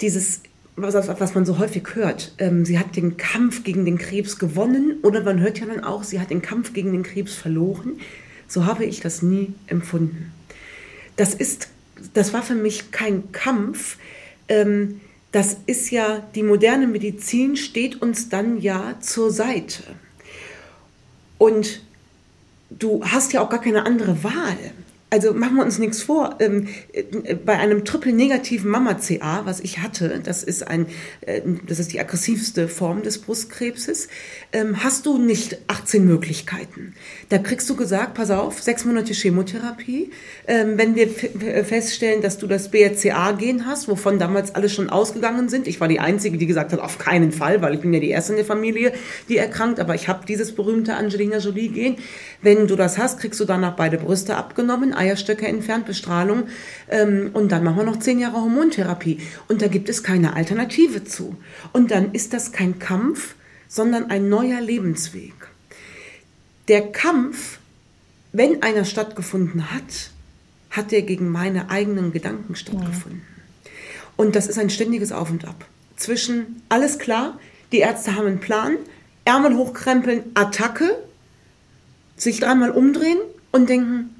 dieses, 0.00 0.42
was, 0.76 0.94
was 0.94 1.34
man 1.34 1.44
so 1.44 1.58
häufig 1.58 1.94
hört, 1.94 2.32
ähm, 2.38 2.64
sie 2.64 2.78
hat 2.78 2.94
den 2.94 3.16
Kampf 3.16 3.64
gegen 3.64 3.84
den 3.84 3.98
Krebs 3.98 4.38
gewonnen 4.38 4.98
oder 5.02 5.22
man 5.24 5.40
hört 5.40 5.58
ja 5.58 5.66
dann 5.66 5.82
auch, 5.82 6.04
sie 6.04 6.20
hat 6.20 6.30
den 6.30 6.42
Kampf 6.42 6.72
gegen 6.72 6.92
den 6.92 7.02
Krebs 7.02 7.34
verloren. 7.34 7.98
So 8.46 8.66
habe 8.66 8.84
ich 8.84 9.00
das 9.00 9.22
nie 9.22 9.52
empfunden. 9.66 10.32
Das 11.16 11.34
ist, 11.34 11.68
das 12.12 12.32
war 12.32 12.42
für 12.42 12.54
mich 12.54 12.92
kein 12.92 13.32
Kampf. 13.32 13.96
Ähm, 14.48 15.00
das 15.34 15.56
ist 15.66 15.90
ja, 15.90 16.22
die 16.36 16.44
moderne 16.44 16.86
Medizin 16.86 17.56
steht 17.56 18.00
uns 18.00 18.28
dann 18.28 18.60
ja 18.60 18.94
zur 19.00 19.32
Seite. 19.32 19.82
Und 21.38 21.82
du 22.70 23.04
hast 23.04 23.32
ja 23.32 23.40
auch 23.40 23.50
gar 23.50 23.60
keine 23.60 23.84
andere 23.84 24.22
Wahl 24.22 24.56
also 25.14 25.32
machen 25.32 25.54
wir 25.54 25.62
uns 25.62 25.78
nichts 25.78 26.02
vor, 26.02 26.38
ähm, 26.40 26.66
äh, 26.92 27.36
bei 27.36 27.56
einem 27.56 27.84
triple-negativen 27.84 28.68
Mama-CA, 28.68 29.42
was 29.44 29.60
ich 29.60 29.78
hatte, 29.78 30.20
das 30.24 30.42
ist, 30.42 30.66
ein, 30.66 30.86
äh, 31.20 31.40
das 31.68 31.78
ist 31.78 31.92
die 31.92 32.00
aggressivste 32.00 32.66
Form 32.66 33.04
des 33.04 33.18
Brustkrebses, 33.18 34.08
ähm, 34.52 34.82
hast 34.82 35.06
du 35.06 35.18
nicht 35.18 35.58
18 35.68 36.04
Möglichkeiten. 36.04 36.94
Da 37.28 37.38
kriegst 37.38 37.70
du 37.70 37.76
gesagt, 37.76 38.14
pass 38.14 38.32
auf, 38.32 38.60
sechs 38.60 38.84
Monate 38.84 39.14
Chemotherapie. 39.14 40.10
Ähm, 40.48 40.78
wenn 40.78 40.96
wir 40.96 41.08
feststellen, 41.64 42.20
dass 42.20 42.36
du 42.38 42.48
das 42.48 42.72
BRCA-Gen 42.72 43.66
hast, 43.66 43.86
wovon 43.86 44.18
damals 44.18 44.56
alle 44.56 44.68
schon 44.68 44.90
ausgegangen 44.90 45.48
sind, 45.48 45.68
ich 45.68 45.80
war 45.80 45.86
die 45.86 46.00
Einzige, 46.00 46.38
die 46.38 46.46
gesagt 46.46 46.72
hat, 46.72 46.80
auf 46.80 46.98
keinen 46.98 47.30
Fall, 47.30 47.62
weil 47.62 47.74
ich 47.74 47.80
bin 47.80 47.94
ja 47.94 48.00
die 48.00 48.10
Erste 48.10 48.32
in 48.32 48.38
der 48.38 48.46
Familie, 48.46 48.92
die 49.28 49.36
erkrankt, 49.36 49.78
aber 49.78 49.94
ich 49.94 50.08
habe 50.08 50.26
dieses 50.26 50.56
berühmte 50.56 50.94
Angelina 50.94 51.38
Jolie-Gen. 51.38 51.98
Wenn 52.44 52.66
du 52.66 52.76
das 52.76 52.98
hast, 52.98 53.20
kriegst 53.20 53.40
du 53.40 53.46
danach 53.46 53.74
beide 53.74 53.96
Brüste 53.96 54.36
abgenommen, 54.36 54.92
Eierstöcke 54.92 55.48
entfernt, 55.48 55.86
Bestrahlung 55.86 56.44
ähm, 56.90 57.30
und 57.32 57.50
dann 57.50 57.64
machen 57.64 57.78
wir 57.78 57.84
noch 57.84 57.98
zehn 57.98 58.18
Jahre 58.18 58.36
Hormontherapie. 58.36 59.18
Und 59.48 59.62
da 59.62 59.66
gibt 59.68 59.88
es 59.88 60.02
keine 60.02 60.36
Alternative 60.36 61.04
zu. 61.04 61.36
Und 61.72 61.90
dann 61.90 62.12
ist 62.12 62.34
das 62.34 62.52
kein 62.52 62.78
Kampf, 62.78 63.34
sondern 63.66 64.10
ein 64.10 64.28
neuer 64.28 64.60
Lebensweg. 64.60 65.32
Der 66.68 66.92
Kampf, 66.92 67.60
wenn 68.32 68.62
einer 68.62 68.84
stattgefunden 68.84 69.72
hat, 69.72 70.10
hat 70.68 70.92
er 70.92 71.00
gegen 71.00 71.30
meine 71.30 71.70
eigenen 71.70 72.12
Gedanken 72.12 72.56
stattgefunden. 72.56 73.22
Ja. 73.24 73.70
Und 74.16 74.36
das 74.36 74.48
ist 74.48 74.58
ein 74.58 74.68
ständiges 74.68 75.12
Auf 75.12 75.30
und 75.30 75.46
Ab. 75.46 75.64
Zwischen, 75.96 76.60
alles 76.68 76.98
klar, 76.98 77.38
die 77.72 77.78
Ärzte 77.78 78.16
haben 78.16 78.26
einen 78.26 78.40
Plan, 78.40 78.76
Ärmel 79.24 79.56
hochkrempeln, 79.56 80.24
Attacke, 80.34 80.94
sich 82.16 82.40
dreimal 82.40 82.70
umdrehen 82.70 83.18
und 83.52 83.68
denken, 83.68 84.10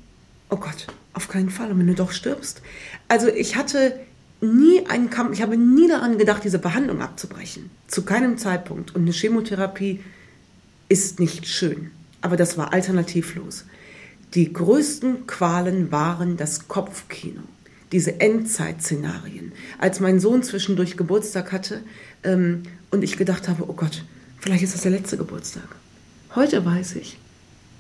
oh 0.50 0.57
Gott, 0.57 0.87
auf 1.12 1.28
keinen 1.28 1.50
Fall, 1.50 1.70
und 1.70 1.78
wenn 1.78 1.87
du 1.87 1.94
doch 1.94 2.12
stirbst. 2.12 2.61
Also 3.09 3.28
ich 3.28 3.57
hatte 3.57 3.98
nie 4.40 4.87
einen 4.87 5.11
Kampf, 5.11 5.33
ich 5.33 5.42
habe 5.42 5.57
nie 5.57 5.88
daran 5.88 6.18
gedacht, 6.18 6.44
diese 6.44 6.59
Behandlung 6.59 7.00
abzubrechen. 7.00 7.70
Zu 7.88 8.02
keinem 8.02 8.38
Zeitpunkt. 8.38 8.94
Und 8.94 9.02
eine 9.02 9.12
Chemotherapie 9.12 10.00
ist 10.88 11.20
nicht 11.20 11.46
schön. 11.46 11.90
Aber 12.20 12.37
das 12.37 12.59
war 12.59 12.72
alternativlos. 12.72 13.64
Die 14.35 14.52
größten 14.52 15.26
Qualen 15.26 15.92
waren 15.92 16.37
das 16.37 16.68
Kopfkino. 16.68 17.42
Diese 17.92 18.20
Endzeit-Szenarien. 18.20 19.52
Als 19.78 20.00
mein 20.00 20.18
Sohn 20.18 20.42
zwischendurch 20.42 20.96
Geburtstag 20.96 21.52
hatte 21.52 21.83
ähm, 22.24 22.64
und 22.90 23.04
ich 23.04 23.16
gedacht 23.16 23.48
habe, 23.48 23.68
oh 23.68 23.74
Gott, 23.74 24.04
vielleicht 24.40 24.64
ist 24.64 24.74
das 24.74 24.83
der 24.83 24.90
letzte 24.90 25.16
Geburtstag. 25.16 25.68
Heute 26.35 26.64
weiß 26.64 26.96
ich, 26.96 27.18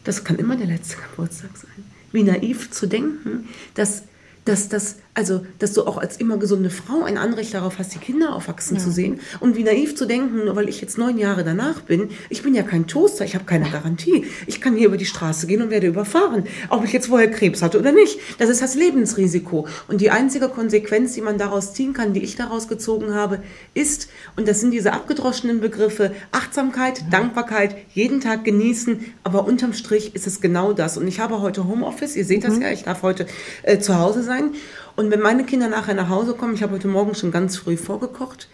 das 0.04 0.24
kann 0.24 0.36
immer 0.36 0.56
der 0.56 0.66
letzte 0.66 0.96
Geburtstag 0.96 1.50
sein. 1.56 1.84
Wie 2.12 2.22
naiv 2.22 2.70
zu 2.70 2.86
denken, 2.86 3.48
dass, 3.74 4.04
dass, 4.44 4.68
dass, 4.68 4.96
also, 5.16 5.46
dass 5.60 5.72
du 5.72 5.86
auch 5.86 5.96
als 5.96 6.16
immer 6.16 6.38
gesunde 6.38 6.70
Frau 6.70 7.04
ein 7.04 7.18
Anrecht 7.18 7.54
darauf 7.54 7.78
hast, 7.78 7.94
die 7.94 7.98
Kinder 7.98 8.34
aufwachsen 8.34 8.76
ja. 8.76 8.82
zu 8.82 8.90
sehen. 8.90 9.20
Und 9.38 9.54
wie 9.54 9.62
naiv 9.62 9.94
zu 9.94 10.06
denken, 10.06 10.44
nur 10.44 10.56
weil 10.56 10.68
ich 10.68 10.80
jetzt 10.80 10.98
neun 10.98 11.18
Jahre 11.18 11.44
danach 11.44 11.82
bin, 11.82 12.08
ich 12.30 12.42
bin 12.42 12.52
ja 12.52 12.64
kein 12.64 12.88
Toaster, 12.88 13.24
ich 13.24 13.36
habe 13.36 13.44
keine 13.44 13.70
Garantie. 13.70 14.26
Ich 14.48 14.60
kann 14.60 14.74
hier 14.74 14.88
über 14.88 14.96
die 14.96 15.06
Straße 15.06 15.46
gehen 15.46 15.62
und 15.62 15.70
werde 15.70 15.86
überfahren, 15.86 16.44
ob 16.68 16.84
ich 16.84 16.92
jetzt 16.92 17.06
vorher 17.06 17.30
Krebs 17.30 17.62
hatte 17.62 17.78
oder 17.78 17.92
nicht. 17.92 18.18
Das 18.38 18.48
ist 18.48 18.60
das 18.60 18.74
Lebensrisiko. 18.74 19.68
Und 19.86 20.00
die 20.00 20.10
einzige 20.10 20.48
Konsequenz, 20.48 21.12
die 21.12 21.20
man 21.20 21.38
daraus 21.38 21.74
ziehen 21.74 21.92
kann, 21.92 22.12
die 22.12 22.24
ich 22.24 22.34
daraus 22.34 22.66
gezogen 22.66 23.14
habe, 23.14 23.38
ist, 23.72 24.08
und 24.34 24.48
das 24.48 24.60
sind 24.60 24.72
diese 24.72 24.92
abgedroschenen 24.92 25.60
Begriffe, 25.60 26.10
Achtsamkeit, 26.32 26.98
ja. 26.98 27.06
Dankbarkeit, 27.10 27.76
jeden 27.94 28.20
Tag 28.20 28.42
genießen, 28.42 29.04
aber 29.22 29.46
unterm 29.46 29.74
Strich 29.74 30.16
ist 30.16 30.26
es 30.26 30.40
genau 30.40 30.72
das. 30.72 30.98
Und 30.98 31.06
ich 31.06 31.20
habe 31.20 31.40
heute 31.40 31.68
Homeoffice, 31.68 32.16
ihr 32.16 32.24
seht 32.24 32.42
das 32.42 32.56
mhm. 32.56 32.62
ja, 32.62 32.72
ich 32.72 32.82
darf 32.82 33.02
heute 33.02 33.26
äh, 33.62 33.78
zu 33.78 33.96
Hause 33.96 34.24
sein. 34.24 34.50
Und 34.96 35.10
wenn 35.10 35.20
meine 35.20 35.44
Kinder 35.44 35.68
nachher 35.68 35.94
nach 35.94 36.08
Hause 36.08 36.34
kommen, 36.34 36.54
ich 36.54 36.62
habe 36.62 36.74
heute 36.74 36.88
Morgen 36.88 37.14
schon 37.14 37.32
ganz 37.32 37.56
früh 37.56 37.76
vorgekocht, 37.76 38.48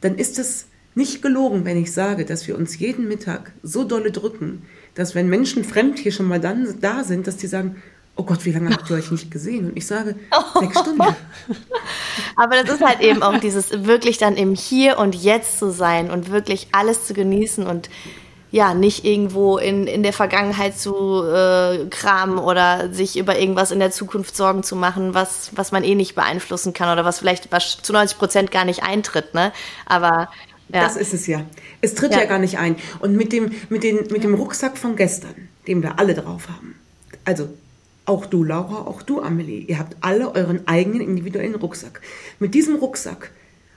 dann 0.00 0.16
ist 0.16 0.38
es 0.38 0.66
nicht 0.94 1.22
gelogen, 1.22 1.64
wenn 1.64 1.76
ich 1.76 1.92
sage, 1.92 2.24
dass 2.24 2.46
wir 2.48 2.56
uns 2.56 2.78
jeden 2.78 3.08
Mittag 3.08 3.52
so 3.62 3.84
dolle 3.84 4.10
drücken, 4.10 4.62
dass 4.94 5.14
wenn 5.14 5.28
Menschen 5.28 5.64
fremd 5.64 5.98
hier 5.98 6.12
schon 6.12 6.26
mal 6.26 6.40
dann 6.40 6.80
da 6.80 7.04
sind, 7.04 7.26
dass 7.26 7.36
die 7.36 7.46
sagen, 7.46 7.76
oh 8.16 8.22
Gott, 8.22 8.44
wie 8.46 8.52
lange 8.52 8.70
habt 8.70 8.88
ihr 8.88 8.96
euch 8.96 9.10
nicht 9.10 9.30
gesehen? 9.30 9.66
Und 9.66 9.76
ich 9.76 9.86
sage, 9.86 10.16
oh. 10.32 10.60
sechs 10.60 10.80
Stunden. 10.80 11.02
Aber 12.36 12.62
das 12.62 12.76
ist 12.76 12.84
halt 12.84 13.00
eben 13.00 13.22
auch 13.22 13.38
dieses 13.38 13.84
wirklich 13.84 14.16
dann 14.16 14.36
im 14.36 14.54
Hier 14.54 14.98
und 14.98 15.14
Jetzt 15.14 15.58
zu 15.58 15.70
sein 15.70 16.10
und 16.10 16.30
wirklich 16.30 16.68
alles 16.72 17.06
zu 17.06 17.12
genießen 17.12 17.66
und 17.66 17.90
ja, 18.50 18.74
nicht 18.74 19.04
irgendwo 19.04 19.58
in, 19.58 19.86
in 19.86 20.02
der 20.02 20.12
Vergangenheit 20.12 20.78
zu 20.78 21.22
äh, 21.24 21.86
kramen 21.90 22.38
oder 22.38 22.92
sich 22.92 23.18
über 23.18 23.38
irgendwas 23.38 23.70
in 23.70 23.80
der 23.80 23.90
Zukunft 23.90 24.36
Sorgen 24.36 24.62
zu 24.62 24.76
machen, 24.76 25.14
was, 25.14 25.50
was 25.54 25.72
man 25.72 25.84
eh 25.84 25.94
nicht 25.94 26.14
beeinflussen 26.14 26.72
kann 26.72 26.90
oder 26.90 27.04
was 27.04 27.18
vielleicht 27.18 27.50
was 27.50 27.78
zu 27.82 27.92
90 27.92 28.18
Prozent 28.18 28.50
gar 28.50 28.64
nicht 28.64 28.82
eintritt, 28.82 29.34
ne? 29.34 29.52
Aber 29.84 30.28
ja. 30.68 30.82
Das 30.82 30.96
ist 30.96 31.14
es 31.14 31.26
ja. 31.26 31.42
Es 31.80 31.94
tritt 31.94 32.12
ja. 32.12 32.20
ja, 32.20 32.24
gar 32.24 32.38
nicht 32.38 32.58
ein. 32.58 32.76
Und 32.98 33.16
mit 33.16 33.32
dem, 33.32 33.52
mit, 33.68 33.84
den, 33.84 33.98
mit 34.10 34.24
dem 34.24 34.34
Rucksack 34.34 34.76
von 34.76 34.96
gestern, 34.96 35.48
den 35.66 35.82
wir 35.82 35.98
alle 35.98 36.14
drauf 36.14 36.48
haben, 36.48 36.74
also 37.24 37.48
auch 38.04 38.26
du, 38.26 38.44
Laura, 38.44 38.86
auch 38.86 39.02
du, 39.02 39.20
Amelie. 39.20 39.64
Ihr 39.66 39.78
habt 39.78 39.96
alle 40.00 40.34
euren 40.34 40.66
eigenen 40.66 41.00
individuellen 41.00 41.56
Rucksack. 41.56 42.00
Mit 42.38 42.54
diesem 42.54 42.76
Rucksack 42.76 43.32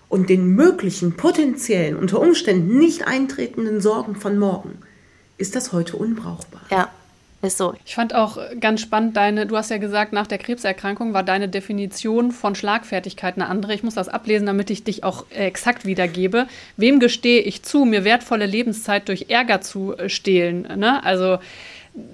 und 0.10 0.30
den 0.30 0.56
möglichen, 0.56 1.16
potenziellen, 1.16 1.96
unter 1.96 2.20
Umständen 2.20 2.78
nicht 2.80 3.08
eintretenden 3.08 3.80
Sorgen 3.80 4.16
von 4.16 4.38
morgen 4.38 4.80
ist 5.38 5.56
das 5.56 5.72
heute 5.72 5.96
unbrauchbar. 5.96 6.62
Ja. 6.70 6.90
Ist 7.42 7.58
so. 7.58 7.74
Ich 7.86 7.96
fand 7.96 8.14
auch 8.14 8.38
ganz 8.60 8.82
spannend 8.82 9.16
deine, 9.16 9.48
du 9.48 9.56
hast 9.56 9.72
ja 9.72 9.78
gesagt, 9.78 10.12
nach 10.12 10.28
der 10.28 10.40
Krebserkrankung 10.40 11.14
war 11.14 11.24
deine 11.24 11.48
Definition 11.48 12.34
von 12.34 12.54
Schlagfertigkeit 12.54 13.36
eine 13.38 13.48
andere. 13.48 13.74
Ich 13.74 13.82
muss 13.82 13.96
das 13.96 14.10
ablesen, 14.10 14.46
damit 14.46 14.70
ich 14.70 14.84
dich 14.84 15.06
auch 15.06 15.26
exakt 15.30 15.86
wiedergebe. 15.86 16.48
Wem 16.76 17.00
gestehe 17.00 17.40
ich 17.40 17.64
zu, 17.64 17.86
mir 17.86 18.04
wertvolle 18.04 18.46
Lebenszeit 18.46 19.08
durch 19.08 19.28
Ärger 19.30 19.62
zu 19.62 19.96
stehlen? 20.08 20.68
Ne? 20.76 21.02
Also 21.06 21.38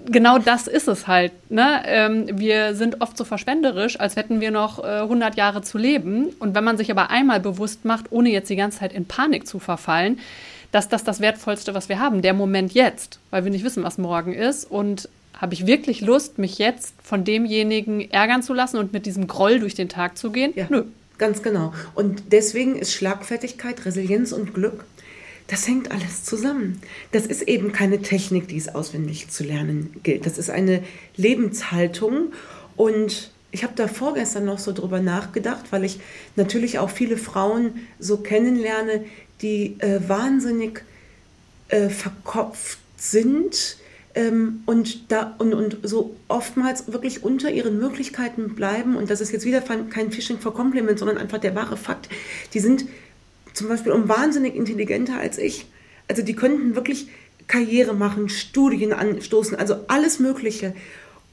genau 0.05 0.38
das 0.38 0.67
ist 0.67 0.88
es 0.88 1.07
halt. 1.07 1.32
Ne? 1.49 1.82
Ähm, 1.86 2.39
wir 2.39 2.76
sind 2.76 3.01
oft 3.01 3.17
so 3.17 3.23
verschwenderisch, 3.23 3.99
als 3.99 4.15
hätten 4.15 4.41
wir 4.41 4.51
noch 4.51 4.84
äh, 4.84 5.01
100 5.01 5.36
Jahre 5.36 5.61
zu 5.61 5.78
leben. 5.78 6.28
Und 6.39 6.55
wenn 6.55 6.63
man 6.63 6.78
sich 6.78 6.91
aber 6.91 7.09
einmal 7.09 7.39
bewusst 7.39 7.86
macht, 7.86 8.11
ohne 8.11 8.30
jetzt 8.30 8.49
die 8.49 8.55
ganze 8.55 8.80
Zeit 8.80 8.93
in 8.93 9.05
Panik 9.05 9.47
zu 9.47 9.59
verfallen, 9.59 10.19
dass 10.71 10.89
das 10.89 11.03
das 11.03 11.19
Wertvollste, 11.19 11.73
was 11.73 11.89
wir 11.89 11.99
haben, 11.99 12.21
der 12.21 12.34
Moment 12.34 12.73
jetzt, 12.73 13.19
weil 13.30 13.43
wir 13.43 13.51
nicht 13.51 13.63
wissen, 13.63 13.84
was 13.84 13.97
morgen 13.97 14.34
ist. 14.34 14.69
Und 14.69 15.09
habe 15.34 15.53
ich 15.53 15.67
wirklich 15.67 16.01
Lust, 16.01 16.38
mich 16.38 16.57
jetzt 16.57 16.95
von 17.03 17.23
demjenigen 17.23 18.09
ärgern 18.11 18.41
zu 18.41 18.53
lassen 18.53 18.78
und 18.78 18.93
mit 18.93 19.05
diesem 19.05 19.28
Groll 19.28 19.59
durch 19.59 19.76
den 19.76 19.89
Tag 19.89 20.17
zu 20.17 20.32
gehen? 20.32 20.53
Ja, 20.55 20.67
Nö. 20.69 20.84
Ganz 21.17 21.41
genau. 21.41 21.73
Und 21.93 22.34
deswegen 22.34 22.76
ist 22.76 22.93
Schlagfertigkeit, 22.93 23.86
Resilienz 23.86 24.34
und 24.34 24.53
Glück 24.53 24.84
das 25.48 25.68
hängt 25.68 25.91
alles 25.91 26.24
zusammen. 26.24 26.82
Das 27.12 27.26
ist 27.26 27.43
eben 27.43 27.72
keine 27.72 28.02
Technik, 28.02 28.48
die 28.48 28.58
es 28.58 28.74
auswendig 28.74 29.30
zu 29.30 29.43
lernen 29.43 29.93
gilt. 30.04 30.26
Das 30.26 30.38
ist 30.38 30.50
eine 30.50 30.84
Lebenshaltung. 31.16 32.34
Und 32.76 33.32
ich 33.52 33.64
habe 33.64 33.74
da 33.76 33.88
vorgestern 33.88 34.46
noch 34.46 34.60
so 34.60 34.74
drüber 34.74 35.00
nachgedacht, 35.02 35.66
weil 35.72 35.84
ich 35.84 36.00
natürlich 36.36 36.80
auch 36.80 36.89
viele 36.89 37.18
Frauen 37.18 37.88
so 38.00 38.18
kennenlerne, 38.18 39.06
die 39.41 39.76
äh, 39.80 40.00
wahnsinnig 40.08 40.84
äh, 41.70 41.89
verkopft 41.89 42.80
sind 42.98 43.78
ähm, 44.16 44.64
und, 44.66 45.12
da, 45.12 45.36
und, 45.38 45.54
und 45.54 45.78
so 45.84 46.16
oftmals 46.28 46.91
wirklich 46.91 47.24
unter 47.24 47.52
ihren 47.52 47.78
Möglichkeiten 47.78 48.56
bleiben. 48.56 48.96
Und 48.96 49.10
das 49.12 49.22
ist 49.22 49.32
jetzt 49.32 49.46
wieder 49.46 49.62
kein 49.62 50.12
Fishing 50.12 50.39
for 50.39 50.54
Compliment, 50.54 50.98
sondern 50.98 51.18
einfach 51.18 51.38
der 51.38 51.54
wahre 51.54 51.78
Fakt. 51.78 52.10
Die 52.54 52.60
sind 52.60 52.86
zum 53.56 53.68
Beispiel 53.68 53.91
um 53.91 54.08
wahnsinnig 54.08 54.56
intelligenter 54.56 55.20
als 55.20 55.38
ich. 55.38 55.66
Also 56.08 56.22
die 56.22 56.36
könnten 56.36 56.76
wirklich 56.76 57.08
Karriere 57.47 57.93
machen, 57.93 58.30
Studien 58.30 58.93
anstoßen, 58.93 59.58
also 59.58 59.86
alles 59.88 60.20
Mögliche 60.20 60.76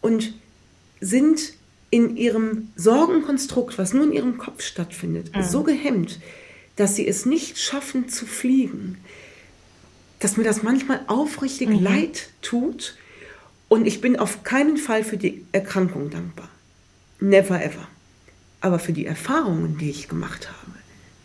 und 0.01 0.35
sind 1.01 1.55
in 1.91 2.17
ihrem 2.17 2.69
Sorgenkonstrukt, 2.77 3.77
was 3.77 3.93
nur 3.93 4.05
in 4.05 4.13
ihrem 4.13 4.39
Kopf 4.39 4.63
stattfindet, 4.63 5.35
mhm. 5.35 5.43
so 5.43 5.63
gehemmt, 5.63 6.21
dass 6.77 6.97
sie 6.97 7.07
es 7.07 7.27
nicht 7.27 7.59
schaffen 7.59 8.09
zu 8.09 8.25
fliegen, 8.25 8.99
dass 10.19 10.37
mir 10.37 10.45
das 10.45 10.63
manchmal 10.63 11.01
aufrichtig 11.09 11.69
mhm. 11.69 11.83
leid 11.83 12.31
tut 12.41 12.97
und 13.69 13.87
ich 13.87 14.01
bin 14.01 14.19
auf 14.19 14.43
keinen 14.43 14.77
Fall 14.77 15.05
für 15.05 15.17
die 15.17 15.45
Erkrankung 15.53 16.11
dankbar. 16.11 16.49
Never 17.21 17.63
ever. 17.63 17.89
Aber 18.61 18.79
für 18.79 18.93
die 18.93 19.07
Erfahrungen, 19.07 19.79
die 19.79 19.91
ich 19.91 20.09
gemacht 20.09 20.49
habe, 20.49 20.79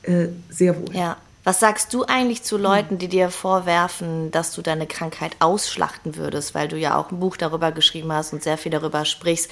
äh, 0.08 0.30
sehr 0.50 0.76
wohl. 0.76 0.96
Ja. 0.96 1.18
Was 1.44 1.62
sagst 1.62 1.94
du 1.94 2.04
eigentlich 2.04 2.44
zu 2.44 2.58
Leuten, 2.58 2.98
die 2.98 3.08
dir 3.08 3.30
vorwerfen, 3.30 4.32
dass 4.32 4.54
du 4.54 4.62
deine 4.62 4.86
Krankheit 4.86 5.38
ausschlachten 5.40 6.18
würdest, 6.18 6.54
weil 6.54 6.68
du 6.68 6.76
ja 6.76 6.98
auch 6.98 7.10
ein 7.10 7.22
Buch 7.22 7.38
darüber 7.38 7.72
geschrieben 7.72 8.12
hast 8.12 8.34
und 8.34 8.44
sehr 8.44 8.58
viel 8.58 8.72
darüber 8.72 9.06
sprichst? 9.06 9.50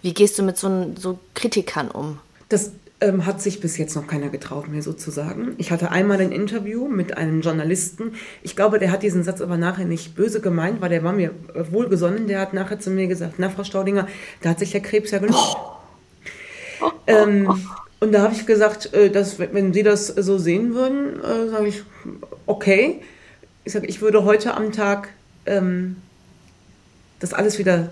Wie 0.00 0.14
gehst 0.14 0.38
du 0.38 0.42
mit 0.42 0.56
so, 0.56 0.94
so 0.98 1.18
Kritikern 1.34 1.90
um? 1.90 2.18
Das 2.48 2.72
ähm, 3.02 3.26
hat 3.26 3.42
sich 3.42 3.60
bis 3.60 3.76
jetzt 3.76 3.94
noch 3.94 4.06
keiner 4.06 4.30
getraut, 4.30 4.68
mir 4.68 4.80
sozusagen. 4.80 5.54
Ich 5.58 5.70
hatte 5.70 5.90
einmal 5.90 6.18
ein 6.20 6.32
Interview 6.32 6.88
mit 6.88 7.18
einem 7.18 7.42
Journalisten. 7.42 8.14
Ich 8.42 8.56
glaube, 8.56 8.78
der 8.78 8.90
hat 8.90 9.02
diesen 9.02 9.22
Satz 9.22 9.42
aber 9.42 9.58
nachher 9.58 9.84
nicht 9.84 10.14
böse 10.14 10.40
gemeint, 10.40 10.80
weil 10.80 10.88
der 10.88 11.04
war 11.04 11.12
mir 11.12 11.32
wohlgesonnen. 11.70 12.26
Der 12.26 12.40
hat 12.40 12.54
nachher 12.54 12.80
zu 12.80 12.88
mir 12.90 13.06
gesagt, 13.06 13.34
na, 13.36 13.50
Frau 13.50 13.64
Staudinger, 13.64 14.06
da 14.40 14.50
hat 14.50 14.60
sich 14.60 14.70
der 14.70 14.80
Krebs 14.80 15.10
ja 15.10 15.18
gelöst. 15.18 15.56
Oh. 16.80 16.90
Ähm, 17.06 17.48
und 18.04 18.12
da 18.12 18.22
habe 18.22 18.34
ich 18.34 18.46
gesagt, 18.46 18.92
äh, 18.92 19.10
dass 19.10 19.38
wenn 19.38 19.72
Sie 19.72 19.82
das 19.82 20.06
so 20.08 20.38
sehen 20.38 20.74
würden, 20.74 21.20
äh, 21.20 21.48
sage 21.48 21.68
ich, 21.68 21.82
okay. 22.46 23.00
Ich 23.64 23.72
sage, 23.72 23.86
ich 23.86 24.02
würde 24.02 24.24
heute 24.24 24.54
am 24.54 24.72
Tag 24.72 25.08
ähm, 25.46 25.96
das 27.18 27.32
alles 27.32 27.58
wieder 27.58 27.90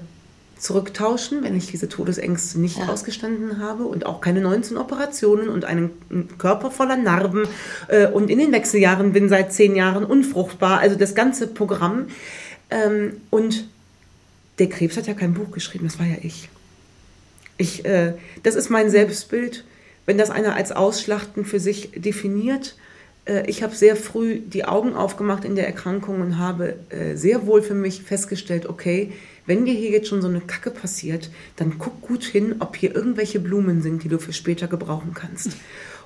zurücktauschen, 0.58 1.42
wenn 1.42 1.56
ich 1.56 1.66
diese 1.66 1.88
Todesängste 1.88 2.60
nicht 2.60 2.78
ja. 2.78 2.88
ausgestanden 2.88 3.58
habe 3.58 3.84
und 3.84 4.04
auch 4.04 4.20
keine 4.20 4.42
19 4.42 4.76
Operationen 4.76 5.48
und 5.48 5.64
einen 5.64 5.90
Körper 6.36 6.70
voller 6.70 6.96
Narben 6.96 7.48
äh, 7.88 8.06
und 8.06 8.30
in 8.30 8.38
den 8.38 8.52
Wechseljahren 8.52 9.12
bin 9.12 9.30
seit 9.30 9.52
zehn 9.52 9.74
Jahren 9.74 10.04
unfruchtbar, 10.04 10.78
also 10.78 10.94
das 10.94 11.14
ganze 11.14 11.46
Programm. 11.46 12.08
Ähm, 12.70 13.14
und 13.30 13.66
der 14.58 14.68
Krebs 14.68 14.98
hat 14.98 15.06
ja 15.06 15.14
kein 15.14 15.32
Buch 15.32 15.50
geschrieben, 15.52 15.86
das 15.86 15.98
war 15.98 16.06
ja 16.06 16.16
ich. 16.20 16.50
ich 17.56 17.86
äh, 17.86 18.12
das 18.42 18.54
ist 18.54 18.68
mein 18.68 18.90
Selbstbild 18.90 19.64
wenn 20.06 20.18
das 20.18 20.30
einer 20.30 20.54
als 20.54 20.72
Ausschlachten 20.72 21.44
für 21.44 21.60
sich 21.60 21.90
definiert, 21.94 22.76
äh, 23.26 23.48
ich 23.48 23.62
habe 23.62 23.74
sehr 23.74 23.96
früh 23.96 24.40
die 24.40 24.64
Augen 24.64 24.94
aufgemacht 24.94 25.44
in 25.44 25.56
der 25.56 25.66
Erkrankung 25.66 26.20
und 26.20 26.38
habe 26.38 26.76
äh, 26.90 27.14
sehr 27.16 27.46
wohl 27.46 27.62
für 27.62 27.74
mich 27.74 28.02
festgestellt, 28.02 28.66
okay, 28.66 29.12
wenn 29.46 29.64
dir 29.64 29.74
hier 29.74 29.90
jetzt 29.90 30.08
schon 30.08 30.22
so 30.22 30.28
eine 30.28 30.40
Kacke 30.40 30.70
passiert, 30.70 31.30
dann 31.56 31.78
guck 31.78 32.00
gut 32.00 32.24
hin, 32.24 32.56
ob 32.60 32.76
hier 32.76 32.94
irgendwelche 32.94 33.40
Blumen 33.40 33.82
sind, 33.82 34.04
die 34.04 34.08
du 34.08 34.18
für 34.18 34.32
später 34.32 34.68
gebrauchen 34.68 35.14
kannst. 35.14 35.56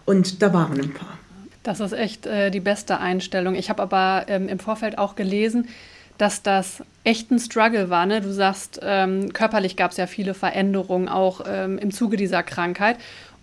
Und 0.04 0.42
da 0.42 0.52
waren 0.52 0.80
ein 0.80 0.94
paar. 0.94 1.18
Das 1.62 1.80
ist 1.80 1.92
echt 1.92 2.26
äh, 2.26 2.50
die 2.50 2.60
beste 2.60 2.98
Einstellung. 2.98 3.54
Ich 3.54 3.68
habe 3.68 3.82
aber 3.82 4.26
ähm, 4.28 4.48
im 4.48 4.58
Vorfeld 4.58 4.98
auch 4.98 5.16
gelesen, 5.16 5.68
dass 6.16 6.42
das 6.42 6.82
echt 7.04 7.30
ein 7.30 7.38
Struggle 7.38 7.90
war. 7.90 8.06
Ne? 8.06 8.20
Du 8.20 8.32
sagst, 8.32 8.80
ähm, 8.82 9.32
körperlich 9.32 9.76
gab 9.76 9.90
es 9.90 9.96
ja 9.96 10.06
viele 10.06 10.32
Veränderungen 10.32 11.08
auch 11.08 11.42
ähm, 11.46 11.78
im 11.78 11.90
Zuge 11.90 12.16
dieser 12.16 12.42
Krankheit 12.42 12.96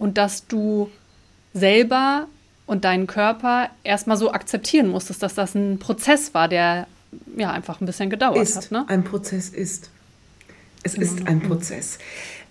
und 0.04 0.18
dass 0.18 0.48
du 0.48 0.90
selber 1.54 2.28
und 2.66 2.84
deinen 2.84 3.08
Körper 3.08 3.70
erstmal 3.86 4.18
so 4.18 4.34
akzeptieren 4.34 4.90
musstest, 4.90 5.24
dass 5.24 5.34
das 5.34 5.56
ein 5.56 5.80
Prozess 5.80 6.34
war, 6.34 6.50
der 6.50 6.88
ja 7.38 7.52
einfach 7.52 7.80
ein 7.80 7.86
bisschen 7.86 8.10
gedauert 8.10 8.36
ist, 8.36 8.58
hat. 8.58 8.72
Ne? 8.72 8.84
Ein 8.90 9.06
Prozess 9.06 9.48
ist. 9.48 9.92
Es 10.84 10.96
genau. 10.96 11.06
ist 11.06 11.26
ein 11.26 11.40
Prozess. 11.40 12.00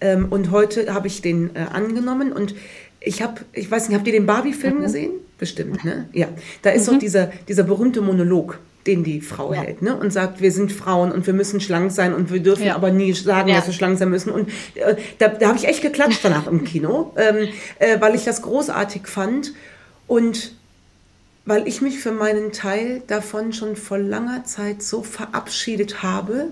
Ähm, 0.01 0.29
und 0.31 0.51
heute 0.51 0.95
habe 0.95 1.09
ich 1.09 1.21
den 1.21 1.55
äh, 1.55 1.67
angenommen 1.71 2.33
und 2.33 2.55
ich 3.01 3.21
habe, 3.21 3.43
ich 3.53 3.71
weiß 3.71 3.89
nicht, 3.89 3.99
habt 3.99 4.07
ihr 4.07 4.15
den 4.15 4.25
Barbie-Film 4.25 4.79
mhm. 4.79 4.83
gesehen? 4.85 5.11
Bestimmt, 5.37 5.85
ne? 5.85 6.09
Ja. 6.15 6.29
Da 6.63 6.71
ist 6.71 6.87
mhm. 6.87 6.93
doch 6.93 6.99
dieser, 7.01 7.27
dieser 7.49 7.65
berühmte 7.65 8.01
Monolog 8.01 8.61
den 8.87 9.05
die 9.05 9.21
Frau 9.21 9.53
ja. 9.53 9.61
hält, 9.61 9.83
ne? 9.83 9.97
Und 9.97 10.13
sagt, 10.13 10.41
wir 10.41 10.51
sind 10.51 10.73
Frauen 10.73 11.13
und 11.13 11.27
wir 11.27 11.35
müssen 11.35 11.61
schlank 11.61 11.93
sein 11.93 12.15
und 12.15 12.33
wir 12.33 12.41
dürfen 12.41 12.67
ja. 12.67 12.75
aber 12.75 12.91
nie 12.91 13.13
sagen, 13.13 13.49
ja. 13.49 13.57
dass 13.57 13.67
wir 13.67 13.75
schlank 13.75 13.99
sein 13.99 14.11
müssen. 14.11 14.31
Und 14.31 14.49
äh, 14.75 14.97
da, 15.19 15.29
da 15.29 15.49
habe 15.49 15.59
ich 15.59 15.67
echt 15.67 15.83
geklatscht 15.83 16.25
danach 16.25 16.47
im 16.47 16.65
Kino, 16.65 17.15
ähm, 17.17 17.49
äh, 17.79 18.01
weil 18.01 18.15
ich 18.15 18.25
das 18.25 18.43
großartig 18.43 19.07
fand 19.07 19.53
und 20.07 20.53
weil 21.45 21.67
ich 21.67 21.81
mich 21.81 21.99
für 21.99 22.13
meinen 22.13 22.53
Teil 22.53 23.03
davon 23.07 23.53
schon 23.53 23.77
vor 23.77 23.99
langer 23.99 24.45
Zeit 24.45 24.83
so 24.83 25.03
verabschiedet 25.03 26.03
habe, 26.03 26.49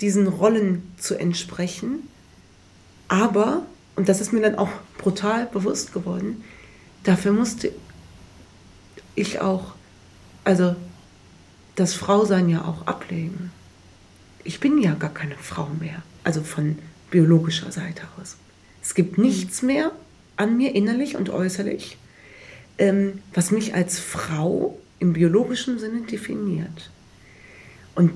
diesen 0.00 0.28
Rollen 0.28 0.82
zu 0.98 1.16
entsprechen. 1.16 2.08
Aber, 3.08 3.62
und 3.96 4.08
das 4.08 4.20
ist 4.20 4.32
mir 4.32 4.40
dann 4.40 4.54
auch 4.54 4.70
brutal 4.98 5.46
bewusst 5.46 5.92
geworden, 5.92 6.44
dafür 7.02 7.32
musste 7.32 7.72
ich 9.14 9.40
auch, 9.40 9.74
also 10.44 10.76
das 11.76 11.94
Frausein 11.94 12.48
ja 12.48 12.64
auch 12.64 12.86
ablegen. 12.86 13.52
Ich 14.44 14.60
bin 14.60 14.80
ja 14.80 14.94
gar 14.94 15.12
keine 15.12 15.36
Frau 15.36 15.68
mehr, 15.78 16.02
also 16.24 16.42
von 16.42 16.78
biologischer 17.10 17.70
Seite 17.72 18.02
aus. 18.20 18.36
Es 18.82 18.94
gibt 18.94 19.18
nichts 19.18 19.62
mehr 19.62 19.92
an 20.36 20.56
mir 20.56 20.74
innerlich 20.74 21.16
und 21.16 21.30
äußerlich, 21.30 21.98
ähm, 22.78 23.20
was 23.34 23.50
mich 23.50 23.74
als 23.74 23.98
Frau 23.98 24.78
im 24.98 25.12
biologischen 25.12 25.78
Sinne 25.78 26.02
definiert. 26.02 26.90
Und 27.94 28.12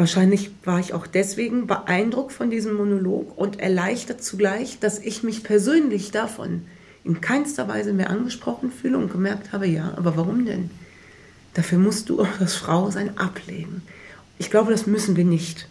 Wahrscheinlich 0.00 0.50
war 0.64 0.80
ich 0.80 0.94
auch 0.94 1.06
deswegen 1.06 1.66
beeindruckt 1.66 2.32
von 2.32 2.48
diesem 2.50 2.72
Monolog 2.72 3.36
und 3.36 3.60
erleichtert 3.60 4.24
zugleich, 4.24 4.78
dass 4.78 4.98
ich 4.98 5.22
mich 5.22 5.44
persönlich 5.44 6.10
davon 6.10 6.62
in 7.04 7.20
keinster 7.20 7.68
Weise 7.68 7.92
mehr 7.92 8.08
angesprochen 8.08 8.72
fühle 8.72 8.96
und 8.96 9.12
gemerkt 9.12 9.52
habe, 9.52 9.66
ja, 9.66 9.92
aber 9.98 10.16
warum 10.16 10.46
denn? 10.46 10.70
Dafür 11.54 11.78
musst 11.78 12.08
du 12.08 12.20
auch 12.22 12.38
das 12.38 12.54
Frausein 12.54 13.18
ablegen. 13.18 13.82
Ich 14.38 14.50
glaube, 14.50 14.70
das 14.70 14.86
müssen 14.86 15.16
wir 15.16 15.24
nicht. 15.24 15.68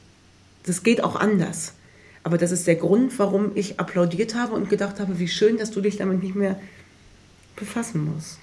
Das 0.64 0.84
geht 0.84 1.04
auch 1.04 1.16
anders. 1.16 1.74
Aber 2.24 2.38
das 2.38 2.52
ist 2.52 2.68
der 2.68 2.76
Grund, 2.76 3.18
warum 3.18 3.52
ich 3.56 3.80
applaudiert 3.80 4.36
habe 4.36 4.54
und 4.54 4.70
gedacht 4.70 5.00
habe, 5.00 5.20
wie 5.20 5.28
schön, 5.28 5.58
dass 5.58 5.72
du 5.72 5.82
dich 5.82 5.98
damit 5.98 6.22
nicht 6.22 6.36
mehr 6.36 6.60
befassen 7.56 8.14
musst. 8.14 8.40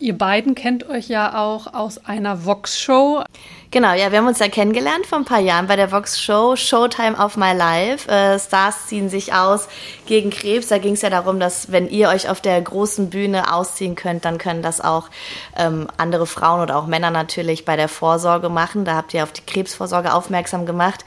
Ihr 0.00 0.16
beiden 0.16 0.54
kennt 0.54 0.88
euch 0.88 1.08
ja 1.08 1.36
auch 1.44 1.74
aus 1.74 2.04
einer 2.04 2.44
Vox-Show. 2.44 3.24
Genau, 3.72 3.92
ja, 3.94 4.12
wir 4.12 4.18
haben 4.18 4.28
uns 4.28 4.38
ja 4.38 4.48
kennengelernt 4.48 5.06
vor 5.06 5.18
ein 5.18 5.24
paar 5.24 5.40
Jahren 5.40 5.66
bei 5.66 5.74
der 5.74 5.90
Vox-Show 5.90 6.54
Showtime 6.54 7.16
of 7.16 7.36
My 7.36 7.52
Life. 7.52 8.08
Äh, 8.08 8.38
Stars 8.38 8.86
ziehen 8.86 9.08
sich 9.08 9.34
aus 9.34 9.68
gegen 10.06 10.30
Krebs. 10.30 10.68
Da 10.68 10.78
ging 10.78 10.94
es 10.94 11.02
ja 11.02 11.10
darum, 11.10 11.40
dass 11.40 11.72
wenn 11.72 11.88
ihr 11.88 12.10
euch 12.10 12.28
auf 12.28 12.40
der 12.40 12.62
großen 12.62 13.10
Bühne 13.10 13.52
ausziehen 13.52 13.96
könnt, 13.96 14.24
dann 14.24 14.38
können 14.38 14.62
das 14.62 14.80
auch 14.80 15.10
ähm, 15.56 15.88
andere 15.96 16.28
Frauen 16.28 16.60
oder 16.60 16.76
auch 16.76 16.86
Männer 16.86 17.10
natürlich 17.10 17.64
bei 17.64 17.74
der 17.74 17.88
Vorsorge 17.88 18.50
machen. 18.50 18.84
Da 18.84 18.94
habt 18.94 19.12
ihr 19.14 19.24
auf 19.24 19.32
die 19.32 19.44
Krebsvorsorge 19.44 20.14
aufmerksam 20.14 20.64
gemacht. 20.64 21.04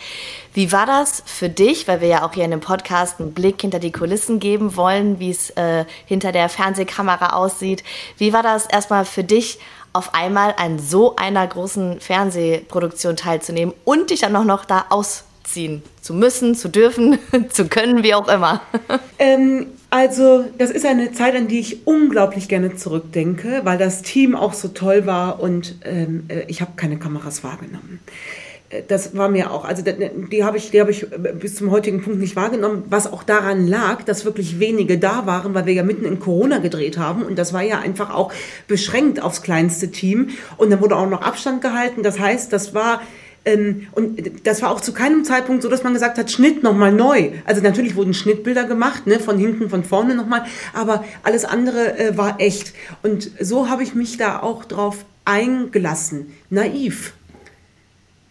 Wie 0.53 0.71
war 0.73 0.85
das 0.85 1.23
für 1.25 1.47
dich, 1.47 1.87
weil 1.87 2.01
wir 2.01 2.09
ja 2.09 2.25
auch 2.25 2.33
hier 2.33 2.43
in 2.43 2.51
dem 2.51 2.59
Podcast 2.59 3.19
einen 3.19 3.33
Blick 3.33 3.61
hinter 3.61 3.79
die 3.79 3.93
Kulissen 3.93 4.39
geben 4.39 4.75
wollen, 4.75 5.17
wie 5.19 5.29
es 5.29 5.51
äh, 5.51 5.85
hinter 6.05 6.33
der 6.33 6.49
Fernsehkamera 6.49 7.33
aussieht? 7.33 7.85
Wie 8.17 8.33
war 8.33 8.43
das 8.43 8.65
erstmal 8.65 9.05
für 9.05 9.23
dich, 9.23 9.59
auf 9.93 10.13
einmal 10.13 10.53
an 10.57 10.79
so 10.79 11.15
einer 11.15 11.45
großen 11.45 11.99
Fernsehproduktion 11.99 13.15
teilzunehmen 13.15 13.73
und 13.83 14.09
dich 14.09 14.21
dann 14.21 14.35
auch 14.35 14.45
noch 14.45 14.63
da 14.63 14.85
ausziehen 14.89 15.83
zu 16.01 16.13
müssen, 16.13 16.55
zu 16.55 16.69
dürfen, 16.69 17.19
zu 17.49 17.67
können, 17.67 18.03
wie 18.03 18.13
auch 18.13 18.27
immer? 18.27 18.61
Ähm, 19.19 19.67
also, 19.91 20.45
das 20.57 20.71
ist 20.71 20.83
eine 20.83 21.11
Zeit, 21.11 21.35
an 21.35 21.47
die 21.47 21.59
ich 21.59 21.85
unglaublich 21.85 22.47
gerne 22.47 22.75
zurückdenke, 22.75 23.61
weil 23.65 23.77
das 23.77 24.01
Team 24.01 24.35
auch 24.35 24.53
so 24.53 24.69
toll 24.69 25.05
war 25.05 25.39
und 25.39 25.75
ähm, 25.85 26.25
äh, 26.27 26.45
ich 26.47 26.61
habe 26.61 26.71
keine 26.75 26.97
Kameras 26.97 27.43
wahrgenommen 27.43 27.99
das 28.87 29.15
war 29.17 29.29
mir 29.29 29.51
auch, 29.51 29.65
also 29.65 29.83
die 29.83 30.43
habe 30.43 30.57
ich, 30.57 30.71
die 30.71 30.79
habe 30.79 30.91
ich 30.91 31.05
bis 31.39 31.55
zum 31.55 31.71
heutigen 31.71 32.01
Punkt 32.01 32.19
nicht 32.19 32.35
wahrgenommen, 32.35 32.83
was 32.89 33.11
auch 33.11 33.23
daran 33.23 33.67
lag, 33.67 34.03
dass 34.03 34.23
wirklich 34.23 34.59
wenige 34.59 34.97
da 34.97 35.25
waren, 35.25 35.53
weil 35.53 35.65
wir 35.65 35.73
ja 35.73 35.83
mitten 35.83 36.05
in 36.05 36.19
Corona 36.19 36.59
gedreht 36.59 36.97
haben 36.97 37.23
und 37.23 37.37
das 37.37 37.53
war 37.53 37.61
ja 37.61 37.79
einfach 37.79 38.13
auch 38.13 38.31
beschränkt 38.67 39.21
aufs 39.21 39.41
kleinste 39.41 39.91
Team 39.91 40.29
und 40.57 40.69
dann 40.69 40.81
wurde 40.81 40.95
auch 40.95 41.09
noch 41.09 41.21
Abstand 41.21 41.61
gehalten. 41.61 42.03
Das 42.03 42.19
heißt, 42.19 42.53
das 42.53 42.73
war 42.73 43.01
ähm, 43.43 43.87
und 43.93 44.45
das 44.45 44.61
war 44.61 44.71
auch 44.71 44.81
zu 44.81 44.93
keinem 44.93 45.25
Zeitpunkt 45.25 45.63
so, 45.63 45.69
dass 45.69 45.83
man 45.83 45.93
gesagt 45.93 46.17
hat, 46.17 46.31
Schnitt 46.31 46.63
nochmal 46.63 46.91
neu. 46.91 47.31
Also 47.45 47.61
natürlich 47.61 47.95
wurden 47.95 48.13
Schnittbilder 48.13 48.65
gemacht, 48.65 49.07
ne, 49.07 49.19
von 49.19 49.37
hinten, 49.37 49.69
von 49.69 49.83
vorne 49.83 50.15
nochmal, 50.15 50.45
aber 50.73 51.03
alles 51.23 51.43
andere 51.43 51.97
äh, 51.97 52.17
war 52.17 52.39
echt. 52.39 52.73
Und 53.03 53.31
so 53.39 53.69
habe 53.69 53.83
ich 53.83 53.95
mich 53.95 54.17
da 54.17 54.39
auch 54.39 54.63
drauf 54.65 55.05
eingelassen. 55.25 56.33
Naiv 56.49 57.13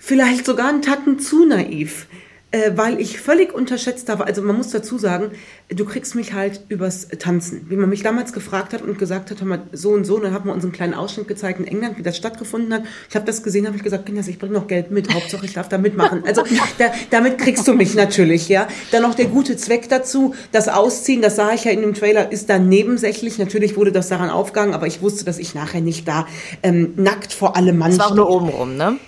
vielleicht 0.01 0.47
sogar 0.47 0.71
einen 0.71 0.83
Tacken 0.83 1.21
zu 1.21 1.45
naiv, 1.45 2.07
äh, 2.53 2.73
weil 2.75 2.99
ich 2.99 3.21
völlig 3.21 3.55
unterschätzt 3.55 4.09
habe. 4.09 4.27
Also 4.27 4.43
man 4.43 4.57
muss 4.57 4.71
dazu 4.71 4.99
sagen, 4.99 5.31
du 5.69 5.85
kriegst 5.85 6.15
mich 6.17 6.33
halt 6.33 6.63
übers 6.69 7.07
Tanzen. 7.19 7.67
Wie 7.69 7.77
man 7.77 7.89
mich 7.89 8.03
damals 8.03 8.33
gefragt 8.33 8.73
hat 8.73 8.83
und 8.83 8.99
gesagt 8.99 9.31
hat, 9.31 9.41
mal, 9.43 9.63
so 9.73 9.91
und 9.91 10.05
so, 10.05 10.19
dann 10.19 10.33
haben 10.33 10.47
wir 10.47 10.55
uns 10.55 10.65
einen 10.65 10.73
kleinen 10.73 10.95
Ausschnitt 10.95 11.29
gezeigt 11.29 11.61
in 11.61 11.67
England, 11.67 11.99
wie 11.99 12.03
das 12.03 12.17
stattgefunden 12.17 12.73
hat. 12.73 12.83
Ich 13.09 13.15
habe 13.15 13.27
das 13.27 13.43
gesehen, 13.43 13.67
habe 13.67 13.77
ich 13.77 13.85
gesagt, 13.85 14.07
Kinders, 14.07 14.27
ich 14.27 14.39
bringe 14.39 14.55
noch 14.55 14.67
Geld 14.67 14.91
mit, 14.91 15.13
Hauptsache 15.15 15.45
ich 15.45 15.53
darf 15.53 15.69
da 15.69 15.79
mitmachen. 15.79 16.25
Also 16.27 16.43
da, 16.79 16.87
damit 17.11 17.39
kriegst 17.39 17.69
du 17.69 17.75
mich 17.75 17.95
natürlich, 17.95 18.49
ja. 18.49 18.67
Dann 18.91 19.03
noch 19.03 19.15
der 19.15 19.27
gute 19.27 19.57
Zweck 19.59 19.89
dazu, 19.91 20.35
das 20.51 20.69
Ausziehen, 20.69 21.21
das 21.21 21.37
sah 21.37 21.53
ich 21.53 21.65
ja 21.65 21.73
in 21.73 21.83
dem 21.83 21.95
Trailer, 21.95 22.33
ist 22.33 22.49
dann 22.49 22.69
nebensächlich. 22.71 23.39
Natürlich 23.39 23.77
wurde 23.77 23.93
das 23.93 24.09
daran 24.09 24.31
aufgegangen, 24.31 24.73
aber 24.73 24.87
ich 24.87 25.03
wusste, 25.03 25.27
dass 25.27 25.39
ich 25.39 25.55
nachher 25.55 25.83
nicht 25.83 26.09
da 26.09 26.27
ähm, 26.63 26.95
nackt 26.97 27.33
vor 27.35 27.55
allem 27.55 27.79
Mann 27.79 27.91
Das 27.91 27.99
war 27.99 28.07
auch 28.09 28.15
nur 28.15 28.31
oben 28.31 28.49
rum, 28.49 28.77
ne? 28.77 28.99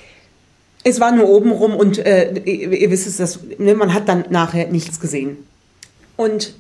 Es 0.85 1.01
war 1.01 1.13
nur 1.13 1.29
oben 1.29 1.53
rum 1.53 1.77
und 1.77 1.99
äh, 1.99 2.33
ihr, 2.45 2.91
wisst 2.91 3.07
es, 3.07 3.17
das, 3.17 3.41
ne, 3.59 3.75
man 3.75 3.95
hat 3.95 4.09
dann 4.09 4.25
nachher 4.31 4.69
nichts 4.69 4.99
gesehen. 5.01 5.39
Und 6.17 6.55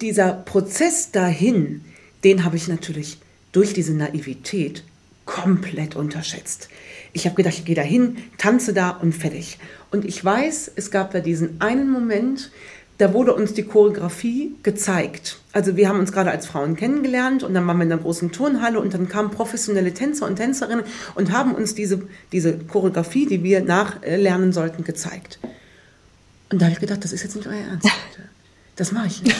dieser 0.00 0.32
Prozess 0.32 1.10
dahin, 1.12 1.82
den 2.24 2.44
habe 2.44 2.56
ich 2.56 2.68
natürlich 2.68 3.18
durch 3.52 3.72
diese 3.72 3.94
Naivität 3.94 4.84
komplett 5.24 5.94
unterschätzt. 5.96 6.68
Ich 7.12 7.26
habe 7.26 7.36
gedacht, 7.36 7.54
ich 7.54 7.64
gehe 7.64 7.74
dahin, 7.74 8.16
tanze 8.38 8.72
da 8.72 8.90
und 8.90 9.14
fertig. 9.14 9.58
Und 9.90 10.04
ich 10.04 10.22
weiß, 10.24 10.72
es 10.76 10.90
gab 10.90 11.10
da 11.12 11.20
diesen 11.20 11.60
einen 11.60 11.90
Moment, 11.90 12.50
da 12.98 13.14
wurde 13.14 13.32
uns 13.32 13.54
die 13.54 13.62
Choreografie 13.62 14.56
gezeigt. 14.64 15.38
Also 15.52 15.76
wir 15.76 15.88
haben 15.88 16.00
uns 16.00 16.12
gerade 16.12 16.32
als 16.32 16.46
Frauen 16.46 16.74
kennengelernt 16.74 17.44
und 17.44 17.54
dann 17.54 17.66
waren 17.66 17.76
wir 17.78 17.84
in 17.84 17.92
einer 17.92 18.02
großen 18.02 18.32
Turnhalle 18.32 18.80
und 18.80 18.92
dann 18.92 19.08
kamen 19.08 19.30
professionelle 19.30 19.94
Tänzer 19.94 20.26
und 20.26 20.36
Tänzerinnen 20.36 20.84
und 21.14 21.32
haben 21.32 21.54
uns 21.54 21.74
diese, 21.74 22.02
diese 22.32 22.58
Choreografie, 22.58 23.26
die 23.26 23.44
wir 23.44 23.62
nachlernen 23.62 24.52
sollten, 24.52 24.82
gezeigt. 24.82 25.38
Und 26.50 26.60
da 26.60 26.66
habe 26.66 26.72
ich 26.74 26.80
gedacht, 26.80 27.04
das 27.04 27.12
ist 27.12 27.22
jetzt 27.22 27.36
nicht 27.36 27.46
euer 27.46 27.54
Ernst, 27.54 27.84
Leute. 27.84 28.28
Das 28.74 28.92
mache 28.92 29.06
ich 29.06 29.22
nicht. 29.22 29.36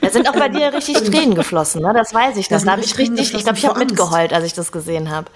Da 0.00 0.10
sind 0.10 0.28
auch 0.28 0.34
bei 0.34 0.48
dir 0.50 0.72
richtig 0.72 1.02
Tränen 1.04 1.34
geflossen, 1.34 1.80
ne? 1.80 1.92
Das 1.94 2.12
weiß 2.12 2.36
ich. 2.36 2.48
Das, 2.48 2.64
da 2.64 2.72
habe 2.72 2.82
ich 2.82 2.98
richtig, 2.98 3.32
ich 3.34 3.42
glaube, 3.44 3.58
ich 3.58 3.66
habe 3.66 3.78
mitgeheult, 3.78 4.34
als 4.34 4.44
ich 4.44 4.52
das 4.52 4.72
gesehen 4.72 5.10
habe. 5.10 5.30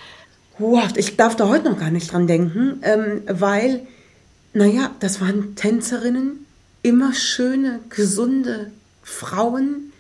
Wow, 0.59 0.85
ich 0.97 1.17
darf 1.17 1.37
da 1.37 1.49
heute 1.49 1.71
noch 1.71 1.79
gar 1.79 1.91
nicht 1.91 2.13
dran 2.13 2.27
denken, 2.27 2.81
ähm, 2.83 3.23
weil, 3.27 3.87
naja, 4.53 4.91
das 5.01 5.21
waren 5.21 5.55
Tänzerinnen, 5.55 6.47
immer 6.83 7.13
schöne, 7.15 7.81
gesunde 7.89 8.71
Frauen 9.03 9.93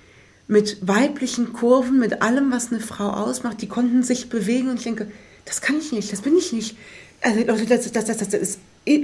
mit 0.47 0.79
weiblichen 0.87 1.53
Kurven, 1.53 1.99
mit 1.99 2.23
allem, 2.23 2.51
was 2.51 2.73
eine 2.73 2.81
Frau 2.81 3.11
ausmacht. 3.11 3.61
Die 3.61 3.69
konnten 3.69 4.03
sich 4.03 4.29
bewegen 4.29 4.71
und 4.71 4.77
ich 4.77 4.85
denke, 4.85 5.11
das 5.45 5.61
kann 5.61 5.79
ich 5.79 5.93
nicht, 5.93 6.13
das 6.13 6.23
bin 6.23 6.37
ich 6.37 6.53
nicht. 6.53 6.77
Also 7.21 7.65
das, 7.65 7.91
das, 7.91 8.05
das, 8.05 8.17
das 8.17 8.35
ist 8.35 8.59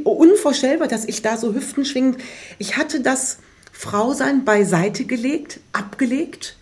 unvorstellbar, 0.05 0.89
dass 0.89 1.05
ich 1.05 1.22
da 1.22 1.37
so 1.37 1.55
hüftenschwingend. 1.55 2.18
Ich 2.59 2.77
hatte 2.77 3.01
das 3.01 3.39
Frausein 3.72 4.45
beiseite 4.45 5.05
gelegt, 5.05 5.61
abgelegt 5.72 6.57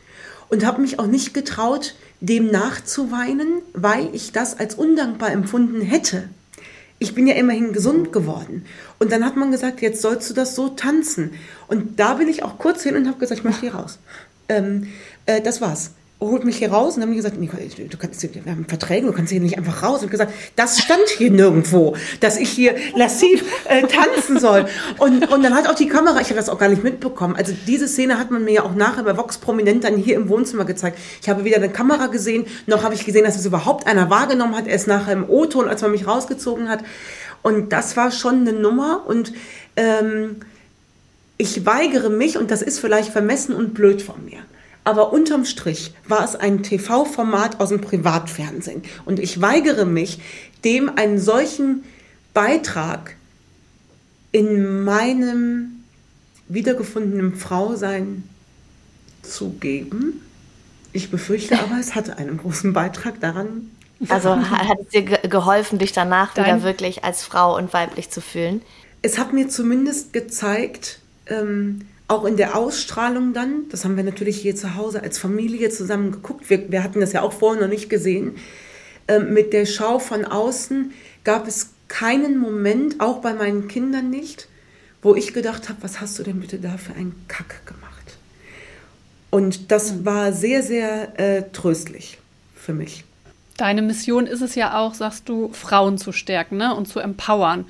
und 0.48 0.64
habe 0.64 0.80
mich 0.80 0.98
auch 0.98 1.06
nicht 1.06 1.34
getraut, 1.34 1.94
dem 2.20 2.50
nachzuweinen, 2.50 3.62
weil 3.74 4.08
ich 4.14 4.32
das 4.32 4.58
als 4.58 4.74
undankbar 4.76 5.30
empfunden 5.30 5.80
hätte 5.80 6.28
ich 7.02 7.14
bin 7.14 7.26
ja 7.26 7.34
immerhin 7.34 7.72
gesund 7.72 8.12
geworden. 8.12 8.64
Und 8.98 9.12
dann 9.12 9.24
hat 9.24 9.36
man 9.36 9.50
gesagt, 9.50 9.82
jetzt 9.82 10.00
sollst 10.00 10.30
du 10.30 10.34
das 10.34 10.54
so 10.54 10.68
tanzen. 10.68 11.32
Und 11.68 11.98
da 11.98 12.14
bin 12.14 12.28
ich 12.28 12.42
auch 12.42 12.58
kurz 12.58 12.82
hin 12.82 12.96
und 12.96 13.06
habe 13.06 13.18
gesagt, 13.18 13.40
ich 13.40 13.44
möchte 13.44 13.62
hier 13.62 13.74
raus. 13.74 13.98
Ähm, 14.48 14.88
äh, 15.26 15.40
das 15.40 15.60
war's 15.60 15.92
holt 16.30 16.44
mich 16.44 16.56
hier 16.56 16.72
raus 16.72 16.94
und 16.94 17.00
dann 17.00 17.08
haben 17.08 17.12
die 17.12 17.16
gesagt, 17.16 17.38
Nicole, 17.38 17.62
du 17.68 17.96
kannst, 17.96 18.22
wir 18.22 18.50
haben 18.50 18.64
Verträge, 18.66 19.06
du 19.06 19.12
kannst 19.12 19.32
hier 19.32 19.40
nicht 19.40 19.58
einfach 19.58 19.82
raus. 19.82 20.02
Und 20.02 20.10
gesagt, 20.10 20.32
das 20.56 20.78
stand 20.78 21.08
hier 21.16 21.30
nirgendwo, 21.30 21.96
dass 22.20 22.36
ich 22.36 22.50
hier 22.50 22.74
lassiv 22.96 23.44
äh, 23.68 23.82
tanzen 23.86 24.38
soll. 24.38 24.66
Und, 24.98 25.30
und 25.30 25.42
dann 25.42 25.54
hat 25.54 25.68
auch 25.68 25.74
die 25.74 25.88
Kamera, 25.88 26.20
ich 26.20 26.28
habe 26.28 26.36
das 26.36 26.48
auch 26.48 26.58
gar 26.58 26.68
nicht 26.68 26.84
mitbekommen. 26.84 27.36
Also 27.36 27.52
diese 27.66 27.88
Szene 27.88 28.18
hat 28.18 28.30
man 28.30 28.44
mir 28.44 28.52
ja 28.52 28.62
auch 28.64 28.74
nachher 28.74 29.04
bei 29.04 29.16
Vox 29.16 29.38
Prominent 29.38 29.84
dann 29.84 29.96
hier 29.96 30.16
im 30.16 30.28
Wohnzimmer 30.28 30.64
gezeigt. 30.64 30.98
Ich 31.20 31.28
habe 31.28 31.44
weder 31.44 31.56
eine 31.56 31.70
Kamera 31.70 32.06
gesehen, 32.06 32.46
noch 32.66 32.82
habe 32.82 32.94
ich 32.94 33.04
gesehen, 33.04 33.24
dass 33.24 33.36
es 33.36 33.46
überhaupt 33.46 33.86
einer 33.86 34.10
wahrgenommen 34.10 34.56
hat. 34.56 34.66
Erst 34.66 34.86
nachher 34.86 35.12
im 35.12 35.28
O-Ton, 35.28 35.68
als 35.68 35.82
man 35.82 35.90
mich 35.90 36.06
rausgezogen 36.06 36.68
hat. 36.68 36.80
Und 37.42 37.72
das 37.72 37.96
war 37.96 38.10
schon 38.10 38.40
eine 38.42 38.52
Nummer 38.52 39.02
und 39.06 39.32
ähm, 39.76 40.36
ich 41.38 41.66
weigere 41.66 42.08
mich, 42.08 42.38
und 42.38 42.50
das 42.52 42.62
ist 42.62 42.78
vielleicht 42.78 43.10
vermessen 43.10 43.54
und 43.54 43.74
blöd 43.74 44.00
von 44.00 44.24
mir, 44.24 44.38
aber 44.84 45.12
unterm 45.12 45.44
Strich 45.44 45.94
war 46.08 46.24
es 46.24 46.34
ein 46.36 46.62
TV-Format 46.62 47.60
aus 47.60 47.68
dem 47.68 47.80
Privatfernsehen. 47.80 48.82
Und 49.04 49.18
ich 49.20 49.40
weigere 49.40 49.84
mich, 49.84 50.18
dem 50.64 50.90
einen 50.96 51.18
solchen 51.18 51.84
Beitrag 52.34 53.16
in 54.32 54.82
meinem 54.82 55.84
wiedergefundenen 56.48 57.36
Frausein 57.36 58.24
zu 59.22 59.50
geben. 59.50 60.20
Ich 60.92 61.10
befürchte 61.10 61.58
aber, 61.58 61.78
es 61.78 61.94
hatte 61.94 62.18
einen 62.18 62.38
großen 62.38 62.72
Beitrag 62.72 63.20
daran. 63.20 63.70
Also 64.08 64.36
hat 64.36 64.78
es 64.80 64.88
dir 64.88 65.02
geholfen, 65.02 65.78
dich 65.78 65.92
danach 65.92 66.34
Dein 66.34 66.46
wieder 66.46 66.62
wirklich 66.64 67.04
als 67.04 67.22
Frau 67.22 67.56
und 67.56 67.72
weiblich 67.72 68.10
zu 68.10 68.20
fühlen? 68.20 68.62
Es 69.00 69.18
hat 69.18 69.32
mir 69.32 69.48
zumindest 69.48 70.12
gezeigt, 70.12 70.98
ähm, 71.26 71.82
auch 72.08 72.24
in 72.24 72.36
der 72.36 72.56
Ausstrahlung 72.56 73.32
dann, 73.32 73.68
das 73.70 73.84
haben 73.84 73.96
wir 73.96 74.04
natürlich 74.04 74.36
hier 74.38 74.54
zu 74.56 74.74
Hause 74.74 75.02
als 75.02 75.18
Familie 75.18 75.70
zusammen 75.70 76.12
geguckt, 76.12 76.50
wir, 76.50 76.70
wir 76.70 76.82
hatten 76.82 77.00
das 77.00 77.12
ja 77.12 77.22
auch 77.22 77.32
vorher 77.32 77.62
noch 77.62 77.68
nicht 77.68 77.88
gesehen, 77.88 78.36
äh, 79.06 79.18
mit 79.18 79.52
der 79.52 79.66
Schau 79.66 79.98
von 79.98 80.24
außen 80.24 80.92
gab 81.24 81.46
es 81.46 81.70
keinen 81.88 82.38
Moment, 82.38 83.00
auch 83.00 83.18
bei 83.18 83.34
meinen 83.34 83.68
Kindern 83.68 84.10
nicht, 84.10 84.48
wo 85.02 85.14
ich 85.14 85.34
gedacht 85.34 85.68
habe, 85.68 85.82
was 85.82 86.00
hast 86.00 86.18
du 86.18 86.22
denn 86.22 86.40
bitte 86.40 86.58
da 86.58 86.76
für 86.76 86.94
einen 86.94 87.14
Kack 87.28 87.66
gemacht? 87.66 87.92
Und 89.30 89.70
das 89.70 90.04
war 90.04 90.32
sehr, 90.32 90.62
sehr 90.62 91.18
äh, 91.18 91.50
tröstlich 91.52 92.18
für 92.54 92.72
mich. 92.72 93.04
Deine 93.56 93.82
Mission 93.82 94.26
ist 94.26 94.40
es 94.40 94.54
ja 94.54 94.78
auch, 94.78 94.94
sagst 94.94 95.28
du, 95.28 95.52
Frauen 95.52 95.98
zu 95.98 96.12
stärken 96.12 96.56
ne? 96.56 96.74
und 96.74 96.86
zu 96.86 97.00
empowern. 97.00 97.66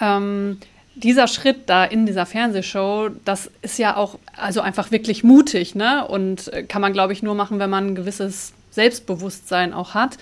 Ähm, 0.00 0.58
dieser 0.98 1.28
Schritt 1.28 1.62
da 1.66 1.84
in 1.84 2.06
dieser 2.06 2.26
Fernsehshow, 2.26 3.10
das 3.24 3.50
ist 3.62 3.78
ja 3.78 3.96
auch 3.96 4.18
also 4.36 4.60
einfach 4.60 4.90
wirklich 4.90 5.24
mutig, 5.24 5.74
ne? 5.74 6.06
Und 6.06 6.52
äh, 6.52 6.62
kann 6.64 6.82
man, 6.82 6.92
glaube 6.92 7.12
ich, 7.12 7.22
nur 7.22 7.34
machen, 7.34 7.58
wenn 7.58 7.70
man 7.70 7.88
ein 7.88 7.94
gewisses 7.94 8.52
Selbstbewusstsein 8.70 9.72
auch 9.72 9.94
hat. 9.94 10.18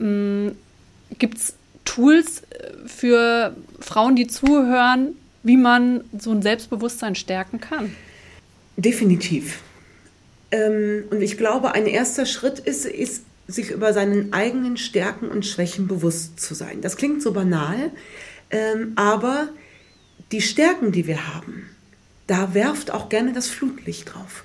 Ähm, 0.00 0.56
Gibt 1.18 1.38
es 1.38 1.54
Tools 1.84 2.42
äh, 2.50 2.72
für 2.86 3.54
Frauen, 3.80 4.16
die 4.16 4.26
zuhören, 4.26 5.16
wie 5.42 5.56
man 5.56 6.02
so 6.16 6.30
ein 6.30 6.42
Selbstbewusstsein 6.42 7.14
stärken 7.14 7.60
kann? 7.60 7.94
Definitiv. 8.76 9.60
Ähm, 10.50 11.04
und 11.10 11.20
ich 11.20 11.36
glaube, 11.36 11.72
ein 11.72 11.86
erster 11.86 12.26
Schritt 12.26 12.58
ist, 12.58 12.86
ist, 12.86 13.24
sich 13.46 13.70
über 13.70 13.92
seinen 13.94 14.32
eigenen 14.32 14.76
Stärken 14.76 15.28
und 15.28 15.46
Schwächen 15.46 15.88
bewusst 15.88 16.38
zu 16.38 16.54
sein. 16.54 16.82
Das 16.82 16.96
klingt 16.96 17.22
so 17.22 17.32
banal, 17.32 17.90
ähm, 18.50 18.92
aber 18.96 19.48
die 20.32 20.42
Stärken, 20.42 20.92
die 20.92 21.06
wir 21.06 21.34
haben, 21.34 21.68
da 22.26 22.54
werft 22.54 22.90
auch 22.90 23.08
gerne 23.08 23.32
das 23.32 23.48
Flutlicht 23.48 24.14
drauf. 24.14 24.44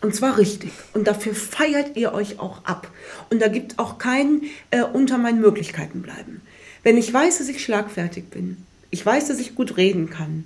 Und 0.00 0.14
zwar 0.14 0.36
richtig. 0.36 0.72
Und 0.92 1.06
dafür 1.06 1.34
feiert 1.34 1.96
ihr 1.96 2.12
euch 2.12 2.38
auch 2.38 2.64
ab. 2.64 2.90
Und 3.30 3.40
da 3.40 3.48
gibt 3.48 3.78
auch 3.78 3.98
kein 3.98 4.42
äh, 4.70 4.82
unter 4.82 5.16
meinen 5.16 5.40
Möglichkeiten 5.40 6.02
bleiben. 6.02 6.42
Wenn 6.82 6.98
ich 6.98 7.10
weiß, 7.12 7.38
dass 7.38 7.48
ich 7.48 7.64
schlagfertig 7.64 8.28
bin, 8.28 8.58
ich 8.90 9.04
weiß, 9.04 9.28
dass 9.28 9.38
ich 9.38 9.54
gut 9.54 9.76
reden 9.78 10.10
kann, 10.10 10.44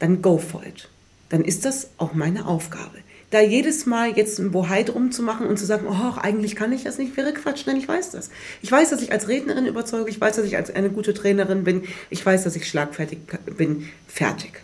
dann 0.00 0.20
go 0.20 0.38
for 0.38 0.64
it. 0.66 0.88
Dann 1.28 1.44
ist 1.44 1.64
das 1.64 1.90
auch 1.98 2.14
meine 2.14 2.46
Aufgabe. 2.46 2.98
Da 3.30 3.40
jedes 3.40 3.84
Mal 3.84 4.16
jetzt 4.16 4.38
ein 4.38 4.52
Bohai 4.52 4.82
drum 4.82 5.12
zu 5.12 5.22
machen 5.22 5.46
und 5.46 5.58
zu 5.58 5.66
sagen, 5.66 5.86
oh, 5.86 6.18
eigentlich 6.18 6.56
kann 6.56 6.72
ich 6.72 6.84
das 6.84 6.96
nicht, 6.96 7.16
wäre 7.16 7.34
Quatsch, 7.34 7.66
denn 7.66 7.76
ich 7.76 7.86
weiß 7.86 8.10
das. 8.10 8.30
Ich 8.62 8.72
weiß, 8.72 8.90
dass 8.90 9.02
ich 9.02 9.12
als 9.12 9.28
Rednerin 9.28 9.66
überzeuge, 9.66 10.08
ich 10.08 10.20
weiß, 10.20 10.36
dass 10.36 10.46
ich 10.46 10.56
als 10.56 10.74
eine 10.74 10.88
gute 10.88 11.12
Trainerin 11.12 11.64
bin, 11.64 11.82
ich 12.08 12.24
weiß, 12.24 12.44
dass 12.44 12.56
ich 12.56 12.66
schlagfertig 12.66 13.18
bin, 13.56 13.88
fertig. 14.06 14.62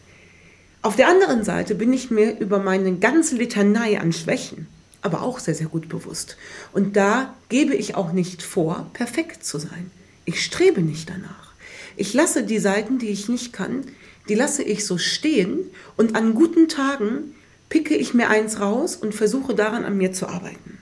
Auf 0.81 0.97
der 0.97 1.09
anderen 1.09 1.45
Seite 1.45 1.75
bin 1.75 1.93
ich 1.93 2.11
mir 2.11 2.39
über 2.39 2.59
meine 2.59 2.97
ganze 2.97 3.37
Litanei 3.37 4.01
an 4.01 4.13
Schwächen 4.13 4.67
aber 5.05 5.21
auch 5.23 5.39
sehr, 5.39 5.55
sehr 5.55 5.67
gut 5.67 5.91
bewusst. 5.91 6.39
Und 6.73 6.97
da 6.97 7.35
gebe 7.51 7.75
ich 7.75 7.95
auch 7.95 8.13
nicht 8.13 8.43
vor, 8.43 8.91
perfekt 8.95 9.45
zu 9.45 9.59
sein. 9.59 9.91
Ich 10.25 10.43
strebe 10.43 10.81
nicht 10.81 11.11
danach. 11.11 11.53
Ich 11.97 12.15
lasse 12.15 12.43
die 12.43 12.59
Seiten, 12.59 12.99
die 12.99 13.11
ich 13.11 13.29
nicht 13.29 13.53
kann, 13.53 13.85
die 14.31 14.35
lasse 14.35 14.63
ich 14.63 14.87
so 14.87 14.97
stehen 14.97 15.59
und 15.99 16.17
an 16.17 16.35
guten 16.35 16.69
Tagen 16.69 17.35
picke 17.69 17.95
ich 17.95 18.15
mir 18.15 18.29
eins 18.29 18.61
raus 18.61 18.97
und 18.97 19.15
versuche 19.15 19.55
daran 19.55 19.85
an 19.85 19.97
mir 19.97 20.13
zu 20.13 20.27
arbeiten. 20.27 20.79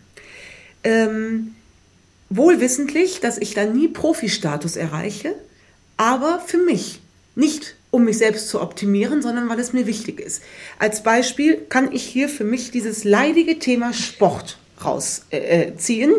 Ähm, 0.85 1.55
wohlwissentlich, 2.31 3.21
dass 3.21 3.39
ich 3.39 3.55
da 3.55 3.65
nie 3.65 3.89
Profi-Status 3.89 4.77
erreiche, 4.77 5.35
aber 5.97 6.41
für 6.41 6.59
mich, 6.59 7.01
nicht 7.35 7.77
um 7.91 8.05
mich 8.05 8.19
selbst 8.19 8.49
zu 8.49 8.61
optimieren, 8.61 9.21
sondern 9.21 9.49
weil 9.49 9.61
es 9.61 9.73
mir 9.73 9.87
wichtig 9.87 10.19
ist. 10.19 10.43
Als 10.79 11.03
Beispiel 11.03 11.59
kann 11.69 11.93
ich 11.93 12.03
hier 12.03 12.29
für 12.29 12.45
mich 12.45 12.71
dieses 12.71 13.05
leidige 13.05 13.59
Thema 13.59 13.93
Sport 13.93 14.59
rausziehen. 14.85 16.13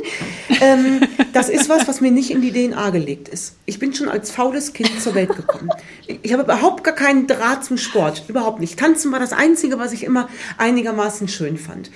Äh, 0.50 0.62
ähm, 0.62 1.02
das 1.34 1.50
ist 1.50 1.70
was, 1.70 1.88
was 1.88 2.02
mir 2.02 2.12
nicht 2.12 2.32
in 2.32 2.42
die 2.42 2.52
DNA 2.52 2.90
gelegt 2.90 3.30
ist. 3.30 3.56
Ich 3.66 3.80
bin 3.80 3.94
schon 3.94 4.10
als 4.10 4.32
faules 4.32 4.74
Kind 4.74 5.02
zur 5.02 5.16
Welt 5.16 5.36
gekommen. 5.36 5.70
Ich 6.08 6.34
habe 6.34 6.44
überhaupt 6.44 6.84
gar 6.84 6.96
keinen 6.96 7.28
Draht 7.28 7.64
zum 7.66 7.78
Sport, 7.78 8.24
überhaupt 8.28 8.60
nicht. 8.60 8.80
Tanzen 8.80 9.12
war 9.12 9.20
das 9.20 9.34
Einzige, 9.34 9.80
was 9.80 9.94
ich 9.94 10.04
immer 10.04 10.30
einigermaßen 10.58 11.28
schön 11.28 11.58
fand. 11.58 11.92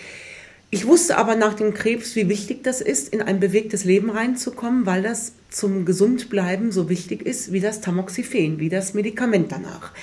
Ich 0.69 0.85
wusste 0.85 1.17
aber 1.17 1.35
nach 1.35 1.53
dem 1.53 1.73
Krebs, 1.73 2.15
wie 2.17 2.27
wichtig 2.27 2.63
das 2.63 2.81
ist, 2.81 3.13
in 3.13 3.21
ein 3.21 3.39
bewegtes 3.39 3.85
Leben 3.85 4.09
reinzukommen, 4.09 4.85
weil 4.85 5.01
das 5.01 5.31
zum 5.49 5.85
Gesundbleiben 5.85 6.73
so 6.73 6.89
wichtig 6.89 7.25
ist 7.25 7.53
wie 7.53 7.61
das 7.61 7.79
Tamoxifen, 7.79 8.59
wie 8.59 8.67
das 8.67 8.93
Medikament 8.93 9.51
danach. 9.51 9.93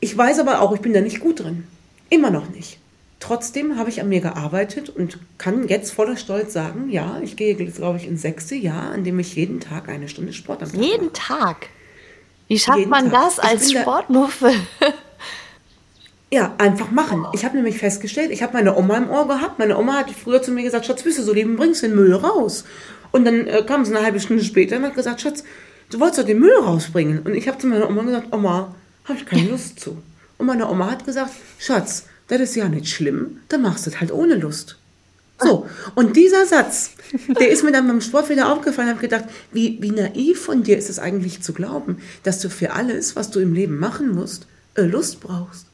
Ich 0.00 0.16
weiß 0.16 0.38
aber 0.38 0.62
auch, 0.62 0.74
ich 0.74 0.80
bin 0.80 0.94
da 0.94 1.02
nicht 1.02 1.20
gut 1.20 1.40
drin. 1.40 1.64
Immer 2.08 2.30
noch 2.30 2.48
nicht. 2.48 2.78
Trotzdem 3.20 3.76
habe 3.76 3.90
ich 3.90 4.00
an 4.00 4.08
mir 4.08 4.20
gearbeitet 4.20 4.90
und 4.90 5.18
kann 5.38 5.66
jetzt 5.66 5.92
voller 5.92 6.16
Stolz 6.16 6.52
sagen, 6.52 6.88
ja, 6.88 7.20
ich 7.22 7.36
gehe 7.36 7.56
jetzt, 7.56 7.76
glaube 7.76 7.98
ich, 7.98 8.06
ins 8.06 8.22
sechste 8.22 8.54
Jahr, 8.54 8.92
an 8.92 9.02
dem 9.02 9.18
ich 9.18 9.34
jeden 9.34 9.58
Tag 9.58 9.88
eine 9.88 10.08
Stunde 10.08 10.32
Sport 10.32 10.62
am 10.62 10.70
Tag 10.70 10.80
Jeden 10.80 11.06
mache. 11.06 11.12
Tag? 11.14 11.56
Wie 12.46 12.58
schafft 12.58 12.78
jeden 12.78 12.90
man 12.90 13.10
Tag. 13.10 13.22
das 13.22 13.38
als 13.40 13.72
Sportmuffel? 13.72 14.52
Ja, 16.30 16.54
einfach 16.58 16.90
machen. 16.90 17.24
Ich 17.32 17.44
habe 17.44 17.56
nämlich 17.56 17.78
festgestellt, 17.78 18.30
ich 18.30 18.42
habe 18.42 18.52
meine 18.52 18.76
Oma 18.76 18.98
im 18.98 19.08
Ohr 19.08 19.26
gehabt. 19.26 19.58
Meine 19.58 19.78
Oma 19.78 19.94
hat 19.94 20.10
früher 20.10 20.42
zu 20.42 20.50
mir 20.50 20.62
gesagt, 20.62 20.84
Schatz, 20.84 21.02
bist 21.02 21.18
du 21.18 21.22
so 21.22 21.32
lieben, 21.32 21.56
bringst 21.56 21.82
den 21.82 21.94
Müll 21.94 22.12
raus. 22.14 22.64
Und 23.12 23.24
dann 23.24 23.46
äh, 23.46 23.62
kam 23.66 23.84
sie 23.86 23.96
eine 23.96 24.04
halbe 24.04 24.20
Stunde 24.20 24.44
später 24.44 24.76
und 24.76 24.82
hat 24.82 24.94
gesagt, 24.94 25.22
Schatz, 25.22 25.42
du 25.90 25.98
wolltest 26.00 26.20
doch 26.20 26.26
den 26.26 26.38
Müll 26.38 26.54
rausbringen. 26.62 27.20
Und 27.20 27.34
ich 27.34 27.48
habe 27.48 27.56
zu 27.56 27.66
meiner 27.66 27.88
Oma 27.88 28.02
gesagt, 28.02 28.34
Oma, 28.34 28.74
habe 29.04 29.18
ich 29.18 29.24
keine 29.24 29.48
Lust 29.48 29.80
zu. 29.80 29.96
Und 30.36 30.46
meine 30.46 30.68
Oma 30.68 30.90
hat 30.90 31.06
gesagt, 31.06 31.30
Schatz, 31.58 32.07
das 32.28 32.40
ist 32.40 32.56
ja 32.56 32.68
nicht 32.68 32.88
schlimm, 32.88 33.40
dann 33.48 33.62
machst 33.62 33.86
du 33.86 33.90
es 33.90 34.00
halt 34.00 34.12
ohne 34.12 34.34
Lust. 34.34 34.76
So, 35.40 35.68
und 35.94 36.16
dieser 36.16 36.46
Satz, 36.46 36.90
der 37.28 37.48
ist 37.48 37.62
mir 37.62 37.70
dann 37.70 37.86
beim 37.86 38.00
Sport 38.00 38.28
wieder 38.28 38.52
aufgefallen, 38.52 38.88
habe 38.88 39.00
gedacht, 39.00 39.24
wie, 39.52 39.78
wie 39.80 39.92
naiv 39.92 40.40
von 40.40 40.64
dir 40.64 40.76
ist 40.76 40.90
es 40.90 40.98
eigentlich 40.98 41.42
zu 41.42 41.52
glauben, 41.52 41.98
dass 42.24 42.40
du 42.40 42.50
für 42.50 42.72
alles, 42.72 43.14
was 43.14 43.30
du 43.30 43.38
im 43.38 43.54
Leben 43.54 43.78
machen 43.78 44.10
musst, 44.14 44.46
äh, 44.74 44.82
Lust 44.82 45.20
brauchst. 45.20 45.66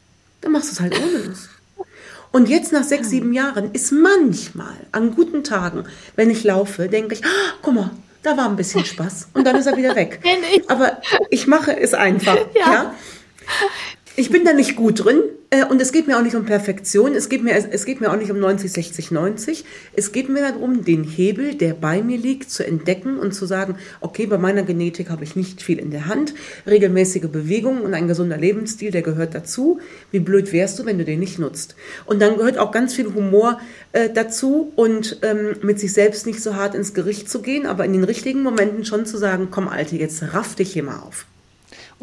Dann 0.43 0.53
machst 0.53 0.69
du 0.69 0.73
es 0.75 0.81
halt 0.81 1.01
ohne 1.01 1.25
Lust. 1.25 1.49
Und 2.31 2.49
jetzt 2.49 2.73
nach 2.73 2.83
sechs, 2.83 3.09
sieben 3.11 3.33
Jahren 3.33 3.71
ist 3.73 3.93
manchmal 3.93 4.75
an 4.93 5.15
guten 5.15 5.45
Tagen, 5.45 5.85
wenn 6.17 6.31
ich 6.31 6.45
laufe, 6.45 6.89
denke 6.89 7.15
ich, 7.15 7.25
ah, 7.25 7.55
guck 7.63 7.75
mal, 7.75 7.91
da 8.23 8.37
war 8.37 8.49
ein 8.49 8.57
bisschen 8.57 8.85
Spaß 8.85 9.29
und 9.35 9.47
dann 9.47 9.57
ist 9.57 9.67
er 9.67 9.77
wieder 9.77 9.95
weg. 9.95 10.21
Aber 10.67 11.01
ich 11.31 11.47
mache 11.47 11.79
es 11.79 11.95
einfach. 11.95 12.37
Ja. 12.55 12.73
ja? 12.73 12.95
Ich 14.17 14.31
bin 14.31 14.45
da 14.45 14.53
nicht 14.53 14.77
gut 14.77 15.05
drin 15.05 15.21
und 15.63 15.81
es 15.81 15.93
geht 15.93 16.07
mir 16.07 16.19
auch 16.19 16.23
nicht 16.23 16.35
um 16.35 16.45
Perfektion. 16.45 17.15
Es 17.15 17.29
geht, 17.29 17.45
mir, 17.45 17.55
es 17.55 17.85
geht 17.85 18.01
mir 18.01 18.11
auch 18.11 18.17
nicht 18.17 18.31
um 18.31 18.39
90, 18.39 18.73
60, 18.73 19.11
90. 19.11 19.65
Es 19.95 20.13
geht 20.13 20.29
mir 20.29 20.41
darum, 20.41 20.85
den 20.85 21.05
Hebel, 21.05 21.55
der 21.55 21.75
bei 21.75 22.03
mir 22.03 22.19
liegt, 22.19 22.51
zu 22.51 22.67
entdecken 22.67 23.19
und 23.19 23.33
zu 23.33 23.47
sagen, 23.47 23.77
okay, 24.01 24.27
bei 24.27 24.39
meiner 24.39 24.63
Genetik 24.63 25.11
habe 25.11 25.25
ich 25.25 25.37
nicht 25.37 25.63
viel 25.63 25.79
in 25.79 25.91
der 25.91 26.07
Hand. 26.07 26.35
Regelmäßige 26.67 27.29
Bewegungen 27.29 27.83
und 27.83 27.95
ein 27.95 28.09
gesunder 28.09 28.37
Lebensstil, 28.37 28.91
der 28.91 29.03
gehört 29.03 29.35
dazu. 29.35 29.81
Wie 30.11 30.21
blöd 30.21 30.53
wärst 30.53 30.79
du, 30.79 30.87
wenn 30.87 30.99
du 30.99 31.05
den 31.05 31.21
nicht 31.21 31.39
nutzt? 31.39 31.77
Und 32.07 32.21
dann 32.21 32.37
gehört 32.37 32.59
auch 32.59 32.73
ganz 32.73 32.95
viel 32.95 33.13
Humor 33.15 33.61
äh, 33.93 34.11
dazu 34.11 34.73
und 34.77 35.19
ähm, 35.23 35.57
mit 35.63 35.79
sich 35.79 35.93
selbst 35.93 36.27
nicht 36.27 36.43
so 36.43 36.57
hart 36.57 36.75
ins 36.75 36.95
Gericht 36.95 37.31
zu 37.31 37.43
gehen, 37.43 37.67
aber 37.67 37.85
in 37.85 37.93
den 37.93 38.05
richtigen 38.05 38.43
Momenten 38.43 38.85
schon 38.85 39.07
zu 39.07 39.19
sagen, 39.19 39.49
komm 39.51 39.69
Alte, 39.69 39.97
jetzt 39.97 40.23
raff 40.35 40.55
dich 40.55 40.73
hier 40.73 40.83
mal 40.83 41.01
auf. 41.01 41.27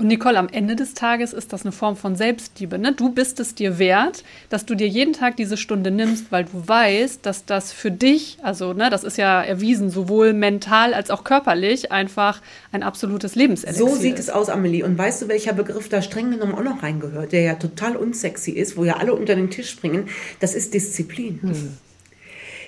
Und 0.02 0.08
Nicole, 0.08 0.40
am 0.40 0.50
Ende 0.50 0.76
des 0.76 0.96
Tages 0.96 1.32
ist 1.32 1.54
das 1.54 1.62
eine 1.62 1.72
Form 1.72 1.96
von 1.96 2.16
Selbstliebe. 2.16 2.80
Ne? 2.80 2.94
Du 2.94 3.12
bist 3.12 3.40
es 3.40 3.54
dir 3.54 3.78
wert, 3.78 4.24
dass 4.50 4.66
du 4.66 4.74
dir 4.74 4.88
jeden 4.88 5.14
Tag 5.14 5.38
diese 5.38 5.58
Stunde 5.58 5.92
nimmst, 5.92 6.32
weil 6.32 6.46
du 6.46 6.68
weißt, 6.68 7.24
dass 7.24 7.46
das 7.46 7.72
für 7.72 7.92
dich, 7.92 8.40
also 8.42 8.74
ne, 8.74 8.90
das 8.90 9.04
ist 9.04 9.20
ja 9.20 9.44
erwiesen, 9.44 9.92
sowohl 9.92 10.34
mental 10.34 10.96
als 10.96 11.12
auch 11.12 11.24
körperlich, 11.24 11.92
einfach 11.92 12.42
ein 12.72 12.82
absolutes 12.82 13.36
Lebenselixier 13.36 13.88
So 13.88 13.96
sieht 13.96 14.16
ist. 14.16 14.22
es 14.22 14.30
aus, 14.32 14.50
Amelie. 14.50 14.84
Und 14.84 14.98
weißt 14.98 15.22
du, 15.22 15.28
welcher 15.28 15.54
Begriff 15.54 15.88
da 15.88 16.02
streng 16.02 16.32
genommen 16.32 16.56
auch 16.56 16.64
noch 16.64 16.82
reingehört, 16.82 17.32
der 17.32 17.42
ja 17.42 17.54
total 17.54 17.96
unsexy 17.96 18.54
ist, 18.54 18.78
wo 18.78 18.84
ja 18.84 18.96
alle 18.96 19.14
unter 19.14 19.36
den 19.36 19.52
Tisch 19.52 19.70
springen? 19.70 20.10
Das 20.40 20.56
ist 20.56 20.74
Disziplin. 20.74 21.42
Hm. 21.44 21.78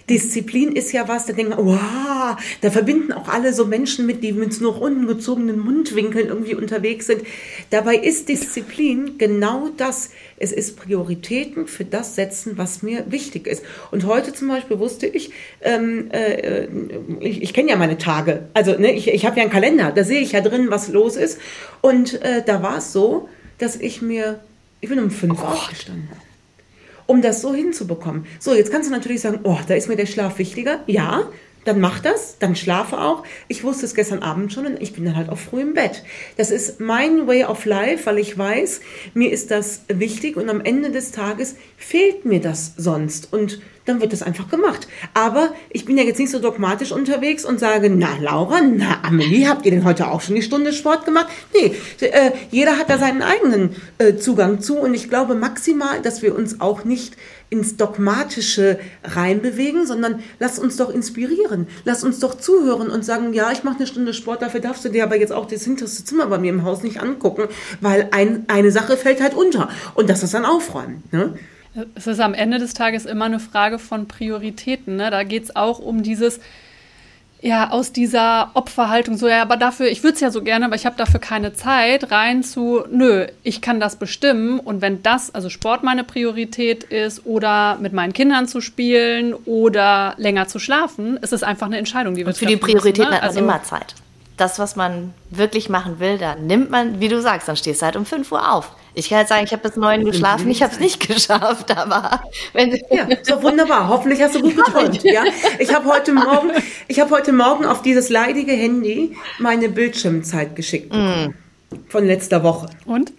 Disziplin 0.10 0.76
ist 0.76 0.92
ja 0.92 1.08
was, 1.08 1.26
da 1.26 1.34
denken, 1.34 1.54
wow, 1.58 2.36
da 2.62 2.72
verbinden 2.72 3.14
auch 3.14 3.28
alle 3.28 3.54
so 3.54 3.66
Menschen 3.66 4.06
mit, 4.06 4.24
die 4.24 4.34
mit 4.34 4.60
noch 4.62 4.80
unten 4.80 5.08
gezogenen 5.08 5.60
Mundwinkeln 5.60 6.28
irgendwie 6.28 6.56
unterwegs 6.56 7.08
sind. 7.08 7.24
Dabei 7.70 7.96
ist 7.96 8.30
Disziplin 8.30 9.18
genau 9.18 9.70
das. 9.78 10.12
Es 10.38 10.52
ist 10.52 10.78
Prioritäten 10.78 11.68
für 11.68 11.86
das 11.86 12.16
setzen, 12.16 12.58
was 12.58 12.84
mir 12.84 13.06
wichtig 13.10 13.48
ist. 13.48 13.64
Und 13.92 14.06
heute 14.06 14.34
zum 14.34 14.50
Beispiel 14.50 14.80
wusste 14.80 15.08
ich, 15.08 15.32
ähm, 15.62 16.10
äh, 16.12 16.68
ich, 17.22 17.42
ich 17.42 17.54
kenne 17.54 17.70
ja 17.70 17.78
meine 17.78 17.98
Tage. 17.98 18.48
Also 18.54 18.78
ne, 18.78 18.92
ich, 18.94 19.08
ich 19.08 19.26
habe 19.26 19.38
ja 19.38 19.44
einen 19.44 19.52
Kalender, 19.52 19.92
da 19.92 20.04
sehe 20.04 20.20
ich 20.20 20.34
ja 20.34 20.42
drin, 20.42 20.68
was 20.70 20.90
los 20.90 21.16
ist. 21.16 21.40
Und 21.82 22.22
äh, 22.22 22.44
da 22.46 22.62
war 22.62 22.78
es 22.78 22.92
so, 22.92 23.30
dass 23.58 23.78
ich 23.78 24.02
mir, 24.02 24.42
ich 24.82 24.90
bin 24.90 25.00
um 25.00 25.12
fünf 25.12 25.40
oh 25.42 25.46
aufgestanden 25.46 26.10
um 27.14 27.22
das 27.22 27.42
so 27.42 27.54
hinzubekommen. 27.54 28.26
So, 28.40 28.56
jetzt 28.56 28.72
kannst 28.72 28.90
du 28.90 28.92
natürlich 28.92 29.22
sagen, 29.22 29.42
oh, 29.44 29.60
da 29.68 29.76
ist 29.76 29.88
mir 29.88 29.96
der 29.96 30.08
Schlaf 30.08 30.40
wichtiger. 30.40 30.80
Ja, 30.88 31.30
dann 31.64 31.80
mach 31.80 32.00
das, 32.00 32.40
dann 32.40 32.56
schlafe 32.56 33.00
auch. 33.00 33.24
Ich 33.48 33.64
wusste 33.64 33.86
es 33.86 33.94
gestern 33.94 34.24
Abend 34.24 34.52
schon 34.52 34.66
und 34.66 34.82
ich 34.82 34.94
bin 34.94 35.06
dann 35.06 35.16
halt 35.16 35.30
auch 35.30 35.38
früh 35.38 35.62
im 35.62 35.76
Bett. 35.76 36.04
Das 36.38 36.50
ist 36.50 36.80
mein 36.80 37.28
Way 37.28 37.46
of 37.46 37.66
Life, 37.66 38.08
weil 38.08 38.18
ich 38.18 38.36
weiß, 38.36 38.82
mir 39.14 39.32
ist 39.32 39.52
das 39.52 39.84
wichtig 39.88 40.38
und 40.38 40.50
am 40.50 40.60
Ende 40.60 40.90
des 40.90 41.12
Tages 41.12 41.56
fehlt 41.78 42.26
mir 42.26 42.42
das 42.42 42.74
sonst. 42.78 43.32
Und 43.32 43.62
dann 43.86 44.02
wird 44.02 44.14
das 44.14 44.24
einfach 44.24 44.50
gemacht. 44.50 44.88
Aber 45.14 45.54
ich 45.70 45.86
bin 45.86 45.98
ja 45.98 46.04
jetzt 46.04 46.20
nicht 46.20 46.32
so 46.32 46.40
dogmatisch 46.40 46.92
unterwegs 46.92 47.46
und 47.46 47.60
sage, 47.60 47.90
na 47.90 48.18
Laura, 48.20 48.62
na 48.62 49.04
Amelie, 49.04 49.48
habt 49.48 49.66
ihr 49.66 49.72
denn 49.72 49.84
heute 49.84 50.10
auch 50.10 50.22
schon 50.22 50.36
die 50.36 50.42
Stunde 50.42 50.74
Sport 50.74 51.06
gemacht? 51.06 51.28
Nee, 51.54 51.76
äh, 52.02 52.32
jeder 52.52 52.78
hat 52.78 52.90
da 52.90 52.98
seinen 52.98 53.22
eigenen 53.22 53.76
äh, 53.98 54.16
Zugang 54.16 54.62
zu 54.62 54.78
und 54.78 54.94
ich 54.94 55.10
glaube 55.10 55.36
maximal, 55.36 56.02
dass 56.02 56.22
wir 56.22 56.36
uns 56.36 56.62
auch 56.62 56.86
nicht 56.86 57.16
ins 57.50 57.78
Dogmatische 57.78 58.80
reinbewegen, 59.04 59.86
sondern 59.86 60.24
lass 60.40 60.58
uns 60.58 60.78
doch 60.78 60.90
inspirieren. 60.90 61.68
Lass 61.86 62.04
uns 62.04 62.20
doch 62.20 62.36
zuhören 62.36 62.90
und 62.90 63.06
sagen, 63.06 63.32
ja, 63.34 63.52
ich 63.52 63.64
mache 63.64 63.78
eine 63.78 63.88
Stunde 63.88 64.14
Sport, 64.16 64.42
dafür 64.42 64.60
darfst 64.60 64.84
du 64.86 64.90
dir 64.90 65.04
aber 65.04 65.18
jetzt 65.18 65.32
auch 65.32 65.46
das 65.46 65.64
hinterste 65.64 66.04
Zimmer 66.04 66.26
bei 66.26 66.40
mir 66.40 66.50
im 66.50 66.64
Haus 66.64 66.82
nicht 66.82 67.00
angucken, 67.00 67.48
weil 67.80 68.10
ein, 68.12 68.46
eine 68.48 68.72
Sache 68.72 68.98
fällt 68.98 69.22
halt 69.22 69.36
unter. 69.36 69.70
Und 69.94 70.10
das 70.10 70.24
ist 70.24 70.34
dann 70.34 70.46
aufräumen. 70.46 71.04
Ne? 71.12 71.38
Es 71.96 72.08
ist 72.08 72.20
am 72.20 72.34
Ende 72.34 72.60
des 72.60 72.74
Tages 72.74 73.06
immer 73.06 73.26
eine 73.26 73.40
Frage 73.40 73.80
von 73.80 74.08
Prioritäten. 74.08 74.96
Ne? 74.98 75.10
Da 75.10 75.24
geht 75.24 75.44
es 75.44 75.56
auch 75.56 75.80
um 75.80 76.04
dieses, 76.04 76.40
ja, 77.44 77.72
aus 77.72 77.92
dieser 77.92 78.52
Opferhaltung, 78.54 79.18
so, 79.18 79.28
ja, 79.28 79.42
aber 79.42 79.58
dafür, 79.58 79.88
ich 79.88 80.02
würde 80.02 80.16
es 80.16 80.22
ja 80.22 80.32
so 80.32 80.44
gerne, 80.44 80.66
aber 80.66 80.76
ich 80.76 80.86
habe 80.86 80.96
dafür 80.96 81.20
keine 81.20 81.54
Zeit, 81.54 82.10
rein 82.10 82.42
zu, 82.42 82.84
nö, 82.90 83.28
ich 83.44 83.62
kann 83.62 83.82
das 83.82 83.98
bestimmen. 83.98 84.60
Und 84.60 84.82
wenn 84.82 85.04
das, 85.04 85.36
also 85.36 85.50
Sport 85.50 85.84
meine 85.84 86.06
Priorität 86.06 86.86
ist 86.86 87.26
oder 87.26 87.78
mit 87.82 87.92
meinen 87.92 88.14
Kindern 88.14 88.48
zu 88.48 88.62
spielen 88.62 89.34
oder 89.34 90.14
länger 90.18 90.48
zu 90.48 90.60
schlafen, 90.60 91.18
ist 91.18 91.34
es 91.34 91.44
einfach 91.44 91.68
eine 91.68 91.78
Entscheidung, 91.78 92.16
die 92.16 92.22
wir 92.22 92.28
Und 92.28 92.38
für 92.38 92.46
die 92.46 92.56
Prioritäten 92.56 93.10
ne? 93.10 93.16
hat 93.16 93.22
man 93.22 93.30
also, 93.30 93.40
immer 93.40 93.62
Zeit. 93.64 93.96
Das, 94.38 94.58
was 94.58 94.76
man 94.76 95.14
wirklich 95.30 95.70
machen 95.70 96.00
will, 96.00 96.18
da 96.18 96.36
nimmt 96.36 96.72
man, 96.72 97.00
wie 97.00 97.08
du 97.08 97.22
sagst, 97.22 97.48
dann 97.48 97.56
stehst 97.56 97.82
du 97.82 97.86
halt 97.86 97.96
um 97.96 98.06
5 98.06 98.32
Uhr 98.32 98.52
auf. 98.52 98.72
Ich 98.96 99.10
kann 99.10 99.20
jetzt 99.20 99.30
sagen, 99.30 99.44
ich 99.44 99.52
habe 99.52 99.68
bis 99.68 99.76
neun 99.76 100.06
geschlafen, 100.06 100.50
ich 100.50 100.62
habe 100.62 100.74
es 100.74 100.80
nicht 100.80 101.08
geschafft, 101.08 101.76
aber 101.76 102.22
wenn 102.54 102.80
ja, 102.92 103.08
so 103.24 103.42
wunderbar. 103.42 103.88
Hoffentlich 103.88 104.22
hast 104.22 104.36
du 104.36 104.42
gut 104.42 104.56
geträumt. 104.56 105.04
Ja, 105.04 105.24
ich 105.60 105.74
habe 105.74 105.86
heute 105.88 106.14
Morgen, 106.14 106.52
ich 106.88 107.00
habe 107.00 107.12
heute 107.12 107.32
Morgen 107.32 107.66
auf 107.66 107.82
dieses 107.82 108.10
leidige 108.10 108.54
Handy 108.54 109.16
meine 109.40 109.70
Bildschirmzeit 109.70 110.56
geschickt 110.56 110.94
mm. 110.94 111.34
von 111.90 112.06
letzter 112.06 112.44
Woche 112.44 112.68
und 112.86 113.14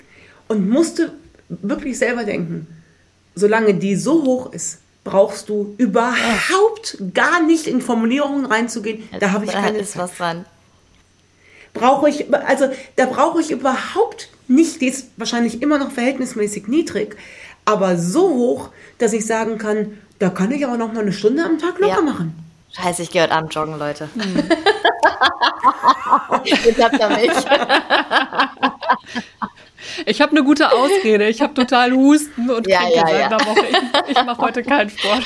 und 0.49 0.69
musste 0.69 1.13
wirklich 1.49 1.99
selber 1.99 2.25
denken, 2.25 2.67
solange 3.35 3.75
die 3.75 3.97
so 3.97 4.25
hoch 4.25 4.53
ist, 4.53 4.79
brauchst 5.03 5.49
du 5.49 5.75
überhaupt 5.77 6.99
gar 7.13 7.43
nicht 7.43 7.67
in 7.67 7.81
Formulierungen 7.81 8.47
reinzugehen. 8.47 9.03
Da 9.21 9.33
habe 9.33 9.45
ich 9.45 9.53
keine 9.53 9.79
ist 9.79 9.93
Zeit. 9.93 10.03
was 10.03 10.17
dran. 10.17 10.45
Brauche 11.75 12.09
ich 12.09 12.33
also 12.33 12.71
da 12.97 13.07
brauche 13.07 13.41
ich 13.41 13.51
überhaupt 13.51 14.29
nicht, 14.49 14.81
die 14.81 14.89
ist 14.89 15.11
wahrscheinlich 15.17 15.61
immer 15.61 15.79
noch 15.79 15.91
verhältnismäßig 15.91 16.69
niedrig, 16.69 17.17
aber 17.65 17.97
so 17.97 18.31
hoch, 18.31 18.71
dass 18.99 19.13
ich 19.13 19.27
sagen 19.27 19.59
kann, 19.59 19.99
da 20.19 20.31
kann 20.31 20.51
ich 20.53 20.65
aber 20.65 20.77
noch 20.77 20.93
mal 20.93 21.01
eine 21.01 21.13
Stunde 21.13 21.45
am 21.45 21.59
Tag 21.59 21.79
locker 21.79 21.97
ja. 21.97 22.03
machen. 22.03 22.35
Scheiße, 22.73 23.03
ich 23.03 23.11
gehe 23.11 23.23
heute 23.23 23.33
Abend 23.35 23.55
joggen, 23.55 23.79
Leute. 23.79 24.09
Hm. 24.15 24.43
Jetzt 26.45 26.83
habt 26.83 26.99
ihr 26.99 27.09
mich. 27.09 27.31
Ich 30.07 30.21
habe 30.21 30.33
eine 30.33 30.45
gute 30.45 30.73
Ausrede. 30.73 31.29
Ich 31.29 31.41
habe 31.41 31.55
total 31.55 31.93
Husten 31.93 32.51
und 32.51 32.67
ja, 32.67 32.81
ja, 32.89 33.09
ja. 33.09 33.31
Woche. 33.31 33.67
Ich, 33.71 34.17
ich 34.17 34.25
mache 34.25 34.39
heute 34.39 34.63
keinen 34.65 34.91
Sport. 34.91 35.25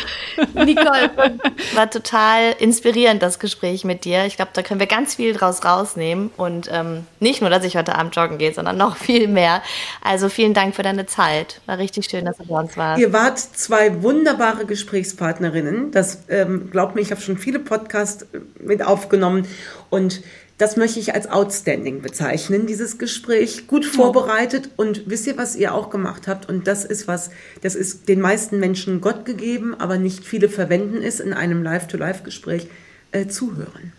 Nicole, 0.55 1.11
war 1.75 1.91
total 1.91 2.55
inspirierend, 2.59 3.23
das 3.23 3.39
Gespräch 3.39 3.85
mit 3.85 4.05
dir. 4.05 4.25
Ich 4.27 4.37
glaube, 4.37 4.51
da 4.55 4.63
können 4.63 4.81
wir 4.81 4.87
ganz 4.87 5.17
viel 5.17 5.33
draus 5.33 5.65
rausnehmen. 5.65 6.31
Und 6.37 6.69
ähm, 6.73 7.07
nicht 7.21 7.41
nur, 7.41 7.51
dass 7.51 7.65
ich 7.65 7.77
heute 7.77 7.95
Abend 7.95 8.15
joggen 8.15 8.39
gehe, 8.39 8.53
sondern 8.53 8.77
noch 8.77 8.97
viel 9.09 9.29
mehr. 9.29 9.63
Also 10.03 10.29
vielen 10.29 10.55
Dank 10.55 10.75
für 10.75 10.83
deine 10.83 11.07
Zeit. 11.07 11.61
War 11.67 11.79
richtig 11.79 12.07
schön, 12.07 12.25
dass 12.25 12.37
du 12.39 12.45
bei 12.45 12.59
uns 12.59 12.77
warst. 12.77 13.01
Ihr 13.01 13.13
wart 13.13 13.39
zwei 13.39 14.03
wunderbare 14.03 14.65
Gesprächspartnerinnen. 14.65 15.91
Das 15.91 16.25
ähm, 16.29 16.71
glaubt 16.71 16.95
mir, 16.95 17.01
ich 17.01 17.11
habe 17.11 17.21
schon 17.21 17.39
viele 17.39 17.59
Podcasts 17.59 18.27
mit 18.61 18.85
aufgenommen. 18.85 19.47
Und 19.91 20.23
das 20.59 20.77
möchte 20.77 20.99
ich 20.99 21.15
als 21.15 21.31
outstanding 21.31 22.03
bezeichnen, 22.03 22.67
dieses 22.67 22.99
Gespräch. 22.99 23.69
Gut 23.69 23.87
vorbereitet 23.87 24.71
und 24.77 25.09
wisst 25.09 25.29
ihr, 25.29 25.39
was 25.39 25.55
ihr 25.55 25.73
auch 25.73 25.89
gemacht 25.89 26.27
habt? 26.27 26.49
Und 26.49 26.67
das 26.67 26.85
ist 26.85 27.07
was, 27.07 27.31
das 27.63 27.77
ist 27.77 28.09
den 28.09 28.21
meisten 28.21 28.59
Menschen 28.59 29.01
Gott 29.01 29.25
gegeben, 29.25 29.77
aber 29.79 29.99
nicht 29.99 30.25
viele 30.25 30.49
verwenden 30.49 31.01
es 31.01 31.21
in 31.21 31.33
einem 31.33 31.63
Live-to-Live-Gespräch, 31.63 32.67
äh, 33.13 33.29
zuhören. 33.29 33.93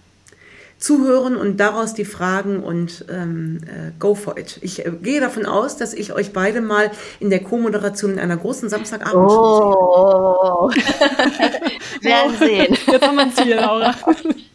Zuhören 0.77 1.37
und 1.37 1.57
daraus 1.57 1.93
die 1.93 2.05
Fragen 2.05 2.61
und 2.61 3.05
ähm, 3.09 3.61
äh, 3.65 3.91
go 3.97 4.15
for 4.15 4.37
it. 4.37 4.59
Ich 4.61 4.85
äh, 4.85 4.91
gehe 5.01 5.21
davon 5.21 5.45
aus, 5.45 5.77
dass 5.77 5.93
ich 5.93 6.13
euch 6.13 6.33
beide 6.33 6.61
mal 6.61 6.91
in 7.21 7.29
der 7.29 7.41
Co-Moderation 7.41 8.13
in 8.13 8.19
einer 8.19 8.37
großen 8.37 8.69
Samstagabend 8.69 9.29
oh. 9.29 10.69
Werden 12.01 12.37
sehen. 12.37 12.77
Jetzt 12.87 13.05
haben 13.05 13.15
wir 13.15 13.23
ein 13.23 13.33
Ziel, 13.33 13.55
Laura. 13.55 13.95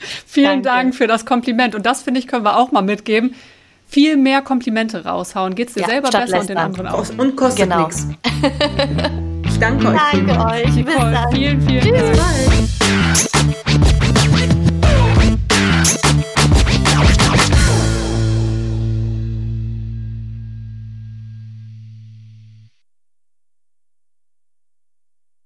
Vielen 0.26 0.62
Danke. 0.62 0.68
Dank 0.68 0.94
für 0.94 1.06
das 1.06 1.26
Kompliment. 1.26 1.74
Und 1.74 1.86
das, 1.86 2.02
finde 2.02 2.20
ich, 2.20 2.26
können 2.26 2.44
wir 2.44 2.56
auch 2.56 2.72
mal 2.72 2.82
mitgeben. 2.82 3.34
Viel 3.86 4.16
mehr 4.16 4.40
Komplimente 4.42 5.04
raushauen. 5.04 5.54
Geht 5.54 5.68
es 5.68 5.74
dir 5.74 5.80
ja, 5.80 5.88
selber 5.88 6.10
besser 6.10 6.20
lästern. 6.20 6.40
und 6.40 6.48
den 6.48 6.58
anderen 6.58 6.86
auch. 6.88 7.04
Und 7.18 7.36
kostet 7.36 7.64
genau. 7.64 7.86
nichts. 7.86 8.06
Ich 9.52 9.58
danke 9.58 9.88
euch. 9.88 10.00
Danke 10.12 10.44
euch. 10.46 10.84
Bis 10.84 10.94
dann. 10.96 11.32
Vielen, 11.32 11.60
vielen 11.60 11.82
Tschüss. 11.82 12.18
Dank. 13.26 13.86